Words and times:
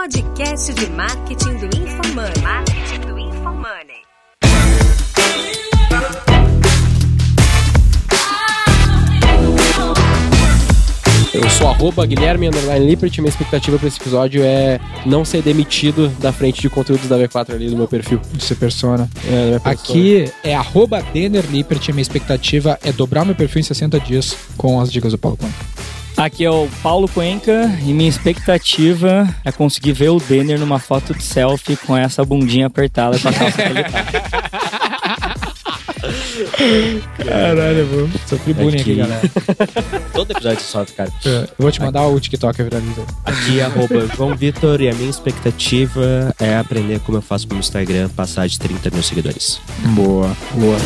podcast 0.00 0.72
de 0.72 0.86
marketing 0.92 1.56
do 1.58 1.66
InfoMoney. 1.66 2.42
Marketing 2.42 3.00
do 3.00 3.18
InfoMoney. 3.18 4.00
Eu 11.34 11.50
sou 11.50 11.68
arroba 11.68 12.06
Guilherme 12.06 12.48
Underline 12.48 12.86
Lippert 12.86 13.18
minha 13.18 13.28
expectativa 13.28 13.78
para 13.78 13.88
esse 13.88 14.00
episódio 14.00 14.42
é 14.42 14.80
não 15.04 15.22
ser 15.22 15.42
demitido 15.42 16.08
da 16.18 16.32
frente 16.32 16.62
de 16.62 16.70
conteúdos 16.70 17.06
da 17.06 17.18
V4 17.18 17.52
ali 17.52 17.68
do 17.68 17.76
meu 17.76 17.86
perfil. 17.86 18.22
Você 18.38 18.54
persona. 18.54 19.06
É, 19.26 19.48
minha 19.48 19.60
persona. 19.60 19.70
Aqui 19.70 20.32
é 20.42 20.54
arroba 20.54 21.02
Denner 21.12 21.44
Lippert, 21.50 21.86
minha 21.90 22.00
expectativa 22.00 22.78
é 22.82 22.90
dobrar 22.90 23.26
meu 23.26 23.34
perfil 23.34 23.60
em 23.60 23.64
60 23.64 24.00
dias 24.00 24.34
com 24.56 24.80
as 24.80 24.90
dicas 24.90 25.12
do 25.12 25.18
Paulo 25.18 25.36
Conta. 25.36 25.99
Aqui 26.20 26.44
é 26.44 26.50
o 26.50 26.68
Paulo 26.82 27.08
Cuenca 27.08 27.62
e 27.82 27.94
minha 27.94 28.10
expectativa 28.10 29.26
é 29.42 29.50
conseguir 29.50 29.92
ver 29.92 30.10
o 30.10 30.20
Denner 30.20 30.60
numa 30.60 30.78
foto 30.78 31.14
de 31.14 31.22
selfie 31.22 31.78
com 31.78 31.96
essa 31.96 32.22
bundinha 32.22 32.66
apertada 32.66 33.18
com 33.18 33.30
a 33.30 33.32
calça 33.32 33.56
que 33.56 33.62
ele 33.62 33.84
tá. 33.84 34.04
Caralho, 37.24 37.86
mano. 37.86 38.10
Sofri 38.26 38.52
bullying 38.52 38.80
aqui, 38.80 38.90
Aqui. 38.90 38.94
galera. 38.96 39.22
Todo 40.12 40.32
episódio 40.32 40.60
sofre, 40.60 40.94
cara. 40.94 41.10
Eu 41.24 41.48
vou 41.58 41.72
te 41.72 41.80
mandar 41.80 42.06
o 42.06 42.20
TikTok 42.20 42.62
viralizou. 42.64 43.06
Aqui 43.24 43.60
é 43.60 43.62
arroba 43.62 44.06
João 44.14 44.36
Vitor 44.36 44.78
e 44.82 44.90
a 44.90 44.94
minha 44.94 45.08
expectativa 45.08 46.34
é 46.38 46.58
aprender 46.58 47.00
como 47.00 47.16
eu 47.16 47.22
faço 47.22 47.46
pro 47.46 47.56
meu 47.56 47.60
Instagram 47.60 48.10
passar 48.10 48.46
de 48.46 48.58
30 48.58 48.90
mil 48.90 49.02
seguidores. 49.02 49.58
Boa, 49.94 50.36
boa. 50.52 50.76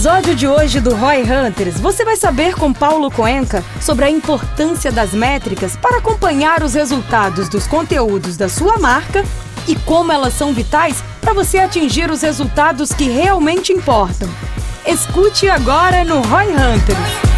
Episódio 0.00 0.34
de 0.34 0.48
hoje 0.48 0.80
do 0.80 0.94
Roy 0.94 1.24
Hunters, 1.24 1.78
você 1.78 2.06
vai 2.06 2.16
saber 2.16 2.54
com 2.54 2.72
Paulo 2.72 3.10
Coenca 3.10 3.62
sobre 3.82 4.06
a 4.06 4.10
importância 4.10 4.90
das 4.90 5.12
métricas 5.12 5.76
para 5.76 5.98
acompanhar 5.98 6.62
os 6.62 6.72
resultados 6.72 7.50
dos 7.50 7.66
conteúdos 7.66 8.34
da 8.34 8.48
sua 8.48 8.78
marca 8.78 9.22
e 9.68 9.76
como 9.76 10.10
elas 10.10 10.32
são 10.32 10.54
vitais 10.54 11.04
para 11.20 11.34
você 11.34 11.58
atingir 11.58 12.10
os 12.10 12.22
resultados 12.22 12.94
que 12.94 13.10
realmente 13.10 13.74
importam. 13.74 14.30
Escute 14.86 15.50
agora 15.50 16.02
no 16.02 16.22
Roy 16.22 16.46
Hunters. 16.46 17.29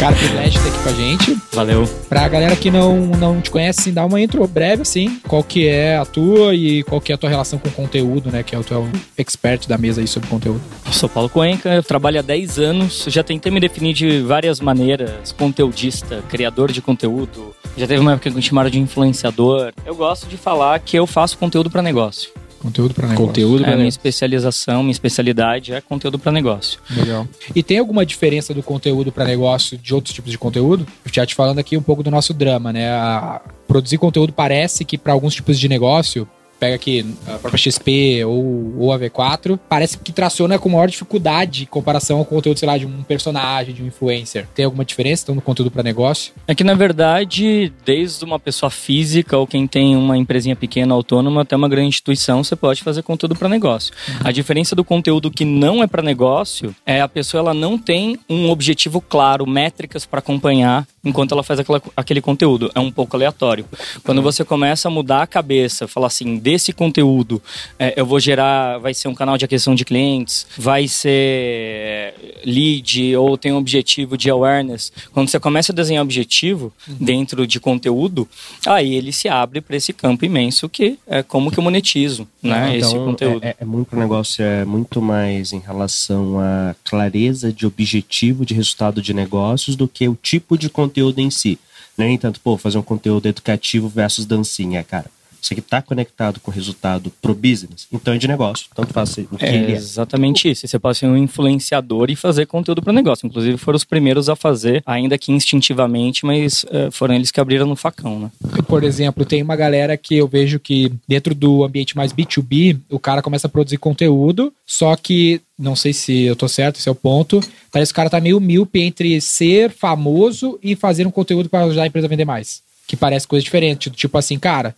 Cara, 0.00 0.16
privilégio 0.16 0.62
ter 0.62 0.70
aqui 0.70 0.82
com 0.82 0.88
a 0.88 0.92
gente. 0.94 1.38
Valeu. 1.52 1.84
Pra 2.08 2.26
galera 2.26 2.56
que 2.56 2.70
não, 2.70 2.96
não 3.04 3.38
te 3.38 3.50
conhece, 3.50 3.80
assim, 3.80 3.92
dá 3.92 4.02
uma 4.06 4.18
intro 4.18 4.48
breve, 4.48 4.80
assim. 4.80 5.20
Qual 5.28 5.44
que 5.44 5.68
é 5.68 5.98
a 5.98 6.06
tua 6.06 6.54
e 6.54 6.82
qual 6.84 7.02
que 7.02 7.12
é 7.12 7.14
a 7.14 7.18
tua 7.18 7.28
relação 7.28 7.58
com 7.58 7.68
conteúdo, 7.68 8.30
né? 8.32 8.42
Que 8.42 8.54
é 8.54 8.58
o 8.58 8.64
teu 8.64 8.88
expert 9.18 9.68
da 9.68 9.76
mesa 9.76 10.00
aí 10.00 10.06
sobre 10.06 10.26
conteúdo. 10.30 10.58
Eu 10.86 10.92
sou 10.94 11.06
Paulo 11.06 11.28
Cuenca, 11.28 11.68
eu 11.68 11.82
trabalho 11.82 12.18
há 12.18 12.22
10 12.22 12.58
anos, 12.58 13.04
já 13.08 13.22
tentei 13.22 13.52
me 13.52 13.60
definir 13.60 13.92
de 13.92 14.22
várias 14.22 14.58
maneiras, 14.58 15.32
conteudista, 15.32 16.24
criador 16.30 16.72
de 16.72 16.80
conteúdo. 16.80 17.54
Já 17.76 17.86
teve 17.86 18.00
uma 18.00 18.12
época 18.12 18.30
que 18.30 18.34
me 18.34 18.40
chamaram 18.40 18.70
de 18.70 18.80
influenciador. 18.80 19.70
Eu 19.84 19.94
gosto 19.94 20.26
de 20.26 20.38
falar 20.38 20.78
que 20.78 20.98
eu 20.98 21.06
faço 21.06 21.36
conteúdo 21.36 21.68
para 21.68 21.82
negócio. 21.82 22.30
Conteúdo 22.60 22.92
pra 22.94 23.08
negócio. 23.08 23.26
Conteúdo 23.26 23.62
É, 23.62 23.66
pra 23.68 23.76
minha 23.76 23.88
especialização, 23.88 24.82
minha 24.82 24.92
especialidade 24.92 25.72
é 25.72 25.80
conteúdo 25.80 26.18
para 26.18 26.30
negócio. 26.30 26.78
Legal. 26.94 27.26
E 27.54 27.62
tem 27.62 27.78
alguma 27.78 28.04
diferença 28.04 28.52
do 28.52 28.62
conteúdo 28.62 29.10
para 29.10 29.24
negócio 29.24 29.78
de 29.78 29.94
outros 29.94 30.14
tipos 30.14 30.30
de 30.30 30.36
conteúdo? 30.38 30.86
Eu 31.04 31.10
já 31.12 31.24
te 31.24 31.34
falando 31.34 31.58
aqui 31.58 31.76
um 31.76 31.82
pouco 31.82 32.02
do 32.02 32.10
nosso 32.10 32.34
drama, 32.34 32.72
né? 32.72 32.90
A- 32.92 33.40
produzir 33.66 33.96
conteúdo 33.98 34.32
parece 34.32 34.84
que 34.84 34.98
para 34.98 35.12
alguns 35.12 35.34
tipos 35.34 35.58
de 35.58 35.68
negócio, 35.68 36.28
pega 36.60 36.76
aqui 36.76 37.04
a 37.26 37.38
própria 37.38 37.58
XP 37.58 38.22
ou, 38.26 38.74
ou 38.78 38.92
a 38.92 38.98
V4, 38.98 39.58
parece 39.68 39.96
que 39.96 40.12
traciona 40.12 40.58
com 40.58 40.68
maior 40.68 40.88
dificuldade 40.88 41.62
em 41.62 41.66
comparação 41.66 42.18
ao 42.18 42.24
conteúdo, 42.24 42.58
sei 42.58 42.68
lá, 42.68 42.76
de 42.76 42.86
um 42.86 43.02
personagem, 43.02 43.74
de 43.74 43.82
um 43.82 43.86
influencer. 43.86 44.46
Tem 44.54 44.66
alguma 44.66 44.84
diferença 44.84 45.24
então 45.24 45.34
no 45.34 45.40
conteúdo 45.40 45.70
para 45.70 45.82
negócio? 45.82 46.34
É 46.46 46.54
que, 46.54 46.62
na 46.62 46.74
verdade, 46.74 47.72
desde 47.84 48.24
uma 48.24 48.38
pessoa 48.38 48.70
física 48.70 49.38
ou 49.38 49.46
quem 49.46 49.66
tem 49.66 49.96
uma 49.96 50.16
empresinha 50.16 50.54
pequena, 50.54 50.94
autônoma, 50.94 51.42
até 51.42 51.56
uma 51.56 51.68
grande 51.68 51.88
instituição, 51.88 52.44
você 52.44 52.54
pode 52.54 52.82
fazer 52.82 53.02
conteúdo 53.02 53.34
para 53.34 53.48
negócio. 53.48 53.94
A 54.22 54.30
diferença 54.30 54.76
do 54.76 54.84
conteúdo 54.84 55.30
que 55.30 55.44
não 55.44 55.82
é 55.82 55.86
para 55.86 56.02
negócio 56.02 56.74
é 56.84 57.00
a 57.00 57.08
pessoa 57.08 57.40
ela 57.40 57.54
não 57.54 57.78
tem 57.78 58.18
um 58.28 58.50
objetivo 58.50 59.00
claro, 59.00 59.46
métricas 59.46 60.04
para 60.04 60.18
acompanhar 60.18 60.86
enquanto 61.04 61.32
ela 61.32 61.42
faz 61.42 61.58
aquela- 61.60 61.82
aquele 61.96 62.20
conteúdo. 62.20 62.70
É 62.74 62.80
um 62.80 62.90
pouco 62.92 63.16
aleatório. 63.16 63.64
Quando 64.04 64.20
você 64.20 64.44
começa 64.44 64.88
a 64.88 64.90
mudar 64.90 65.22
a 65.22 65.26
cabeça, 65.26 65.88
falar 65.88 66.08
assim, 66.08 66.36
desse 66.38 66.72
conteúdo, 66.72 67.42
é, 67.78 67.94
eu 67.96 68.04
vou 68.04 68.20
gerar, 68.20 68.78
vai 68.78 68.92
ser 68.92 69.08
um 69.08 69.14
canal 69.14 69.38
de 69.38 69.44
aquisição 69.44 69.74
de 69.74 69.84
clientes, 69.84 70.46
vai 70.58 70.86
ser 70.86 72.14
lead 72.44 73.16
ou 73.16 73.36
tem 73.38 73.52
um 73.52 73.56
objetivo 73.56 74.16
de 74.16 74.28
awareness. 74.30 74.92
Quando 75.12 75.28
você 75.28 75.40
começa 75.40 75.72
a 75.72 75.74
desenhar 75.74 76.02
objetivo 76.02 76.72
dentro 76.86 77.46
de 77.46 77.58
conteúdo, 77.60 78.28
aí 78.66 78.94
ele 78.94 79.12
se 79.12 79.28
abre 79.28 79.60
para 79.60 79.76
esse 79.76 79.92
campo 79.92 80.24
imenso 80.24 80.68
que 80.68 80.98
é 81.06 81.22
como 81.22 81.50
que 81.50 81.58
eu 81.58 81.64
monetizo, 81.64 82.26
né, 82.42 82.76
esse 82.76 82.94
conteúdo. 82.94 83.44
É, 83.44 83.56
é 83.60 83.64
muito 83.64 83.96
negócio 83.96 84.44
é 84.44 84.64
muito 84.64 85.00
mais 85.00 85.52
em 85.52 85.58
relação 85.60 86.38
à 86.40 86.74
clareza 86.84 87.52
de 87.52 87.66
objetivo 87.66 88.44
de 88.44 88.54
resultado 88.54 89.00
de 89.00 89.14
negócios 89.14 89.76
do 89.76 89.88
que 89.88 90.08
o 90.08 90.14
tipo 90.20 90.58
de 90.58 90.68
conteúdo 90.68 90.89
em 90.98 91.30
si. 91.30 91.58
É 91.98 92.02
nem 92.02 92.16
tanto, 92.16 92.40
pô, 92.40 92.56
fazer 92.56 92.78
um 92.78 92.82
conteúdo 92.82 93.26
educativo 93.26 93.88
versus 93.88 94.24
dancinha, 94.24 94.82
cara. 94.82 95.10
Isso 95.40 95.52
aqui 95.52 95.62
tá 95.62 95.80
conectado 95.80 96.40
com 96.40 96.50
o 96.50 96.54
resultado 96.54 97.12
pro 97.22 97.34
business, 97.34 97.86
então 97.92 98.14
é 98.14 98.18
de 98.18 98.28
negócio. 98.28 98.66
Tanto 98.74 98.92
faz 98.92 99.16
o 99.18 99.36
que 99.36 99.44
É 99.44 99.54
ele 99.54 99.72
é. 99.72 99.76
exatamente 99.76 100.50
isso. 100.50 100.66
Você 100.66 100.78
pode 100.78 100.98
ser 100.98 101.06
um 101.06 101.16
influenciador 101.16 102.10
e 102.10 102.16
fazer 102.16 102.46
conteúdo 102.46 102.82
para 102.82 102.92
negócio. 102.92 103.26
Inclusive, 103.26 103.56
foram 103.56 103.76
os 103.76 103.84
primeiros 103.84 104.28
a 104.28 104.36
fazer, 104.36 104.82
ainda 104.86 105.16
que 105.18 105.32
instintivamente, 105.32 106.24
mas 106.24 106.64
eh, 106.70 106.88
foram 106.90 107.14
eles 107.14 107.30
que 107.30 107.40
abriram 107.40 107.66
no 107.66 107.76
facão, 107.76 108.18
né? 108.20 108.30
Por 108.66 108.84
exemplo, 108.84 109.24
tem 109.24 109.42
uma 109.42 109.56
galera 109.56 109.96
que 109.96 110.16
eu 110.16 110.28
vejo 110.28 110.58
que 110.60 110.92
dentro 111.08 111.34
do 111.34 111.64
ambiente 111.64 111.96
mais 111.96 112.12
B2B, 112.12 112.78
o 112.90 112.98
cara 112.98 113.22
começa 113.22 113.46
a 113.46 113.50
produzir 113.50 113.78
conteúdo, 113.78 114.52
só 114.66 114.94
que 114.96 115.40
não 115.58 115.76
sei 115.76 115.92
se 115.92 116.22
eu 116.22 116.34
tô 116.34 116.48
certo, 116.48 116.76
esse 116.76 116.88
é 116.88 116.92
o 116.92 116.94
ponto. 116.94 117.40
Parece 117.70 117.92
que 117.92 117.94
o 117.94 118.00
cara 118.00 118.10
tá 118.10 118.20
meio 118.20 118.40
míope 118.40 118.80
entre 118.80 119.20
ser 119.20 119.70
famoso 119.70 120.58
e 120.62 120.74
fazer 120.74 121.06
um 121.06 121.10
conteúdo 121.10 121.48
para 121.48 121.64
ajudar 121.64 121.82
a 121.82 121.86
empresa 121.86 122.06
a 122.06 122.08
vender 122.08 122.24
mais. 122.24 122.62
Que 122.86 122.96
parece 122.96 123.28
coisa 123.28 123.44
diferente. 123.44 123.90
Tipo 123.90 124.18
assim, 124.18 124.38
cara, 124.38 124.74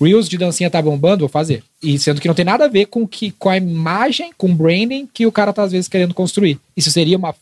Reels 0.00 0.28
de 0.28 0.38
dancinha 0.38 0.70
tá 0.70 0.80
bombando, 0.80 1.20
vou 1.20 1.28
fazer. 1.28 1.62
E 1.82 1.98
sendo 1.98 2.20
que 2.20 2.28
não 2.28 2.34
tem 2.34 2.44
nada 2.44 2.64
a 2.64 2.68
ver 2.68 2.86
com, 2.86 3.06
que, 3.06 3.30
com 3.32 3.50
a 3.50 3.56
imagem, 3.56 4.32
com 4.36 4.50
o 4.50 4.54
branding 4.54 5.08
que 5.12 5.26
o 5.26 5.32
cara 5.32 5.52
tá 5.52 5.62
às 5.62 5.72
vezes 5.72 5.88
querendo 5.88 6.14
construir. 6.14 6.58
Isso 6.76 6.90
seria 6.90 7.18
uma. 7.18 7.34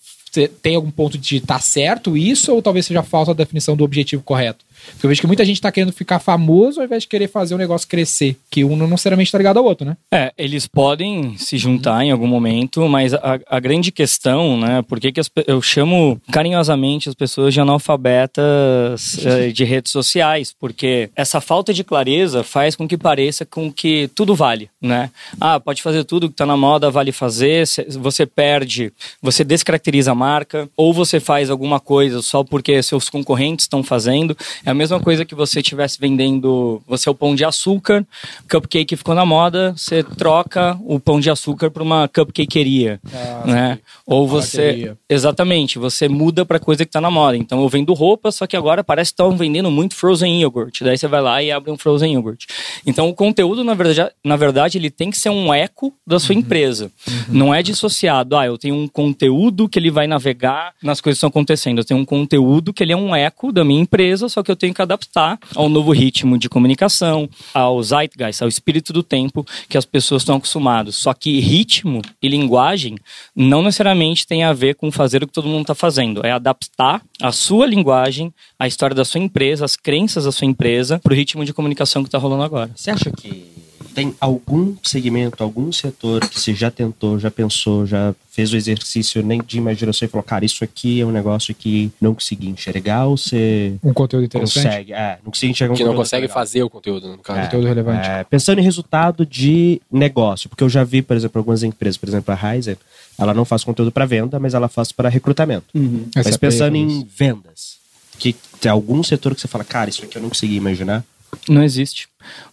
Tem 0.63 0.77
algum 0.77 0.91
ponto 0.91 1.17
de 1.17 1.41
tá 1.41 1.59
certo 1.59 2.17
isso, 2.17 2.53
ou 2.53 2.61
talvez 2.61 2.87
seja 2.87 3.03
falta 3.03 3.33
da 3.33 3.45
definição 3.45 3.77
do 3.77 3.85
objetivo 3.85 4.23
correto? 4.23 4.65
Porque 4.93 5.06
eu 5.06 5.09
vejo 5.09 5.21
que 5.21 5.26
muita 5.26 5.44
gente 5.44 5.60
tá 5.60 5.71
querendo 5.71 5.93
ficar 5.93 6.19
famoso 6.19 6.81
ao 6.81 6.87
invés 6.87 7.03
de 7.03 7.09
querer 7.09 7.28
fazer 7.28 7.54
o 7.54 7.59
negócio 7.59 7.88
crescer. 7.88 8.37
Que 8.50 8.65
um 8.65 8.76
não 8.76 8.87
necessariamente 8.87 9.31
tá 9.31 9.38
ligado 9.38 9.59
ao 9.59 9.65
outro, 9.65 9.87
né? 9.87 9.97
É, 10.12 10.32
eles 10.37 10.66
podem 10.66 11.37
se 11.37 11.59
juntar 11.59 12.04
em 12.04 12.10
algum 12.10 12.26
momento, 12.26 12.88
mas 12.88 13.15
a, 13.15 13.38
a 13.48 13.60
grande 13.60 13.91
questão, 13.91 14.59
né, 14.59 14.82
por 14.82 15.00
que 15.00 15.12
eu 15.47 15.60
chamo 15.60 16.21
carinhosamente 16.31 17.09
as 17.09 17.15
pessoas 17.15 17.53
de 17.54 17.60
analfabetas 17.60 19.25
eh, 19.25 19.48
de 19.48 19.65
redes 19.65 19.93
sociais, 19.93 20.54
porque 20.59 21.10
essa 21.16 21.41
falta 21.41 21.72
de 21.72 21.84
clareza 21.84 22.43
faz 22.43 22.77
com 22.77 22.87
que 22.87 22.97
pareça 22.97 23.44
com 23.44 23.72
que 23.72 24.10
tudo 24.15 24.34
vale, 24.34 24.71
né? 24.81 25.10
Ah, 25.41 25.59
pode 25.59 25.82
fazer 25.82 26.04
tudo 26.04 26.28
que 26.28 26.34
tá 26.34 26.47
na 26.47 26.57
moda, 26.57 26.91
vale 26.91 27.13
fazer, 27.13 27.65
você 27.98 28.27
perde, 28.27 28.92
você 29.21 29.45
descaracteriza 29.45 30.13
a 30.13 30.15
marca, 30.15 30.68
ou 30.77 30.92
você 30.92 31.21
faz 31.21 31.51
alguma 31.51 31.80
coisa 31.80 32.22
só 32.22 32.45
porque 32.45 32.83
seus 32.83 33.09
concorrentes 33.10 33.65
estão 33.65 33.83
fazendo, 33.83 34.36
é 34.65 34.71
a 34.71 34.74
mesma 34.78 35.01
coisa 35.01 35.25
que 35.25 35.34
você 35.34 35.60
estivesse 35.60 35.98
vendendo, 36.01 36.80
você 36.86 37.09
é 37.09 37.13
o 37.13 37.15
pão 37.15 37.34
de 37.34 37.45
açúcar, 37.45 38.07
cupcake 38.48 38.97
ficou 38.97 39.15
na 39.15 39.27
moda, 39.27 39.75
você 39.77 40.03
troca 40.03 40.78
o 40.84 41.01
pão 41.01 41.19
de 41.19 41.28
açúcar 41.28 41.71
para 41.71 41.83
uma 41.83 42.09
cupcakeria, 42.09 43.01
né? 43.45 43.78
Ou 44.07 44.27
você 44.27 44.95
exatamente, 45.09 45.78
você 45.78 46.09
muda 46.09 46.47
para 46.47 46.59
coisa 46.59 46.84
que 46.86 46.92
tá 46.92 47.01
na 47.01 47.10
moda. 47.10 47.36
Então 47.36 47.60
eu 47.60 47.69
vendo 47.69 47.92
roupa, 47.92 48.30
só 48.30 48.47
que 48.47 48.57
agora 48.57 48.84
parece 48.84 49.10
que 49.10 49.15
estão 49.15 49.36
vendendo 49.36 49.71
muito 49.71 49.95
frozen 49.95 50.41
yogurt. 50.41 50.80
Daí 50.80 50.97
você 50.97 51.09
vai 51.09 51.21
lá 51.21 51.42
e 51.42 51.51
abre 51.51 51.71
um 51.71 51.77
frozen 51.77 52.15
yogurt. 52.15 52.47
Então 52.86 53.09
o 53.09 53.15
conteúdo 53.15 53.65
na 53.65 53.75
verdade, 53.75 54.13
na 54.25 54.36
verdade 54.36 54.78
ele 54.78 54.91
tem 54.91 55.10
que 55.10 55.19
ser 55.19 55.30
um 55.30 55.53
eco 55.53 55.92
da 56.07 56.21
sua 56.21 56.34
empresa. 56.34 56.91
Não 57.28 57.53
é 57.53 57.63
dissociado, 57.63 58.36
ah, 58.36 58.47
eu 58.47 58.57
tenho 58.57 58.77
um 58.77 58.86
conteúdo 58.86 59.69
que 59.69 59.78
ele 59.78 59.91
vai 59.91 60.07
navegar 60.07 60.72
nas 60.83 61.01
coisas 61.01 61.16
que 61.16 61.27
estão 61.27 61.28
acontecendo. 61.28 61.78
Eu 61.78 61.84
tenho 61.84 62.01
um 62.01 62.04
conteúdo 62.04 62.72
que 62.72 62.83
ele 62.83 62.92
é 62.92 62.97
um 62.97 63.15
eco 63.15 63.53
da 63.53 63.65
minha 63.65 63.80
empresa, 63.80 64.28
só 64.28 64.42
que 64.42 64.51
eu 64.51 64.57
tenho 64.57 64.67
tenho 64.68 64.74
que 64.74 64.82
adaptar 64.82 65.38
ao 65.54 65.68
novo 65.68 65.92
ritmo 65.92 66.38
de 66.38 66.48
comunicação, 66.48 67.28
ao 67.54 67.82
zeitgeist, 67.82 68.42
ao 68.42 68.48
espírito 68.48 68.92
do 68.92 69.03
tempo 69.03 69.47
que 69.68 69.78
as 69.78 69.84
pessoas 69.84 70.22
estão 70.22 70.36
acostumadas. 70.36 70.97
Só 70.97 71.15
que 71.15 71.41
ritmo 71.41 72.03
e 72.22 72.28
linguagem 72.28 72.97
não 73.34 73.62
necessariamente 73.62 74.26
tem 74.26 74.44
a 74.44 74.53
ver 74.53 74.74
com 74.74 74.92
fazer 74.92 75.22
o 75.22 75.26
que 75.26 75.32
todo 75.32 75.48
mundo 75.48 75.62
está 75.62 75.74
fazendo. 75.74 76.24
É 76.24 76.32
adaptar 76.32 77.03
a 77.20 77.32
sua 77.32 77.66
linguagem, 77.66 78.32
a 78.59 78.66
história 78.66 78.94
da 78.94 79.04
sua 79.04 79.20
empresa, 79.20 79.65
as 79.65 79.76
crenças 79.76 80.24
da 80.24 80.32
sua 80.32 80.47
empresa 80.47 80.98
para 80.98 81.12
o 81.12 81.16
ritmo 81.16 81.44
de 81.44 81.54
comunicação 81.54 82.03
que 82.03 82.09
está 82.09 82.18
rolando 82.18 82.42
agora. 82.42 82.70
Você 82.74 82.91
acha 82.91 83.10
que 83.10 83.58
tem 83.98 84.15
algum 84.21 84.77
segmento, 84.80 85.42
algum 85.42 85.72
setor 85.72 86.21
que 86.28 86.39
você 86.39 86.54
já 86.54 86.71
tentou, 86.71 87.18
já 87.18 87.33
pensou, 87.33 87.84
já 87.84 88.15
fez 88.30 88.53
o 88.53 88.56
exercício 88.56 89.24
nem 89.24 89.42
de 89.45 89.59
imaginação 89.59 90.06
e 90.06 90.09
falou, 90.09 90.22
cara, 90.22 90.45
isso 90.45 90.62
aqui 90.62 91.00
é 91.00 91.04
um 91.04 91.10
negócio 91.10 91.53
que 91.53 91.91
não 92.00 92.15
consegui 92.15 92.48
enxergar 92.48 93.06
ou 93.06 93.16
você 93.16 93.74
Um 93.83 93.92
conteúdo 93.92 94.24
interessante. 94.24 94.62
consegue? 94.62 94.92
É, 94.92 95.18
não 95.24 95.33
consegui 95.33 95.50
enxergar 95.50 95.74
um 95.74 95.77
Que 95.77 95.83
não 95.83 95.97
consegue 95.97 96.22
legal. 96.22 96.34
fazer 96.34 96.62
o 96.62 96.71
conteúdo, 96.71 97.09
no 97.09 97.18
caso. 97.18 97.41
É. 97.41 97.45
Conteúdo 97.47 97.66
relevante. 97.66 98.09
É, 98.09 98.22
pensando 98.22 98.60
em 98.60 98.62
resultado 98.62 99.27
de 99.27 99.83
negócio, 99.91 100.48
porque 100.48 100.62
eu 100.62 100.68
já 100.68 100.84
vi, 100.84 101.03
por 101.03 101.16
exemplo, 101.16 101.41
algumas 101.41 101.65
empresas, 101.65 101.97
por 101.97 102.09
exemplo, 102.09 102.33
a 102.33 102.36
Ryzen, 102.36 102.77
ela 103.18 103.34
não 103.34 103.44
faz 103.44 103.65
conteúdo 103.65 103.91
para 103.91 104.06
venda, 104.06 104.39
mas 104.39 104.54
ela 104.54 104.68
faz 104.68 104.92
para 104.92 105.09
recrutamento. 105.09 105.66
Mas 106.15 106.24
SAP 106.24 106.39
pensando 106.39 106.77
faz 106.78 106.92
em 106.92 107.04
vendas, 107.04 107.78
que 108.16 108.33
tem 108.60 108.71
algum 108.71 109.03
setor 109.03 109.34
que 109.34 109.41
você 109.41 109.48
fala, 109.48 109.65
cara, 109.65 109.91
isso 109.91 110.04
aqui 110.04 110.16
eu 110.16 110.22
não 110.22 110.28
consegui 110.28 110.54
imaginar. 110.54 111.04
Não 111.48 111.63
existe. 111.63 112.09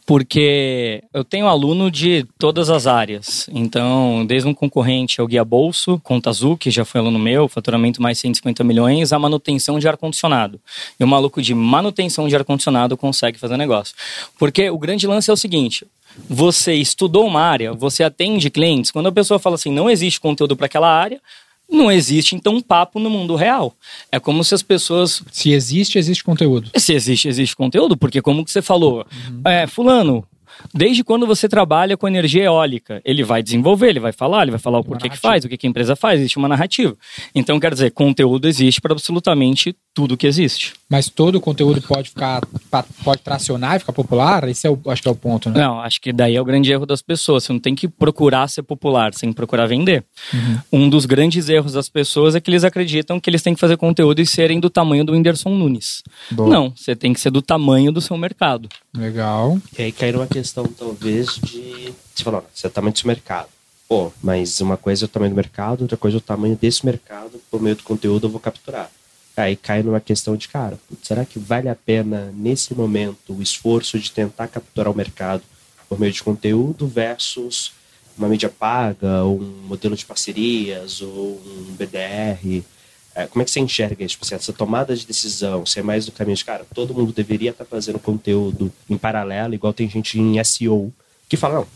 Porque 0.06 1.04
eu 1.14 1.24
tenho 1.24 1.48
aluno 1.48 1.90
de 1.90 2.26
todas 2.38 2.70
as 2.70 2.88
áreas. 2.88 3.50
Então, 3.52 4.26
desde 4.26 4.48
um 4.48 4.54
concorrente 4.54 5.20
ao 5.20 5.28
Guia 5.28 5.44
Bolso, 5.44 6.00
Conta 6.04 6.30
Azul, 6.30 6.56
que 6.56 6.70
já 6.70 6.86
foi 6.86 7.02
aluno 7.02 7.18
meu, 7.18 7.48
faturamento 7.48 8.02
mais 8.02 8.20
150 8.20 8.64
milhões, 8.64 9.12
a 9.12 9.20
manutenção 9.20 9.80
de 9.80 9.88
ar-condicionado. 9.88 10.60
E 11.00 11.04
o 11.04 11.08
maluco 11.08 11.42
de 11.42 11.54
manutenção 11.54 12.28
de 12.28 12.36
ar-condicionado 12.36 12.96
consegue 12.96 13.40
fazer 13.40 13.58
negócio. 13.58 13.96
Porque 14.38 14.70
o 14.70 14.78
grande 14.78 15.08
lance 15.08 15.30
é 15.30 15.34
o 15.34 15.38
seguinte: 15.38 15.86
você 16.30 16.74
estudou 16.76 17.26
uma 17.26 17.42
área, 17.42 17.74
você 17.74 18.04
atende 18.04 18.50
clientes, 18.50 18.92
quando 18.92 19.08
a 19.08 19.12
pessoa 19.12 19.40
fala 19.40 19.56
assim, 19.56 19.72
não 19.72 19.90
existe 19.90 20.20
conteúdo 20.20 20.56
para 20.56 20.68
aquela 20.68 20.90
área, 20.90 21.20
não 21.70 21.92
existe 21.92 22.36
então 22.36 22.56
um 22.56 22.62
papo 22.62 23.00
no 23.00 23.10
mundo 23.10 23.36
real. 23.36 23.74
É 24.12 24.20
como 24.20 24.44
se 24.44 24.54
as 24.54 24.64
pessoas 24.64 25.24
Se 25.32 25.52
existe, 25.52 25.98
existe 25.98 26.24
conteúdo. 26.24 26.70
se 26.78 26.94
existe, 26.94 27.28
existe 27.28 27.56
conteúdo, 27.56 27.98
porque 27.98 28.22
como 28.22 28.44
que 28.44 28.52
você 28.52 28.62
falou, 28.62 29.06
é, 29.46 29.68
fulano, 29.68 30.26
desde 30.74 31.04
quando 31.04 31.28
você 31.28 31.48
trabalha 31.50 31.98
com 31.98 32.08
energia 32.08 32.44
eólica, 32.44 33.02
ele 33.04 33.24
vai 33.24 33.42
desenvolver, 33.44 33.90
ele 33.90 34.00
vai 34.00 34.12
falar, 34.12 34.44
ele 34.44 34.52
vai 34.52 34.60
falar 34.60 34.80
o 34.80 34.84
porquê 34.84 35.10
que 35.10 35.18
faz, 35.18 35.44
o 35.44 35.50
que, 35.50 35.58
que 35.58 35.68
a 35.68 35.70
empresa 35.70 35.96
faz, 35.96 36.20
existe 36.20 36.38
uma 36.38 36.48
narrativa. 36.48 36.96
Então, 37.34 37.60
quer 37.60 37.74
dizer, 37.74 37.92
conteúdo 37.92 38.48
existe 38.48 38.80
para 38.82 38.94
absolutamente 38.94 39.76
tudo 39.96 40.18
que 40.18 40.28
existe. 40.28 40.74
Mas 40.90 41.10
todo 41.10 41.36
o 41.36 41.42
conteúdo 41.42 41.82
pode 41.82 42.10
ficar, 42.10 42.42
pode 43.04 43.22
tracionar 43.22 43.78
e 43.78 43.80
ficar 43.80 43.94
popular? 43.94 44.48
Esse 44.48 44.68
é 44.68 44.70
o, 44.70 44.78
acho 44.88 45.02
que 45.02 45.08
é 45.08 45.12
o 45.12 45.16
ponto, 45.16 45.50
né? 45.50 45.58
Não, 45.58 45.80
acho 45.80 46.02
que 46.02 46.12
daí 46.12 46.36
é 46.36 46.42
o 46.42 46.44
grande 46.46 46.70
erro 46.70 46.86
das 46.86 47.02
pessoas. 47.02 47.46
Você 47.46 47.54
não 47.54 47.60
tem 47.62 47.74
que 47.74 47.88
procurar 47.88 48.48
ser 48.50 48.62
popular, 48.62 49.14
você 49.14 49.22
tem 49.22 49.30
que 49.30 49.36
procurar 49.36 49.66
vender. 49.68 50.04
Um 50.72 50.90
dos 50.90 51.06
grandes 51.06 51.48
erros 51.48 51.72
das 51.74 51.88
pessoas 51.88 52.36
é 52.36 52.42
que 52.42 52.52
eles 52.52 52.66
acreditam 52.66 53.20
que 53.22 53.30
eles 53.30 53.42
têm 53.42 53.56
que 53.56 53.60
fazer 53.60 53.78
conteúdo 53.78 54.20
e 54.20 54.26
serem 54.26 54.60
do 54.60 54.70
tamanho 54.70 55.06
do 55.06 55.14
Whindersson 55.14 55.50
Nunes. 55.50 56.04
Boa. 56.30 56.50
Não, 56.50 56.74
você 56.76 56.94
tem 56.94 57.14
que 57.14 57.20
ser 57.22 57.32
do 57.32 57.42
tamanho 57.42 57.90
do 57.90 58.02
seu 58.02 58.18
mercado. 58.18 58.68
Legal. 58.94 59.58
E 59.80 59.84
aí 59.84 59.92
cai 59.94 60.12
numa 60.12 60.28
questão, 60.28 60.66
talvez, 60.66 61.40
de. 61.42 61.94
Você 62.14 62.24
falou, 62.24 62.42
"Não, 62.42 62.48
você 62.54 62.68
é 62.68 62.70
o 62.70 62.72
tamanho 62.72 62.94
desse 62.94 63.08
mercado. 63.08 63.48
Pô, 63.88 64.12
mas 64.22 64.60
uma 64.60 64.76
coisa 64.76 65.06
é 65.06 65.08
o 65.08 65.10
tamanho 65.10 65.32
do 65.32 65.36
mercado, 65.36 65.82
outra 65.84 65.96
coisa 65.96 66.18
é 66.18 66.20
o 66.20 66.22
tamanho 66.22 66.58
desse 66.60 66.86
mercado, 66.86 67.40
por 67.50 67.62
meio 67.62 67.76
do 67.78 67.84
conteúdo 67.84 68.28
eu 68.28 68.32
vou 68.32 68.40
capturar. 68.42 68.90
Aí 69.38 69.56
cai 69.56 69.84
numa 69.84 70.00
questão 70.00 70.38
de, 70.38 70.48
cara, 70.48 70.80
será 71.04 71.26
que 71.26 71.38
vale 71.38 71.68
a 71.68 71.76
pena, 71.76 72.32
nesse 72.34 72.74
momento, 72.74 73.34
o 73.34 73.42
esforço 73.42 74.00
de 74.00 74.12
tentar 74.12 74.48
capturar 74.48 74.92
o 74.92 74.96
mercado 74.96 75.44
por 75.90 76.00
meio 76.00 76.14
de 76.14 76.24
conteúdo 76.24 76.88
versus 76.88 77.74
uma 78.18 78.30
mídia 78.30 78.50
paga, 78.50 79.24
ou 79.24 79.42
um 79.42 79.68
modelo 79.68 79.96
de 79.96 80.06
parcerias, 80.06 81.02
ou 81.02 81.42
um 81.46 81.76
BDR? 81.78 82.64
É, 83.14 83.28
como 83.28 83.42
é 83.42 83.46
que 83.46 83.52
você 83.52 83.60
enxerga 83.60 84.04
isso? 84.04 84.14
Tipo, 84.14 84.26
assim, 84.26 84.36
essa 84.36 84.54
tomada 84.54 84.96
de 84.96 85.06
decisão, 85.06 85.66
ser 85.66 85.84
mais 85.84 86.06
do 86.06 86.12
caminho 86.14 86.38
de, 86.38 86.46
cara, 86.46 86.66
todo 86.74 86.94
mundo 86.94 87.12
deveria 87.12 87.52
estar 87.52 87.66
fazendo 87.66 88.00
conteúdo 88.00 88.72
em 88.90 88.98
paralelo, 88.98 89.54
igual 89.54 89.74
tem 89.74 89.90
gente 89.90 90.20
em 90.20 90.42
SEO 90.44 90.94
que 91.28 91.38
fala, 91.38 91.56
não, 91.56 91.68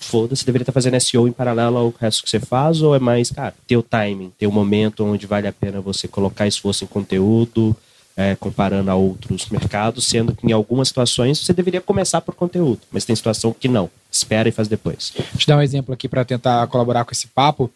foda-se, 0.00 0.44
deveria 0.44 0.62
estar 0.62 0.72
fazendo 0.72 1.00
SEO 1.00 1.26
em 1.26 1.32
paralelo 1.32 1.76
ao 1.76 1.94
resto 1.98 2.22
que 2.22 2.30
você 2.30 2.38
faz, 2.38 2.82
ou 2.82 2.94
é 2.94 2.98
mais, 2.98 3.30
cara, 3.30 3.54
ter 3.66 3.76
o 3.76 3.82
timing, 3.82 4.32
ter 4.38 4.46
o 4.46 4.52
momento 4.52 5.04
onde 5.04 5.26
vale 5.26 5.48
a 5.48 5.52
pena 5.52 5.80
você 5.80 6.06
colocar 6.06 6.46
esforço 6.46 6.84
em 6.84 6.86
conteúdo, 6.86 7.76
é, 8.16 8.36
comparando 8.36 8.90
a 8.90 8.94
outros 8.94 9.48
mercados, 9.48 10.06
sendo 10.06 10.34
que 10.34 10.46
em 10.46 10.52
algumas 10.52 10.88
situações 10.88 11.38
você 11.38 11.52
deveria 11.52 11.80
começar 11.80 12.20
por 12.20 12.34
conteúdo, 12.34 12.80
mas 12.90 13.04
tem 13.04 13.16
situação 13.16 13.54
que 13.58 13.68
não, 13.68 13.90
espera 14.12 14.48
e 14.48 14.52
faz 14.52 14.68
depois. 14.68 15.12
Deixa 15.16 15.50
eu 15.50 15.54
dar 15.54 15.56
um 15.56 15.62
exemplo 15.62 15.94
aqui 15.94 16.06
para 16.06 16.24
tentar 16.24 16.66
colaborar 16.66 17.04
com 17.04 17.12
esse 17.12 17.26
papo. 17.28 17.70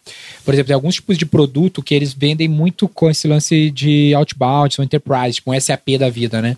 Por 0.45 0.53
exemplo, 0.53 0.67
tem 0.67 0.75
alguns 0.75 0.95
tipos 0.95 1.17
de 1.17 1.25
produto 1.25 1.81
que 1.81 1.95
eles 1.95 2.13
vendem 2.13 2.47
muito 2.47 2.87
com 2.87 3.09
esse 3.09 3.27
lance 3.27 3.71
de 3.71 4.13
outbound, 4.13 4.75
são 4.75 4.85
enterprise, 4.85 5.35
tipo 5.35 5.51
um 5.51 5.59
SAP 5.59 5.97
da 5.99 6.09
vida, 6.09 6.41
né? 6.41 6.55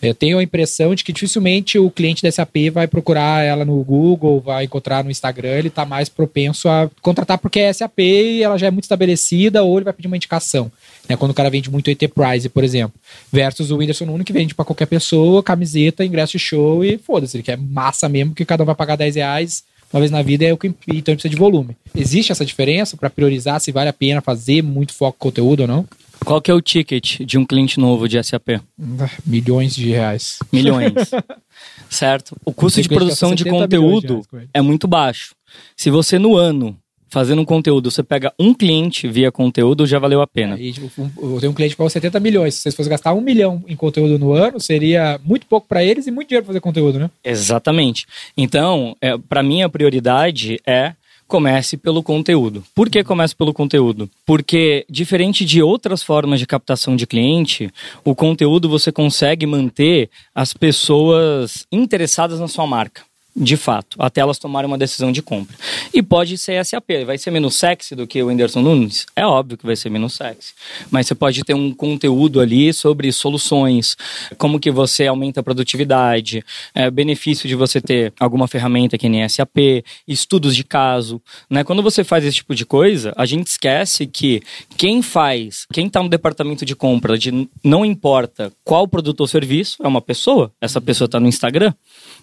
Eu 0.00 0.14
tenho 0.14 0.38
a 0.38 0.42
impressão 0.42 0.94
de 0.94 1.02
que 1.02 1.12
dificilmente 1.12 1.78
o 1.78 1.90
cliente 1.90 2.22
da 2.22 2.30
SAP 2.30 2.70
vai 2.72 2.86
procurar 2.86 3.44
ela 3.44 3.64
no 3.64 3.82
Google, 3.82 4.40
vai 4.40 4.64
encontrar 4.64 5.02
no 5.02 5.10
Instagram, 5.10 5.58
ele 5.58 5.68
está 5.68 5.84
mais 5.84 6.08
propenso 6.08 6.68
a 6.68 6.88
contratar 7.02 7.38
porque 7.38 7.58
é 7.58 7.72
SAP 7.72 7.98
e 7.98 8.42
ela 8.42 8.56
já 8.56 8.68
é 8.68 8.70
muito 8.70 8.84
estabelecida, 8.84 9.62
ou 9.62 9.76
ele 9.76 9.84
vai 9.84 9.92
pedir 9.92 10.06
uma 10.06 10.16
indicação. 10.16 10.70
Né, 11.08 11.16
quando 11.16 11.30
o 11.30 11.34
cara 11.34 11.48
vende 11.48 11.70
muito 11.70 11.90
enterprise, 11.90 12.48
por 12.48 12.64
exemplo, 12.64 12.98
versus 13.30 13.70
o 13.70 13.76
Whindersson 13.76 14.06
Nunes 14.06 14.24
que 14.24 14.32
vende 14.32 14.54
para 14.54 14.64
qualquer 14.64 14.86
pessoa, 14.86 15.42
camiseta, 15.42 16.04
ingresso 16.04 16.32
de 16.32 16.38
show 16.38 16.84
e 16.84 16.98
foda-se, 16.98 17.36
ele 17.36 17.44
quer 17.44 17.56
massa 17.56 18.08
mesmo, 18.08 18.34
que 18.34 18.44
cada 18.44 18.62
um 18.62 18.66
vai 18.66 18.74
pagar 18.74 18.96
10 18.96 19.16
reais 19.16 19.64
uma 19.92 20.00
vez 20.00 20.10
na 20.10 20.20
vida, 20.20 20.44
é 20.44 20.52
o 20.52 20.56
que 20.56 20.74
então 20.88 21.14
precisa 21.14 21.28
de 21.28 21.36
volume. 21.36 21.76
Existe 21.94 22.32
essa 22.32 22.44
diferença 22.44 22.96
para 22.96 23.08
priorizar 23.08 23.60
se 23.60 23.70
vale 23.70 23.88
a 23.88 23.92
pena 23.92 24.20
fazer 24.20 24.62
muito 24.62 24.92
foco 24.92 25.16
em 25.16 25.22
conteúdo 25.22 25.60
ou 25.60 25.68
não? 25.68 25.88
Qual 26.24 26.40
que 26.40 26.50
é 26.50 26.54
o 26.54 26.60
ticket 26.60 27.20
de 27.20 27.38
um 27.38 27.44
cliente 27.44 27.78
novo 27.78 28.08
de 28.08 28.22
SAP? 28.22 28.60
Ah, 28.98 29.10
Milhões 29.24 29.74
de 29.74 29.90
reais. 29.90 30.38
Milhões. 30.52 30.92
certo? 31.88 32.36
O 32.44 32.52
custo 32.52 32.82
de 32.82 32.88
produção 32.88 33.34
de 33.34 33.44
70 33.44 33.68
milhões 33.68 34.02
de 34.02 34.08
conteúdo 34.08 34.26
reais 34.32 34.48
é 34.52 34.60
muito 34.60 34.88
baixo. 34.88 35.34
Se 35.76 35.88
você 35.88 36.18
no 36.18 36.36
ano 36.36 36.76
fazendo 37.08 37.40
um 37.42 37.44
conteúdo, 37.44 37.90
você 37.90 38.02
pega 38.02 38.32
um 38.38 38.52
cliente 38.52 39.06
via 39.08 39.30
conteúdo, 39.32 39.86
já 39.86 39.98
valeu 39.98 40.20
a 40.20 40.26
pena. 40.26 40.56
Aí, 40.56 40.72
tipo, 40.72 40.90
um- 41.00 41.34
eu 41.34 41.40
tenho 41.40 41.52
um 41.52 41.54
cliente 41.54 41.76
para 41.76 41.88
70 41.88 42.18
milhões. 42.20 42.54
Se 42.54 42.62
vocês 42.62 42.74
fossem 42.74 42.90
gastar 42.90 43.14
um 43.14 43.20
milhão 43.20 43.62
em 43.68 43.76
conteúdo 43.76 44.18
no 44.18 44.32
ano, 44.32 44.60
seria 44.60 45.20
muito 45.24 45.46
pouco 45.46 45.66
para 45.68 45.84
eles 45.84 46.06
e 46.06 46.10
muito 46.10 46.28
dinheiro 46.28 46.44
para 46.44 46.50
fazer 46.52 46.60
conteúdo, 46.60 46.98
né? 46.98 47.10
Exatamente. 47.24 48.06
Então, 48.36 48.96
é, 49.00 49.16
para 49.16 49.42
mim 49.42 49.62
a 49.62 49.68
prioridade 49.68 50.60
é 50.66 50.92
comece 51.28 51.76
pelo 51.76 52.04
conteúdo. 52.04 52.62
Por 52.72 52.88
que 52.88 53.02
comece 53.02 53.34
pelo 53.34 53.52
conteúdo? 53.52 54.08
Porque 54.24 54.86
diferente 54.88 55.44
de 55.44 55.60
outras 55.60 56.00
formas 56.00 56.38
de 56.38 56.46
captação 56.46 56.94
de 56.94 57.04
cliente, 57.04 57.68
o 58.04 58.14
conteúdo 58.14 58.68
você 58.68 58.92
consegue 58.92 59.44
manter 59.44 60.08
as 60.32 60.52
pessoas 60.54 61.66
interessadas 61.72 62.38
na 62.38 62.46
sua 62.48 62.66
marca. 62.66 63.02
De 63.38 63.54
fato, 63.54 63.98
até 64.00 64.22
elas 64.22 64.38
tomarem 64.38 64.66
uma 64.66 64.78
decisão 64.78 65.12
de 65.12 65.20
compra. 65.20 65.54
E 65.92 66.02
pode 66.02 66.38
ser 66.38 66.64
SAP. 66.64 67.04
Vai 67.04 67.18
ser 67.18 67.30
menos 67.30 67.54
sexy 67.56 67.94
do 67.94 68.06
que 68.06 68.22
o 68.22 68.28
Whindersson 68.28 68.62
Nunes? 68.62 69.04
É 69.14 69.26
óbvio 69.26 69.58
que 69.58 69.66
vai 69.66 69.76
ser 69.76 69.90
menos 69.90 70.14
sexy. 70.14 70.54
Mas 70.90 71.06
você 71.06 71.14
pode 71.14 71.44
ter 71.44 71.52
um 71.52 71.70
conteúdo 71.74 72.40
ali 72.40 72.72
sobre 72.72 73.12
soluções, 73.12 73.94
como 74.38 74.58
que 74.58 74.70
você 74.70 75.06
aumenta 75.06 75.40
a 75.40 75.42
produtividade, 75.42 76.42
é, 76.74 76.90
benefício 76.90 77.46
de 77.46 77.54
você 77.54 77.78
ter 77.78 78.10
alguma 78.18 78.48
ferramenta 78.48 78.96
que 78.96 79.06
nem 79.06 79.28
SAP, 79.28 79.84
estudos 80.08 80.56
de 80.56 80.64
caso. 80.64 81.20
Né? 81.50 81.62
Quando 81.62 81.82
você 81.82 82.02
faz 82.02 82.24
esse 82.24 82.36
tipo 82.36 82.54
de 82.54 82.64
coisa, 82.64 83.12
a 83.18 83.26
gente 83.26 83.48
esquece 83.48 84.06
que 84.06 84.40
quem 84.78 85.02
faz, 85.02 85.66
quem 85.70 85.88
está 85.88 86.02
no 86.02 86.08
departamento 86.08 86.64
de 86.64 86.74
compra, 86.74 87.18
de 87.18 87.46
não 87.62 87.84
importa 87.84 88.50
qual 88.64 88.88
produto 88.88 89.20
ou 89.20 89.26
serviço, 89.26 89.76
é 89.82 89.86
uma 89.86 90.00
pessoa. 90.00 90.50
Essa 90.58 90.80
pessoa 90.80 91.04
está 91.04 91.20
no 91.20 91.28
Instagram. 91.28 91.74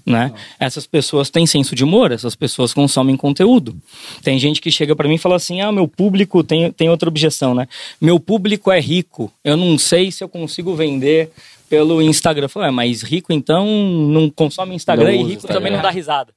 Né? 0.05 0.33
Essas 0.59 0.85
pessoas 0.87 1.02
têm 1.31 1.45
senso 1.45 1.75
de 1.75 1.83
humor, 1.83 2.11
essas 2.11 2.35
pessoas 2.35 2.73
consomem 2.73 3.15
conteúdo. 3.15 3.75
Tem 4.23 4.37
gente 4.37 4.61
que 4.61 4.71
chega 4.71 4.95
para 4.95 5.07
mim 5.07 5.15
e 5.15 5.19
fala 5.19 5.35
assim: 5.35 5.61
ah, 5.61 5.71
meu 5.71 5.87
público 5.87 6.43
tem, 6.43 6.71
tem 6.71 6.89
outra 6.89 7.09
objeção, 7.09 7.53
né? 7.53 7.67
Meu 7.99 8.19
público 8.19 8.71
é 8.71 8.79
rico, 8.79 9.31
eu 9.43 9.57
não 9.57 9.77
sei 9.77 10.11
se 10.11 10.23
eu 10.23 10.29
consigo 10.29 10.75
vender 10.75 11.31
pelo 11.69 12.01
Instagram. 12.01 12.45
Eu 12.45 12.49
falo, 12.49 12.65
é, 12.67 12.71
mas 12.71 13.01
rico 13.01 13.33
então 13.33 13.65
não 13.65 14.29
consome 14.29 14.75
Instagram 14.75 15.05
Não 15.05 15.13
e 15.13 15.17
rico 15.17 15.31
Instagram. 15.33 15.55
também 15.55 15.71
não 15.71 15.81
dá 15.81 15.89
risada. 15.89 16.31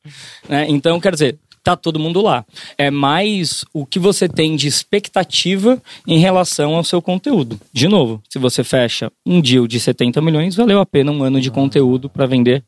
Né? 0.49 0.67
Então, 0.69 0.99
quer 0.99 1.13
dizer, 1.13 1.39
tá 1.67 1.77
todo 1.77 1.99
mundo 1.99 2.23
lá. 2.23 2.45
É 2.79 2.91
mais 2.91 3.65
o 3.75 3.85
que 3.85 3.99
você 3.99 4.29
tem 4.29 4.55
de 4.55 4.69
expectativa 4.69 5.83
em 6.07 6.19
relação 6.19 6.77
ao 6.77 6.85
seu 6.85 7.03
conteúdo. 7.03 7.61
De 7.73 7.89
novo, 7.89 8.23
se 8.31 8.39
você 8.39 8.63
fecha 8.63 9.11
um 9.27 9.41
deal 9.41 9.67
de 9.67 9.81
70 9.81 10.23
milhões, 10.23 10.55
valeu 10.55 10.81
a 10.81 10.87
pena 10.87 11.11
um 11.11 11.25
ano 11.25 11.41
de 11.41 11.51
conteúdo 11.51 12.09
para 12.09 12.25
vender 12.25 12.65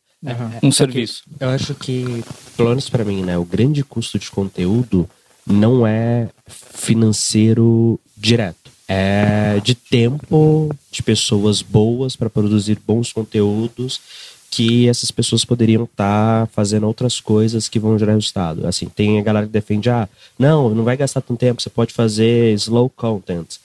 um 0.63 0.73
serviço. 0.73 1.23
Eu 1.39 1.49
acho 1.51 1.75
que, 1.75 2.25
pelo 2.57 2.71
menos 2.71 2.89
pra 2.89 3.05
mim, 3.05 3.23
né, 3.23 3.39
o 3.39 3.45
grande 3.45 3.85
custo 3.85 4.19
de 4.19 4.31
conteúdo 4.31 5.09
não 5.47 5.87
é 5.87 6.29
financeiro 6.47 7.99
direto. 8.17 8.69
é 8.89 9.61
de 9.63 9.75
tempo, 9.75 10.75
de 10.91 11.03
pessoas 11.03 11.61
boas 11.61 12.17
para 12.17 12.31
produzir 12.31 12.79
bons 12.87 13.13
conteúdos 13.13 14.01
que 14.51 14.89
essas 14.89 15.11
pessoas 15.11 15.45
poderiam 15.45 15.85
estar 15.85 16.47
fazendo 16.49 16.87
outras 16.87 17.21
coisas 17.21 17.69
que 17.69 17.79
vão 17.79 17.99
gerar 17.99 18.15
resultado. 18.15 18.67
Assim, 18.67 18.89
tem 18.89 19.19
a 19.19 19.23
galera 19.23 19.47
que 19.47 19.53
defende, 19.53 19.91
ah, 19.91 20.09
não, 20.39 20.75
não 20.75 20.85
vai 20.85 20.97
gastar 20.97 21.21
tanto 21.21 21.39
tempo, 21.39 21.61
você 21.61 21.69
pode 21.69 21.93
fazer 21.93 22.55
slow 22.55 22.89
content. 22.89 23.59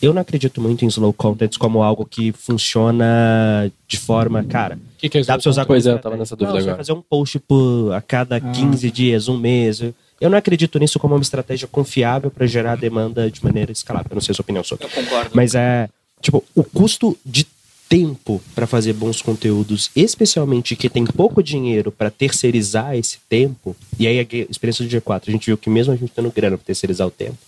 Eu 0.00 0.14
não 0.14 0.22
acredito 0.22 0.60
muito 0.60 0.84
em 0.84 0.88
slow 0.88 1.12
content 1.12 1.56
como 1.58 1.82
algo 1.82 2.04
que 2.04 2.32
funciona 2.32 3.70
de 3.86 3.98
forma, 3.98 4.44
cara, 4.44 4.76
O 4.76 4.98
que, 4.98 5.08
que 5.08 5.18
é 5.18 5.20
isso? 5.20 5.28
Dá 5.28 5.34
pra 5.34 5.42
você 5.42 5.48
usar 5.48 5.64
Pois 5.66 5.86
é, 5.86 5.90
como 5.90 5.98
eu 5.98 6.02
tava 6.02 6.16
nessa 6.16 6.36
dúvida 6.36 6.52
Não, 6.54 6.60
você 6.60 6.64
vai 6.66 6.72
agora. 6.74 6.84
fazer 6.84 6.92
um 6.92 7.02
post 7.02 7.38
por, 7.40 7.92
a 7.92 8.00
cada 8.00 8.40
15 8.40 8.90
dias, 8.90 9.28
um 9.28 9.36
mês. 9.36 9.80
Eu 10.20 10.30
não 10.30 10.38
acredito 10.38 10.78
nisso 10.78 10.98
como 10.98 11.14
uma 11.14 11.22
estratégia 11.22 11.66
confiável 11.66 12.30
para 12.30 12.46
gerar 12.46 12.76
demanda 12.76 13.30
de 13.30 13.42
maneira 13.44 13.72
escalável. 13.72 14.08
Eu 14.10 14.14
não 14.16 14.20
sei 14.20 14.32
a 14.32 14.34
sua 14.36 14.42
opinião 14.42 14.62
sobre. 14.64 14.86
Eu 14.86 14.90
concordo. 14.90 15.30
Mas 15.34 15.54
é, 15.54 15.88
tipo, 16.20 16.44
o 16.54 16.62
custo 16.62 17.16
de 17.24 17.46
tempo 17.88 18.40
para 18.54 18.66
fazer 18.66 18.92
bons 18.92 19.22
conteúdos, 19.22 19.90
especialmente 19.96 20.76
que 20.76 20.90
tem 20.90 21.06
pouco 21.06 21.42
dinheiro 21.42 21.90
para 21.90 22.10
terceirizar 22.10 22.94
esse 22.94 23.18
tempo. 23.28 23.74
E 23.98 24.06
aí 24.06 24.18
a 24.18 24.22
experiência 24.50 24.84
do 24.84 24.90
G4, 24.90 25.22
a 25.28 25.30
gente 25.30 25.46
viu 25.46 25.56
que 25.56 25.70
mesmo 25.70 25.92
a 25.92 25.96
gente 25.96 26.12
tendo 26.14 26.30
grana 26.30 26.56
para 26.58 26.66
terceirizar 26.66 27.06
o 27.06 27.10
tempo, 27.10 27.38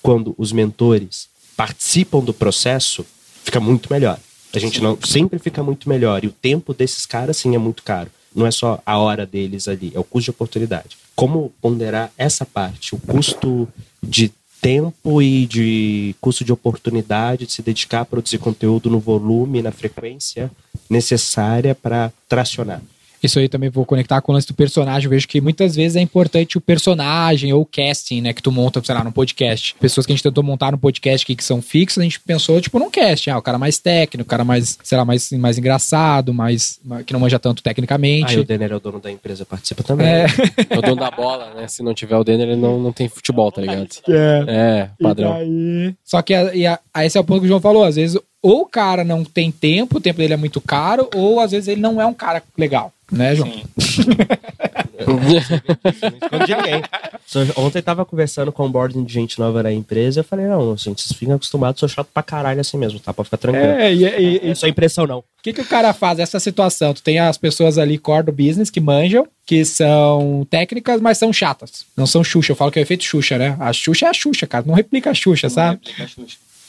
quando 0.00 0.34
os 0.38 0.52
mentores 0.52 1.28
participam 1.58 2.20
do 2.20 2.32
processo, 2.32 3.04
fica 3.42 3.58
muito 3.58 3.92
melhor. 3.92 4.16
A 4.54 4.60
gente 4.60 4.80
não 4.80 4.96
sempre 5.04 5.40
fica 5.40 5.60
muito 5.60 5.88
melhor 5.88 6.22
e 6.22 6.28
o 6.28 6.30
tempo 6.30 6.72
desses 6.72 7.04
caras 7.04 7.36
sim 7.36 7.52
é 7.56 7.58
muito 7.58 7.82
caro. 7.82 8.08
Não 8.32 8.46
é 8.46 8.50
só 8.52 8.80
a 8.86 8.96
hora 8.96 9.26
deles 9.26 9.66
ali, 9.66 9.90
é 9.92 9.98
o 9.98 10.04
custo 10.04 10.26
de 10.26 10.30
oportunidade. 10.30 10.96
Como 11.16 11.52
ponderar 11.60 12.12
essa 12.16 12.46
parte, 12.46 12.94
o 12.94 12.98
custo 12.98 13.66
de 14.00 14.30
tempo 14.62 15.20
e 15.20 15.46
de 15.46 16.14
custo 16.20 16.44
de 16.44 16.52
oportunidade 16.52 17.46
de 17.46 17.52
se 17.52 17.60
dedicar 17.60 18.02
a 18.02 18.04
produzir 18.04 18.38
conteúdo 18.38 18.88
no 18.88 19.00
volume, 19.00 19.60
na 19.60 19.72
frequência 19.72 20.52
necessária 20.88 21.74
para 21.74 22.12
tracionar. 22.28 22.80
Isso 23.22 23.38
aí 23.38 23.48
também 23.48 23.68
vou 23.70 23.84
conectar 23.84 24.20
com 24.20 24.32
o 24.32 24.34
lance 24.34 24.46
do 24.46 24.54
personagem. 24.54 25.06
Eu 25.06 25.10
vejo 25.10 25.26
que 25.26 25.40
muitas 25.40 25.74
vezes 25.74 25.96
é 25.96 26.00
importante 26.00 26.56
o 26.56 26.60
personagem 26.60 27.52
ou 27.52 27.62
o 27.62 27.66
casting, 27.66 28.20
né? 28.20 28.32
Que 28.32 28.42
tu 28.42 28.52
monta, 28.52 28.82
sei 28.84 28.94
lá, 28.94 29.02
num 29.02 29.10
podcast. 29.12 29.74
Pessoas 29.80 30.06
que 30.06 30.12
a 30.12 30.14
gente 30.16 30.22
tentou 30.22 30.42
montar 30.44 30.72
no 30.72 30.78
podcast 30.78 31.24
aqui 31.24 31.34
que 31.34 31.44
são 31.44 31.60
fixas, 31.60 32.00
a 32.00 32.04
gente 32.04 32.20
pensou, 32.20 32.60
tipo, 32.60 32.78
num 32.78 32.90
casting. 32.90 33.30
Ah, 33.30 33.38
o 33.38 33.42
cara 33.42 33.58
mais 33.58 33.78
técnico, 33.78 34.26
o 34.26 34.30
cara 34.30 34.44
mais, 34.44 34.78
sei 34.82 34.96
lá, 34.98 35.04
mais, 35.04 35.30
mais 35.32 35.58
engraçado, 35.58 36.32
mais. 36.32 36.78
que 37.06 37.12
não 37.12 37.20
manja 37.20 37.38
tanto 37.38 37.62
tecnicamente. 37.62 38.32
Aí 38.34 38.38
o 38.40 38.44
Denner 38.44 38.72
é 38.72 38.76
o 38.76 38.80
dono 38.80 39.00
da 39.00 39.10
empresa, 39.10 39.44
participa 39.44 39.82
também. 39.82 40.06
É. 40.08 40.26
É 40.70 40.78
o 40.78 40.82
dono 40.82 40.96
da 40.96 41.10
bola, 41.10 41.52
né? 41.54 41.66
Se 41.68 41.82
não 41.82 41.94
tiver 41.94 42.16
o 42.16 42.24
Denner, 42.24 42.48
ele 42.48 42.56
não, 42.60 42.78
não 42.80 42.92
tem 42.92 43.08
futebol, 43.08 43.50
tá 43.50 43.60
ligado? 43.60 43.88
É. 44.08 44.44
É, 44.48 44.90
padrão. 45.02 45.32
E 45.42 45.44
daí- 45.44 45.94
Só 46.04 46.22
que 46.22 46.34
a, 46.34 46.54
e 46.54 46.66
a- 46.66 46.78
a- 46.94 47.04
esse 47.04 47.16
é 47.18 47.20
o 47.20 47.24
ponto 47.24 47.40
que 47.40 47.46
o 47.46 47.48
João 47.48 47.60
falou. 47.60 47.84
Às 47.84 47.96
vezes, 47.96 48.18
ou 48.42 48.62
o 48.62 48.66
cara 48.66 49.04
não 49.04 49.24
tem 49.24 49.50
tempo, 49.50 49.98
o 49.98 50.00
tempo 50.00 50.18
dele 50.18 50.34
é 50.34 50.36
muito 50.36 50.60
caro, 50.60 51.08
ou 51.14 51.40
às 51.40 51.50
vezes 51.52 51.68
ele 51.68 51.80
não 51.80 52.00
é 52.00 52.06
um 52.06 52.14
cara 52.14 52.42
legal. 52.56 52.92
Né, 53.10 53.34
João? 53.34 53.50
Sim. 53.78 54.04
Não 56.36 57.64
Ontem 57.64 57.80
tava 57.82 58.04
conversando 58.04 58.50
com 58.52 58.66
o 58.66 58.68
boarding 58.68 59.04
de 59.04 59.12
gente 59.12 59.38
nova 59.38 59.62
na 59.62 59.72
empresa. 59.72 60.20
Eu 60.20 60.24
falei, 60.24 60.46
não, 60.46 60.76
gente, 60.76 61.00
vocês 61.02 61.16
ficam 61.18 61.34
acostumados, 61.36 61.78
sou 61.80 61.88
chato 61.88 62.08
pra 62.12 62.22
caralho 62.22 62.60
assim 62.60 62.76
mesmo, 62.76 62.98
tá? 62.98 63.12
Pode 63.12 63.26
ficar 63.28 63.36
tranquilo. 63.36 63.64
É, 63.66 63.94
e, 63.94 64.04
e- 64.04 64.40
e- 64.46 64.50
É 64.50 64.54
só 64.54 64.66
impressão, 64.66 65.06
não. 65.06 65.18
O 65.20 65.24
que, 65.42 65.52
que 65.52 65.60
o 65.60 65.64
cara 65.66 65.92
faz 65.92 66.18
nessa 66.18 66.40
situação? 66.40 66.92
Tu 66.94 67.02
tem 67.02 67.18
as 67.18 67.38
pessoas 67.38 67.78
ali 67.78 67.96
core 67.96 68.26
do 68.26 68.32
business 68.32 68.70
que 68.70 68.80
manjam, 68.80 69.26
que 69.46 69.64
são 69.64 70.46
técnicas, 70.50 71.00
mas 71.00 71.16
são 71.18 71.32
chatas. 71.32 71.84
Não 71.96 72.06
são 72.06 72.24
Xuxa. 72.24 72.52
Eu 72.52 72.56
falo 72.56 72.70
que 72.70 72.78
é 72.78 72.82
o 72.82 72.84
efeito 72.84 73.04
Xuxa, 73.04 73.38
né? 73.38 73.56
A 73.60 73.72
Xuxa 73.72 74.06
é 74.06 74.08
a 74.10 74.14
Xuxa, 74.14 74.46
cara. 74.46 74.64
Não 74.66 74.74
replica 74.74 75.10
a 75.10 75.14
Xuxa, 75.14 75.48
sabe? 75.48 75.80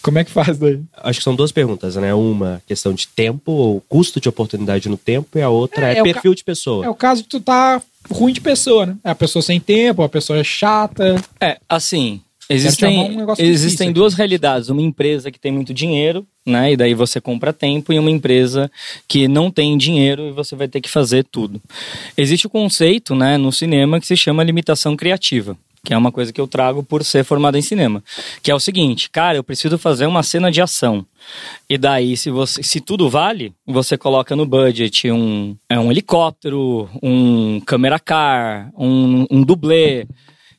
Como 0.02 0.18
é 0.18 0.24
que 0.24 0.32
faz 0.32 0.58
daí? 0.58 0.80
Acho 0.98 1.20
que 1.20 1.24
são 1.24 1.36
duas 1.36 1.52
perguntas, 1.52 1.96
né? 1.96 2.14
Uma 2.14 2.62
questão 2.66 2.94
de 2.94 3.08
tempo, 3.08 3.52
ou 3.52 3.82
custo 3.82 4.20
de 4.20 4.30
oportunidade 4.30 4.88
no 4.88 4.98
tempo, 4.98 5.38
e 5.38 5.42
a 5.42 5.50
outra 5.50 5.92
É, 5.92 5.96
é, 5.96 6.00
é 6.00 6.04
perfil 6.04 6.34
de 6.34 6.44
pessoa. 6.44 6.86
É 6.86 6.90
o 6.90 6.96
caso 6.96 7.24
de 7.24 7.28
tu 7.28 7.40
tá 7.40 7.82
ruim 8.10 8.34
de 8.34 8.42
pessoa, 8.42 8.86
né? 8.86 8.98
É 9.04 9.12
a 9.12 9.16
pessoa 9.16 9.42
sem 9.42 9.60
tempo, 9.60 10.02
a 10.02 10.10
pessoa 10.10 10.40
é 10.40 10.44
chata. 10.44 11.22
É, 11.40 11.58
assim, 11.68 12.22
existem, 12.50 13.18
um 13.18 13.34
existem 13.38 13.92
duas 13.92 14.14
realidades. 14.14 14.70
Uma 14.70 14.82
empresa 14.82 15.30
que 15.32 15.40
tem 15.40 15.52
muito 15.52 15.74
dinheiro, 15.74 16.26
né? 16.46 16.72
E 16.72 16.78
daí 16.78 16.94
você 16.94 17.20
compra 17.20 17.52
tempo, 17.52 17.92
e 17.92 18.00
uma 18.00 18.10
empresa 18.10 18.72
que 19.08 19.28
não 19.28 19.52
tem 19.52 19.78
dinheiro 19.78 20.30
e 20.30 20.32
você 20.32 20.56
vai 20.56 20.68
ter 20.68 20.80
que 20.82 20.90
fazer 20.90 21.26
tudo. 21.30 21.62
Existe 22.18 22.48
o 22.48 22.50
conceito, 22.50 23.14
né, 23.14 23.38
no 23.38 23.52
cinema 23.52 24.00
que 24.00 24.08
se 24.08 24.16
chama 24.16 24.44
limitação 24.44 24.96
criativa. 24.96 25.58
Que 25.84 25.94
é 25.94 25.98
uma 25.98 26.12
coisa 26.12 26.34
que 26.34 26.42
eu 26.42 26.48
trago 26.48 26.84
por 26.84 27.04
ser 27.04 27.24
formado 27.24 27.58
em 27.58 27.62
cinema. 27.62 28.04
Que 28.44 28.52
é 28.52 28.56
o 28.56 28.60
seguinte, 28.60 29.10
cara, 29.10 29.38
eu 29.38 29.44
preciso 29.44 29.78
fazer 29.78 30.06
uma 30.06 30.24
cena 30.24 30.52
de 30.52 30.62
ação. 30.62 31.06
E 31.70 31.78
daí, 31.78 32.18
se, 32.18 32.30
você, 32.30 32.62
se 32.64 32.80
tudo 32.80 33.10
vale, 33.10 33.54
você 33.66 33.98
coloca 33.98 34.36
no 34.36 34.46
budget 34.46 35.10
um, 35.12 35.56
é 35.70 35.80
um 35.80 35.92
helicóptero, 35.92 36.90
um 37.02 37.60
câmera 37.62 38.00
car, 38.00 38.72
um, 38.78 39.26
um 39.30 39.44
dublê. 39.44 40.08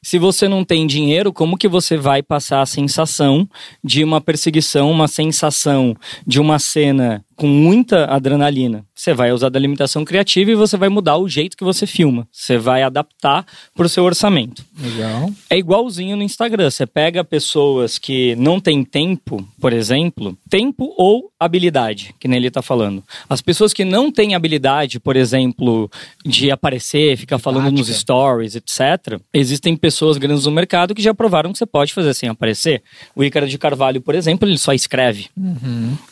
Se 0.02 0.18
você 0.18 0.48
não 0.48 0.64
tem 0.64 0.86
dinheiro, 0.86 1.32
como 1.32 1.58
que 1.58 1.68
você 1.68 1.96
vai 1.96 2.22
passar 2.22 2.62
a 2.62 2.66
sensação 2.66 3.46
de 3.84 4.02
uma 4.02 4.20
perseguição, 4.20 4.90
uma 4.90 5.06
sensação 5.06 5.94
de 6.26 6.40
uma 6.40 6.58
cena 6.58 7.22
com 7.40 7.46
muita 7.46 8.04
adrenalina? 8.04 8.84
Você 8.94 9.14
vai 9.14 9.32
usar 9.32 9.48
da 9.48 9.58
limitação 9.58 10.04
criativa 10.04 10.50
e 10.50 10.54
você 10.54 10.76
vai 10.76 10.90
mudar 10.90 11.16
o 11.16 11.26
jeito 11.26 11.56
que 11.56 11.64
você 11.64 11.86
filma. 11.86 12.28
Você 12.30 12.58
vai 12.58 12.82
adaptar 12.82 13.46
para 13.74 13.86
o 13.86 13.88
seu 13.88 14.04
orçamento. 14.04 14.62
Legal. 14.78 15.30
É 15.48 15.56
igualzinho 15.56 16.18
no 16.18 16.22
Instagram. 16.22 16.68
Você 16.68 16.84
pega 16.84 17.24
pessoas 17.24 17.96
que 17.96 18.36
não 18.36 18.60
têm 18.60 18.84
tempo, 18.84 19.42
por 19.58 19.72
exemplo, 19.72 20.36
tempo 20.50 20.92
ou 20.98 21.30
habilidade, 21.40 22.14
que 22.20 22.28
nem 22.28 22.38
ele 22.38 22.50
tá 22.50 22.60
falando. 22.60 23.02
As 23.26 23.40
pessoas 23.40 23.72
que 23.72 23.86
não 23.86 24.12
têm 24.12 24.34
habilidade, 24.34 25.00
por 25.00 25.16
exemplo, 25.16 25.90
de 26.22 26.50
aparecer, 26.50 27.16
ficar 27.16 27.38
falando 27.38 27.72
nos 27.72 27.88
stories, 27.88 28.54
etc. 28.54 29.18
Existem 29.32 29.74
pessoas 29.76 30.18
grandes 30.18 30.44
no 30.44 30.50
mercado 30.50 30.94
que 30.94 31.00
já 31.00 31.14
provaram 31.14 31.52
que 31.52 31.58
você 31.58 31.64
pode 31.64 31.94
fazer 31.94 32.12
sem 32.12 32.28
aparecer. 32.28 32.82
O 33.16 33.24
Ícaro 33.24 33.48
de 33.48 33.56
Carvalho, 33.56 34.02
por 34.02 34.14
exemplo, 34.14 34.46
ele 34.46 34.58
só 34.58 34.74
escreve, 34.74 35.28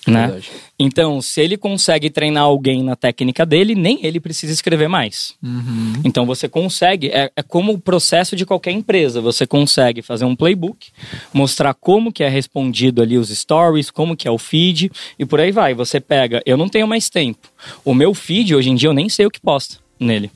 né? 0.06 0.28
Verdade. 0.28 0.50
Então, 0.78 1.17
se 1.22 1.40
ele 1.40 1.56
consegue 1.56 2.10
treinar 2.10 2.44
alguém 2.44 2.82
na 2.82 2.96
técnica 2.96 3.44
dele, 3.44 3.74
nem 3.74 4.04
ele 4.04 4.20
precisa 4.20 4.52
escrever 4.52 4.88
mais. 4.88 5.34
Então 6.04 6.24
você 6.26 6.48
consegue, 6.48 7.08
é, 7.08 7.30
é 7.36 7.42
como 7.42 7.72
o 7.72 7.78
processo 7.78 8.34
de 8.36 8.44
qualquer 8.46 8.72
empresa. 8.72 9.20
Você 9.20 9.46
consegue 9.46 10.02
fazer 10.02 10.24
um 10.24 10.36
playbook, 10.36 10.88
mostrar 11.32 11.74
como 11.74 12.12
que 12.12 12.22
é 12.22 12.28
respondido 12.28 13.02
ali 13.02 13.18
os 13.18 13.28
stories, 13.28 13.90
como 13.90 14.16
que 14.16 14.26
é 14.28 14.30
o 14.30 14.38
feed 14.38 14.90
e 15.18 15.24
por 15.24 15.40
aí 15.40 15.50
vai. 15.50 15.74
Você 15.74 16.00
pega, 16.00 16.42
eu 16.44 16.56
não 16.56 16.68
tenho 16.68 16.86
mais 16.86 17.08
tempo. 17.08 17.48
O 17.84 17.94
meu 17.94 18.14
feed 18.14 18.54
hoje 18.54 18.70
em 18.70 18.74
dia 18.74 18.88
eu 18.88 18.94
nem 18.94 19.08
sei 19.08 19.26
o 19.26 19.30
que 19.30 19.40
posta 19.40 19.76
nele. 19.98 20.30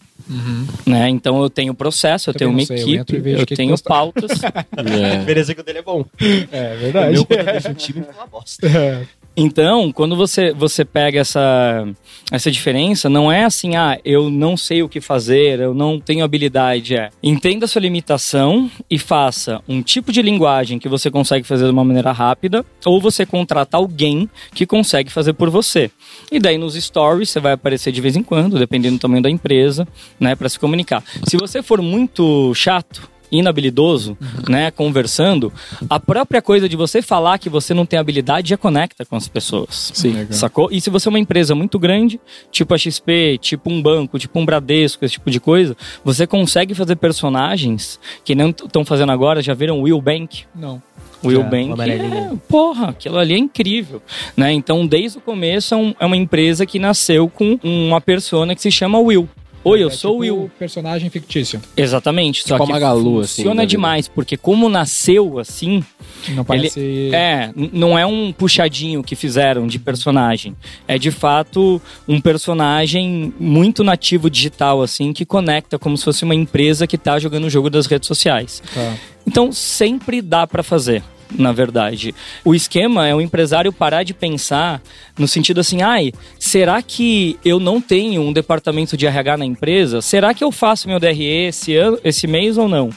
Né? 0.86 1.08
Então 1.08 1.42
eu 1.42 1.50
tenho 1.50 1.74
processo, 1.74 2.30
eu 2.30 2.34
Também 2.34 2.64
tenho 2.66 2.78
uma 2.78 2.84
sei, 2.84 2.96
eu 2.96 3.02
equipe, 3.02 3.30
eu 3.30 3.34
o 3.34 3.38
que 3.40 3.46
que 3.46 3.56
tenho 3.56 3.80
pautas. 3.82 4.30
É. 4.76 5.24
Beleza 5.24 5.54
que 5.54 5.60
o 5.60 5.64
dele 5.64 5.78
é 5.78 5.82
bom. 5.82 6.04
É 6.50 6.74
O 6.74 6.78
verdade. 6.78 7.12
meu, 7.12 7.24
quando 7.24 7.38
eu 7.40 7.44
deixo 7.46 7.70
o 7.70 7.74
time, 7.74 8.02
foi 8.02 8.14
uma 8.14 8.26
bosta. 8.26 8.66
Então, 9.36 9.90
quando 9.90 10.14
você, 10.14 10.52
você 10.52 10.84
pega 10.84 11.20
essa, 11.20 11.88
essa 12.30 12.50
diferença, 12.50 13.08
não 13.08 13.32
é 13.32 13.44
assim, 13.44 13.76
ah, 13.76 13.98
eu 14.04 14.28
não 14.28 14.56
sei 14.56 14.82
o 14.82 14.88
que 14.88 15.00
fazer, 15.00 15.58
eu 15.58 15.72
não 15.72 15.98
tenho 15.98 16.24
habilidade. 16.24 16.94
É, 16.94 17.10
entenda 17.22 17.64
a 17.64 17.68
sua 17.68 17.80
limitação 17.80 18.70
e 18.90 18.98
faça 18.98 19.62
um 19.66 19.82
tipo 19.82 20.12
de 20.12 20.20
linguagem 20.20 20.78
que 20.78 20.88
você 20.88 21.10
consegue 21.10 21.46
fazer 21.46 21.64
de 21.64 21.70
uma 21.70 21.84
maneira 21.84 22.12
rápida, 22.12 22.64
ou 22.84 23.00
você 23.00 23.24
contrata 23.24 23.76
alguém 23.76 24.28
que 24.54 24.66
consegue 24.66 25.10
fazer 25.10 25.32
por 25.32 25.48
você. 25.48 25.90
E 26.30 26.38
daí 26.38 26.58
nos 26.58 26.74
stories 26.74 27.30
você 27.30 27.40
vai 27.40 27.52
aparecer 27.52 27.90
de 27.90 28.00
vez 28.00 28.16
em 28.16 28.22
quando, 28.22 28.58
dependendo 28.58 28.96
do 28.96 29.00
tamanho 29.00 29.22
da 29.22 29.30
empresa, 29.30 29.88
né, 30.20 30.34
para 30.34 30.48
se 30.48 30.58
comunicar. 30.58 31.02
Se 31.26 31.36
você 31.38 31.62
for 31.62 31.80
muito 31.80 32.52
chato, 32.54 33.11
inabilidoso, 33.32 34.16
né, 34.48 34.70
conversando, 34.70 35.52
a 35.88 35.98
própria 35.98 36.42
coisa 36.42 36.68
de 36.68 36.76
você 36.76 37.00
falar 37.02 37.38
que 37.38 37.48
você 37.48 37.72
não 37.74 37.86
tem 37.86 37.98
habilidade 37.98 38.50
já 38.50 38.56
conecta 38.56 39.04
com 39.04 39.16
as 39.16 39.26
pessoas. 39.26 39.90
Sim. 39.94 40.12
Legal. 40.12 40.32
Sacou? 40.34 40.68
E 40.70 40.80
se 40.80 40.90
você 40.90 41.08
é 41.08 41.10
uma 41.10 41.18
empresa 41.18 41.54
muito 41.54 41.78
grande, 41.78 42.20
tipo 42.50 42.74
a 42.74 42.78
XP, 42.78 43.38
tipo 43.40 43.70
um 43.70 43.80
banco, 43.82 44.18
tipo 44.18 44.38
um 44.38 44.44
Bradesco, 44.44 45.04
esse 45.04 45.14
tipo 45.14 45.30
de 45.30 45.40
coisa, 45.40 45.76
você 46.04 46.26
consegue 46.26 46.74
fazer 46.74 46.96
personagens 46.96 47.98
que 48.24 48.34
não 48.34 48.50
estão 48.50 48.84
fazendo 48.84 49.10
agora, 49.12 49.40
já 49.42 49.54
viram 49.54 49.80
Will 49.80 50.00
Bank? 50.00 50.44
Não. 50.54 50.82
O 51.22 51.28
Will 51.28 51.40
o 51.40 51.44
Bank 51.44 51.80
é, 51.80 52.32
porra, 52.48 52.88
aquilo 52.88 53.16
ali 53.16 53.34
é 53.34 53.38
incrível, 53.38 54.02
né? 54.36 54.52
Então, 54.52 54.84
desde 54.86 55.18
o 55.18 55.20
começo 55.20 55.72
é, 55.72 55.76
um- 55.76 55.94
é 56.00 56.04
uma 56.04 56.16
empresa 56.16 56.66
que 56.66 56.80
nasceu 56.80 57.28
com 57.28 57.58
uma 57.62 58.00
persona 58.00 58.54
que 58.56 58.60
se 58.60 58.72
chama 58.72 58.98
Will. 58.98 59.28
Oi, 59.64 59.82
eu 59.82 59.88
É 59.88 59.90
sou 59.90 60.18
o 60.18 60.22
tipo 60.24 60.34
Will. 60.40 60.50
personagem 60.58 61.08
fictício. 61.08 61.60
Exatamente. 61.76 62.42
Só 62.42 62.54
Tipo 62.54 62.66
que 62.66 62.72
Magalu, 62.72 63.20
assim, 63.20 63.42
funciona 63.42 63.66
demais, 63.66 64.08
porque 64.08 64.36
como 64.36 64.68
nasceu 64.68 65.38
assim, 65.38 65.84
Não 66.30 66.44
parece. 66.44 67.10
é, 67.12 67.50
n- 67.56 67.70
não 67.72 67.96
é 67.98 68.04
um 68.04 68.32
puxadinho 68.32 69.02
que 69.04 69.14
fizeram 69.14 69.66
de 69.66 69.78
personagem. 69.78 70.56
É 70.88 70.98
de 70.98 71.10
fato 71.12 71.80
um 72.08 72.20
personagem 72.20 73.32
muito 73.38 73.84
nativo 73.84 74.28
digital, 74.28 74.82
assim, 74.82 75.12
que 75.12 75.24
conecta 75.24 75.78
como 75.78 75.96
se 75.96 76.04
fosse 76.04 76.24
uma 76.24 76.34
empresa 76.34 76.86
que 76.86 76.98
tá 76.98 77.18
jogando 77.18 77.44
o 77.44 77.50
jogo 77.50 77.70
das 77.70 77.86
redes 77.86 78.08
sociais. 78.08 78.62
Tá. 78.74 78.94
Então 79.26 79.52
sempre 79.52 80.20
dá 80.20 80.46
pra 80.46 80.62
fazer. 80.64 81.02
Na 81.38 81.52
verdade. 81.52 82.14
O 82.44 82.54
esquema 82.54 83.06
é 83.06 83.14
o 83.14 83.20
empresário 83.20 83.72
parar 83.72 84.02
de 84.02 84.14
pensar 84.14 84.80
no 85.18 85.28
sentido 85.28 85.60
assim, 85.60 85.82
ai, 85.82 86.12
será 86.38 86.80
que 86.82 87.38
eu 87.44 87.58
não 87.60 87.80
tenho 87.80 88.22
um 88.22 88.32
departamento 88.32 88.96
de 88.96 89.06
RH 89.06 89.36
na 89.36 89.44
empresa? 89.44 90.00
Será 90.00 90.32
que 90.34 90.42
eu 90.42 90.50
faço 90.50 90.88
meu 90.88 90.98
DRE 90.98 91.46
esse, 91.46 91.76
ano, 91.76 91.98
esse 92.04 92.26
mês 92.26 92.56
ou 92.56 92.68
não? 92.68 92.90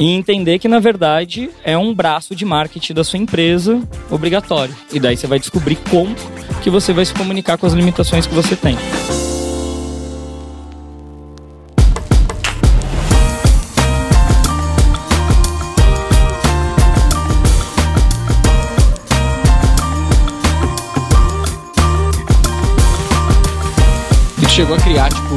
E 0.00 0.10
entender 0.10 0.58
que, 0.58 0.68
na 0.68 0.78
verdade, 0.78 1.50
é 1.64 1.76
um 1.76 1.94
braço 1.94 2.34
de 2.34 2.44
marketing 2.44 2.94
da 2.94 3.04
sua 3.04 3.18
empresa 3.18 3.80
obrigatório. 4.10 4.74
E 4.92 4.98
daí 4.98 5.16
você 5.16 5.26
vai 5.26 5.38
descobrir 5.38 5.76
como 5.90 6.14
que 6.62 6.70
você 6.70 6.92
vai 6.92 7.04
se 7.04 7.14
comunicar 7.14 7.58
com 7.58 7.66
as 7.66 7.72
limitações 7.72 8.26
que 8.26 8.34
você 8.34 8.56
tem. 8.56 8.76
Chegou 24.62 24.76
a 24.76 24.80
criar, 24.80 25.08
tipo, 25.08 25.34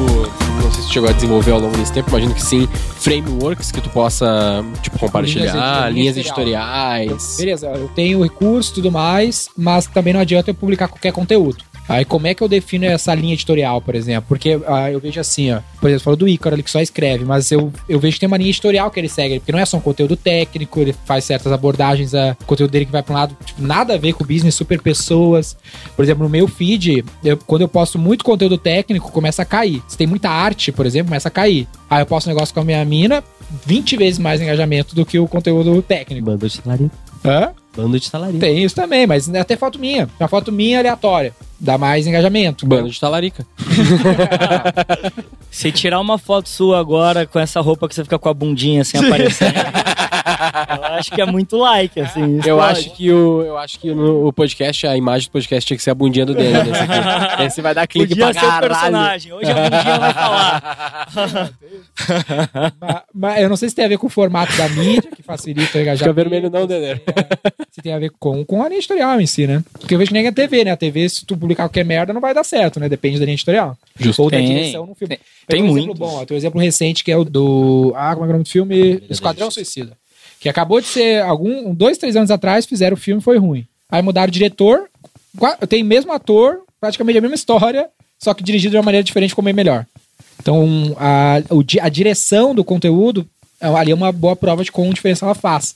não 0.62 0.72
sei 0.72 0.84
se 0.84 0.94
chegou 0.94 1.10
a 1.10 1.12
desenvolver 1.12 1.50
ao 1.50 1.60
longo 1.60 1.76
desse 1.76 1.92
tempo, 1.92 2.12
imagino 2.12 2.36
que 2.36 2.44
sim, 2.44 2.68
frameworks 3.00 3.72
que 3.72 3.82
tu 3.82 3.90
possa, 3.90 4.64
tipo, 4.84 5.00
compartilhar, 5.00 5.90
Linhas 5.90 5.96
linhas 5.96 6.18
editoriais. 6.18 7.36
Beleza, 7.36 7.68
eu 7.70 7.88
tenho 7.96 8.22
recurso 8.22 8.72
e 8.72 8.76
tudo 8.76 8.92
mais, 8.92 9.50
mas 9.58 9.88
também 9.88 10.14
não 10.14 10.20
adianta 10.20 10.52
eu 10.52 10.54
publicar 10.54 10.88
qualquer 10.88 11.12
conteúdo. 11.12 11.58
Aí 11.88 12.04
como 12.04 12.26
é 12.28 12.34
que 12.34 12.42
eu 12.42 12.48
defino 12.48 12.86
essa 12.86 13.14
linha 13.14 13.34
editorial, 13.34 13.80
por 13.82 13.94
exemplo? 13.96 14.26
Porque 14.28 14.60
ah, 14.68 14.92
eu 14.92 15.00
vejo 15.00 15.20
assim, 15.20 15.52
ó. 15.52 15.60
Por 15.80 15.88
exemplo, 15.88 16.00
você 16.00 16.04
falou 16.04 16.18
do 16.18 16.28
Ícaro 16.28 16.56
ali 16.56 16.64
que 16.64 16.72
só 16.72 16.82
escreve, 16.82 17.24
mas 17.26 17.52
eu, 17.52 17.72
eu 17.88 18.00
vejo 18.00 18.16
que 18.16 18.20
tem 18.22 18.28
uma 18.28 18.38
linha 18.38 18.50
editorial 18.50 18.90
que 18.90 19.00
ele 19.00 19.08
segue, 19.10 19.40
porque 19.40 19.52
não 19.52 19.60
é 19.60 19.66
só 19.66 19.78
um 19.78 19.82
conteúdo 19.82 20.16
técnico, 20.16 20.80
ele 20.80 20.96
faz 21.06 21.24
certas 21.26 21.52
abordagens, 21.52 22.14
a 22.16 22.36
o 22.42 22.46
conteúdo 22.46 22.72
dele 22.72 22.86
que 22.86 22.92
vai 22.92 23.04
pra 23.04 23.14
um 23.14 23.18
lado, 23.18 23.38
tipo, 23.46 23.62
nada 23.62 23.94
a 23.94 23.98
ver 23.98 24.14
com 24.14 24.24
business, 24.26 24.56
super 24.56 24.82
pessoas. 24.82 25.56
Por 25.96 26.04
exemplo, 26.04 26.24
no 26.24 26.30
meu 26.30 26.48
feed, 26.48 27.06
eu- 27.24 27.38
quando 27.38 27.62
eu 27.62 27.68
posto 27.68 28.00
muito 28.00 28.26
conteúdo 28.26 28.58
técnico, 28.58 29.12
começa 29.12 29.42
a 29.44 29.46
cair. 29.46 29.82
Se 29.88 29.98
tem 29.98 30.08
muita 30.08 30.30
arte, 30.30 30.72
por 30.72 30.86
exemplo, 30.86 31.10
começa 31.10 31.28
a 31.28 31.32
cair. 31.32 31.68
Aí 31.90 32.02
eu 32.02 32.06
posto 32.06 32.28
um 32.28 32.34
negócio 32.34 32.54
com 32.54 32.62
a 32.62 32.66
minha 32.66 32.84
mina, 32.84 33.24
20 33.66 33.96
vezes 33.96 34.18
mais 34.20 34.42
engajamento 34.42 34.96
do 34.96 35.06
que 35.06 35.20
o 35.20 35.28
conteúdo 35.28 35.82
técnico. 35.84 36.26
Bando 36.26 36.50
de 36.50 36.60
talarico. 36.60 36.92
Hã? 37.24 37.52
Bando 37.76 38.00
de 38.00 38.10
talarico. 38.10 38.40
Tem 38.40 38.64
isso 38.64 38.76
também, 38.76 39.06
mas 39.06 39.28
é 39.30 39.40
até 39.40 39.56
foto 39.56 39.78
minha. 39.80 40.08
Uma 40.20 40.28
foto 40.30 40.52
minha 40.52 40.80
aleatória. 40.80 41.34
Dá 41.66 41.80
mais 41.80 42.06
engajamento. 42.06 42.64
Bando 42.64 42.92
de 42.92 43.00
talarica. 43.00 43.44
Se 45.50 45.72
tirar 45.72 46.00
uma 46.00 46.20
foto 46.20 46.48
sua 46.48 46.80
agora 46.80 47.26
com 47.26 47.40
essa 47.40 47.60
roupa 47.60 47.88
que 47.90 47.96
você 47.96 48.04
fica 48.04 48.20
com 48.20 48.30
a 48.30 48.34
bundinha 48.36 48.84
assim 48.84 49.00
aparecendo, 49.00 49.56
eu 50.26 50.84
acho 50.96 51.12
que 51.12 51.22
é 51.22 51.26
muito 51.26 51.58
like, 51.58 52.00
assim. 52.00 52.34
Eu 52.36 52.40
explode. 52.40 52.72
acho 52.80 52.90
que 52.96 53.12
o, 53.12 53.42
eu 53.44 53.58
acho 53.58 53.80
que 53.80 53.94
no 53.94 54.28
o 54.28 54.34
podcast, 54.34 54.88
a 54.88 54.98
imagem 54.98 55.28
do 55.30 55.32
podcast 55.32 55.68
tinha 55.68 55.78
que 55.78 55.84
ser 55.84 55.92
a 55.92 55.96
bundinha 55.96 56.26
do 56.26 56.34
Daniel 56.34 56.64
nesse 56.66 56.82
aqui. 56.82 57.44
Esse 57.44 57.62
vai 57.62 57.74
dar 57.76 57.88
clique 57.88 58.10
Podia 58.10 58.26
pra 58.26 58.34
ser 58.34 58.40
caralho. 58.48 58.68
personagem. 58.74 59.34
Hoje 59.34 59.52
a 59.52 59.54
bundinha 59.54 60.00
vai 60.00 60.14
falar. 60.14 61.08
Mas, 62.82 63.02
mas 63.14 63.42
eu 63.42 63.50
não 63.50 63.56
sei 63.56 63.70
se 63.70 63.76
tem 63.76 63.86
a 63.86 63.88
ver 63.88 63.98
com 63.98 64.08
o 64.08 64.10
formato 64.10 64.56
da 64.58 64.68
mídia, 64.70 65.10
que 65.16 65.24
facilita 65.24 65.78
o 65.78 65.82
engajamento. 65.82 66.00
Fica 66.00 66.14
vermelho 66.14 66.50
não, 66.50 66.66
Daniel. 66.68 67.00
Se 67.72 67.82
tem 67.82 67.94
a 67.94 68.00
ver 68.00 68.12
com, 68.20 68.44
com 68.46 68.62
a 68.64 68.68
linha 68.68 68.80
editorial 68.80 69.20
em 69.20 69.28
si, 69.28 69.48
né? 69.48 69.64
Porque 69.80 69.94
eu 69.94 70.00
vejo 70.00 70.10
que 70.10 70.14
nem 70.14 70.28
a 70.28 70.32
TV, 70.32 70.64
né? 70.66 70.72
A 70.72 70.78
TV, 70.78 71.08
se 71.10 71.26
tu 71.26 71.38
publicar 71.38 71.64
qualquer 71.64 71.86
merda, 71.86 72.14
não 72.14 72.22
vai 72.22 72.34
dar 72.34 72.44
certo, 72.44 72.80
né? 72.80 72.90
Depende 72.90 73.20
da 73.20 73.26
linha 73.26 73.36
editorial. 73.36 73.78
Justo. 74.00 74.22
Ou 74.24 74.30
da 74.30 74.38
Tem. 74.38 74.48
direção 74.48 74.86
no 74.86 74.96
filme. 74.96 75.18
Tem- 75.18 75.26
tem 75.48 75.62
um 75.62 75.66
exemplo 75.78 75.86
muitos. 75.96 76.00
bom, 76.00 76.22
ó, 76.22 76.26
tem 76.26 76.36
um 76.36 76.38
exemplo 76.38 76.60
recente 76.62 77.04
que 77.04 77.12
é 77.12 77.18
o 77.18 77.24
do... 77.24 77.94
Ah, 77.96 78.14
como 78.16 78.26
é 78.26 78.28
é 78.28 78.30
o 78.30 78.34
nome 78.34 78.44
do 78.44 78.50
filme? 78.50 79.04
Esquadrão 79.10 79.50
Suicida. 79.52 79.96
Que 80.46 80.50
acabou 80.50 80.80
de 80.80 80.86
ser, 80.86 81.24
algum, 81.24 81.74
dois, 81.74 81.98
três 81.98 82.16
anos 82.16 82.30
atrás, 82.30 82.68
fizeram 82.68 82.94
o 82.94 83.00
filme 83.00 83.20
foi 83.20 83.36
ruim. 83.40 83.66
Aí 83.90 84.00
mudaram 84.04 84.28
o 84.30 84.32
diretor, 84.32 84.88
tem 85.68 85.84
mesmo 85.84 86.12
ator, 86.14 86.60
praticamente 86.80 87.18
a 87.18 87.22
mesma 87.22 87.34
história, 87.34 87.90
só 88.20 88.32
que 88.32 88.44
dirigido 88.44 88.70
de 88.74 88.78
uma 88.78 88.84
maneira 88.84 89.04
diferente, 89.04 89.34
como 89.34 89.50
é 89.50 89.54
melhor. 89.54 89.88
Então, 90.40 90.96
a, 91.00 91.38
a 91.82 91.90
direção 91.90 92.54
do 92.54 92.64
conteúdo, 92.64 93.28
é- 93.60 93.66
ali 93.66 93.90
é 93.92 93.96
uma 93.96 94.12
boa 94.12 94.36
prova 94.36 94.64
de 94.64 94.72
quão 94.72 94.92
diferença 94.92 95.26
ela 95.26 95.34
faz. 95.34 95.76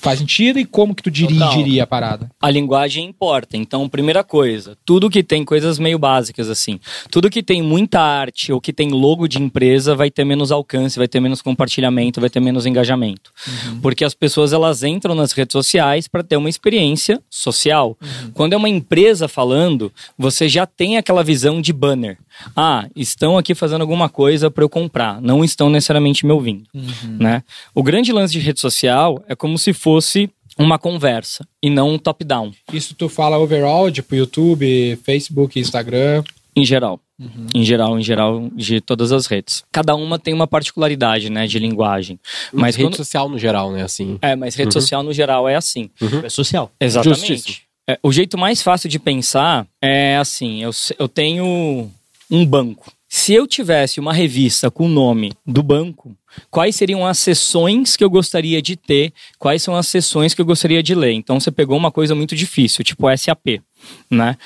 Faz 0.00 0.18
sentido 0.18 0.58
e 0.58 0.64
como 0.64 0.94
que 0.94 1.02
tu 1.02 1.10
dirigiria 1.10 1.82
a 1.82 1.86
parada. 1.86 2.30
A 2.40 2.50
linguagem 2.50 3.04
importa. 3.04 3.54
Então, 3.54 3.86
primeira 3.86 4.24
coisa, 4.24 4.74
tudo 4.82 5.10
que 5.10 5.22
tem 5.22 5.44
coisas 5.44 5.78
meio 5.78 5.98
básicas 5.98 6.48
assim, 6.48 6.80
tudo 7.10 7.28
que 7.28 7.42
tem 7.42 7.60
muita 7.60 8.00
arte 8.00 8.50
ou 8.50 8.62
que 8.62 8.72
tem 8.72 8.88
logo 8.88 9.28
de 9.28 9.38
empresa 9.38 9.94
vai 9.94 10.10
ter 10.10 10.24
menos 10.24 10.50
alcance, 10.50 10.98
vai 10.98 11.06
ter 11.06 11.20
menos 11.20 11.42
compartilhamento, 11.42 12.18
vai 12.18 12.30
ter 12.30 12.40
menos 12.40 12.64
engajamento. 12.64 13.30
Porque 13.82 14.02
as 14.02 14.14
pessoas 14.14 14.54
elas 14.54 14.82
entram 14.82 15.14
nas 15.14 15.32
redes 15.32 15.52
sociais 15.52 16.08
para 16.08 16.22
ter 16.22 16.38
uma 16.38 16.48
experiência 16.48 17.20
social. 17.28 17.94
Quando 18.32 18.54
é 18.54 18.56
uma 18.56 18.70
empresa 18.70 19.28
falando, 19.28 19.92
você 20.16 20.48
já 20.48 20.64
tem 20.64 20.96
aquela 20.96 21.22
visão 21.22 21.60
de 21.60 21.74
banner. 21.74 22.16
Ah, 22.56 22.88
estão 22.96 23.36
aqui 23.36 23.54
fazendo 23.54 23.82
alguma 23.82 24.08
coisa 24.08 24.50
para 24.50 24.64
eu 24.64 24.68
comprar, 24.68 25.20
não 25.20 25.44
estão 25.44 25.68
necessariamente 25.68 26.24
me 26.24 26.32
ouvindo, 26.32 26.64
né? 27.18 27.42
O 27.74 27.82
grande 27.82 28.12
lance 28.12 28.32
de 28.32 28.38
rede 28.38 28.60
social 28.60 29.22
é 29.28 29.36
como 29.36 29.58
se 29.58 29.74
fosse 29.74 29.89
uma 30.58 30.78
conversa 30.78 31.46
e 31.62 31.70
não 31.70 31.90
um 31.90 31.98
top-down, 31.98 32.52
Isso 32.72 32.94
tu 32.94 33.08
fala 33.08 33.38
overall, 33.38 33.90
tipo 33.90 34.14
YouTube, 34.14 34.98
Facebook, 35.04 35.58
Instagram. 35.58 36.22
em 36.54 36.64
geral. 36.64 37.00
Em 37.54 37.62
geral, 37.62 37.98
em 37.98 38.02
geral, 38.02 38.48
de 38.54 38.80
todas 38.80 39.12
as 39.12 39.26
redes. 39.26 39.62
Cada 39.70 39.94
uma 39.94 40.18
tem 40.18 40.32
uma 40.32 40.46
particularidade, 40.46 41.28
né, 41.28 41.46
de 41.46 41.58
linguagem. 41.58 42.18
Mas 42.50 42.62
Mas 42.62 42.76
rede 42.76 42.88
quando... 42.88 42.96
social 42.96 43.28
no 43.28 43.38
geral, 43.38 43.72
né? 43.72 43.82
Assim. 43.82 44.18
É, 44.22 44.34
mas 44.34 44.54
rede 44.54 44.72
social 44.72 45.02
no 45.02 45.12
geral 45.12 45.46
é 45.46 45.54
assim. 45.54 45.90
É 46.24 46.30
social. 46.30 46.72
Exatamente. 46.80 47.62
É, 47.88 47.98
o 48.02 48.10
jeito 48.10 48.38
mais 48.38 48.62
fácil 48.62 48.88
de 48.88 48.98
pensar 48.98 49.66
é 49.82 50.16
assim: 50.16 50.62
eu, 50.62 50.70
eu 50.98 51.08
tenho 51.08 51.90
um 52.30 52.46
banco. 52.46 52.90
Se 53.12 53.34
eu 53.34 53.44
tivesse 53.44 53.98
uma 53.98 54.12
revista 54.12 54.70
com 54.70 54.86
o 54.86 54.88
nome 54.88 55.32
do 55.44 55.64
banco, 55.64 56.16
quais 56.48 56.76
seriam 56.76 57.04
as 57.04 57.18
sessões 57.18 57.96
que 57.96 58.04
eu 58.04 58.08
gostaria 58.08 58.62
de 58.62 58.76
ter? 58.76 59.12
Quais 59.36 59.64
são 59.64 59.74
as 59.74 59.88
sessões 59.88 60.32
que 60.32 60.40
eu 60.40 60.44
gostaria 60.44 60.80
de 60.80 60.94
ler? 60.94 61.10
Então 61.14 61.40
você 61.40 61.50
pegou 61.50 61.76
uma 61.76 61.90
coisa 61.90 62.14
muito 62.14 62.36
difícil, 62.36 62.84
tipo 62.84 63.08
SAP, 63.16 63.60
né? 64.08 64.36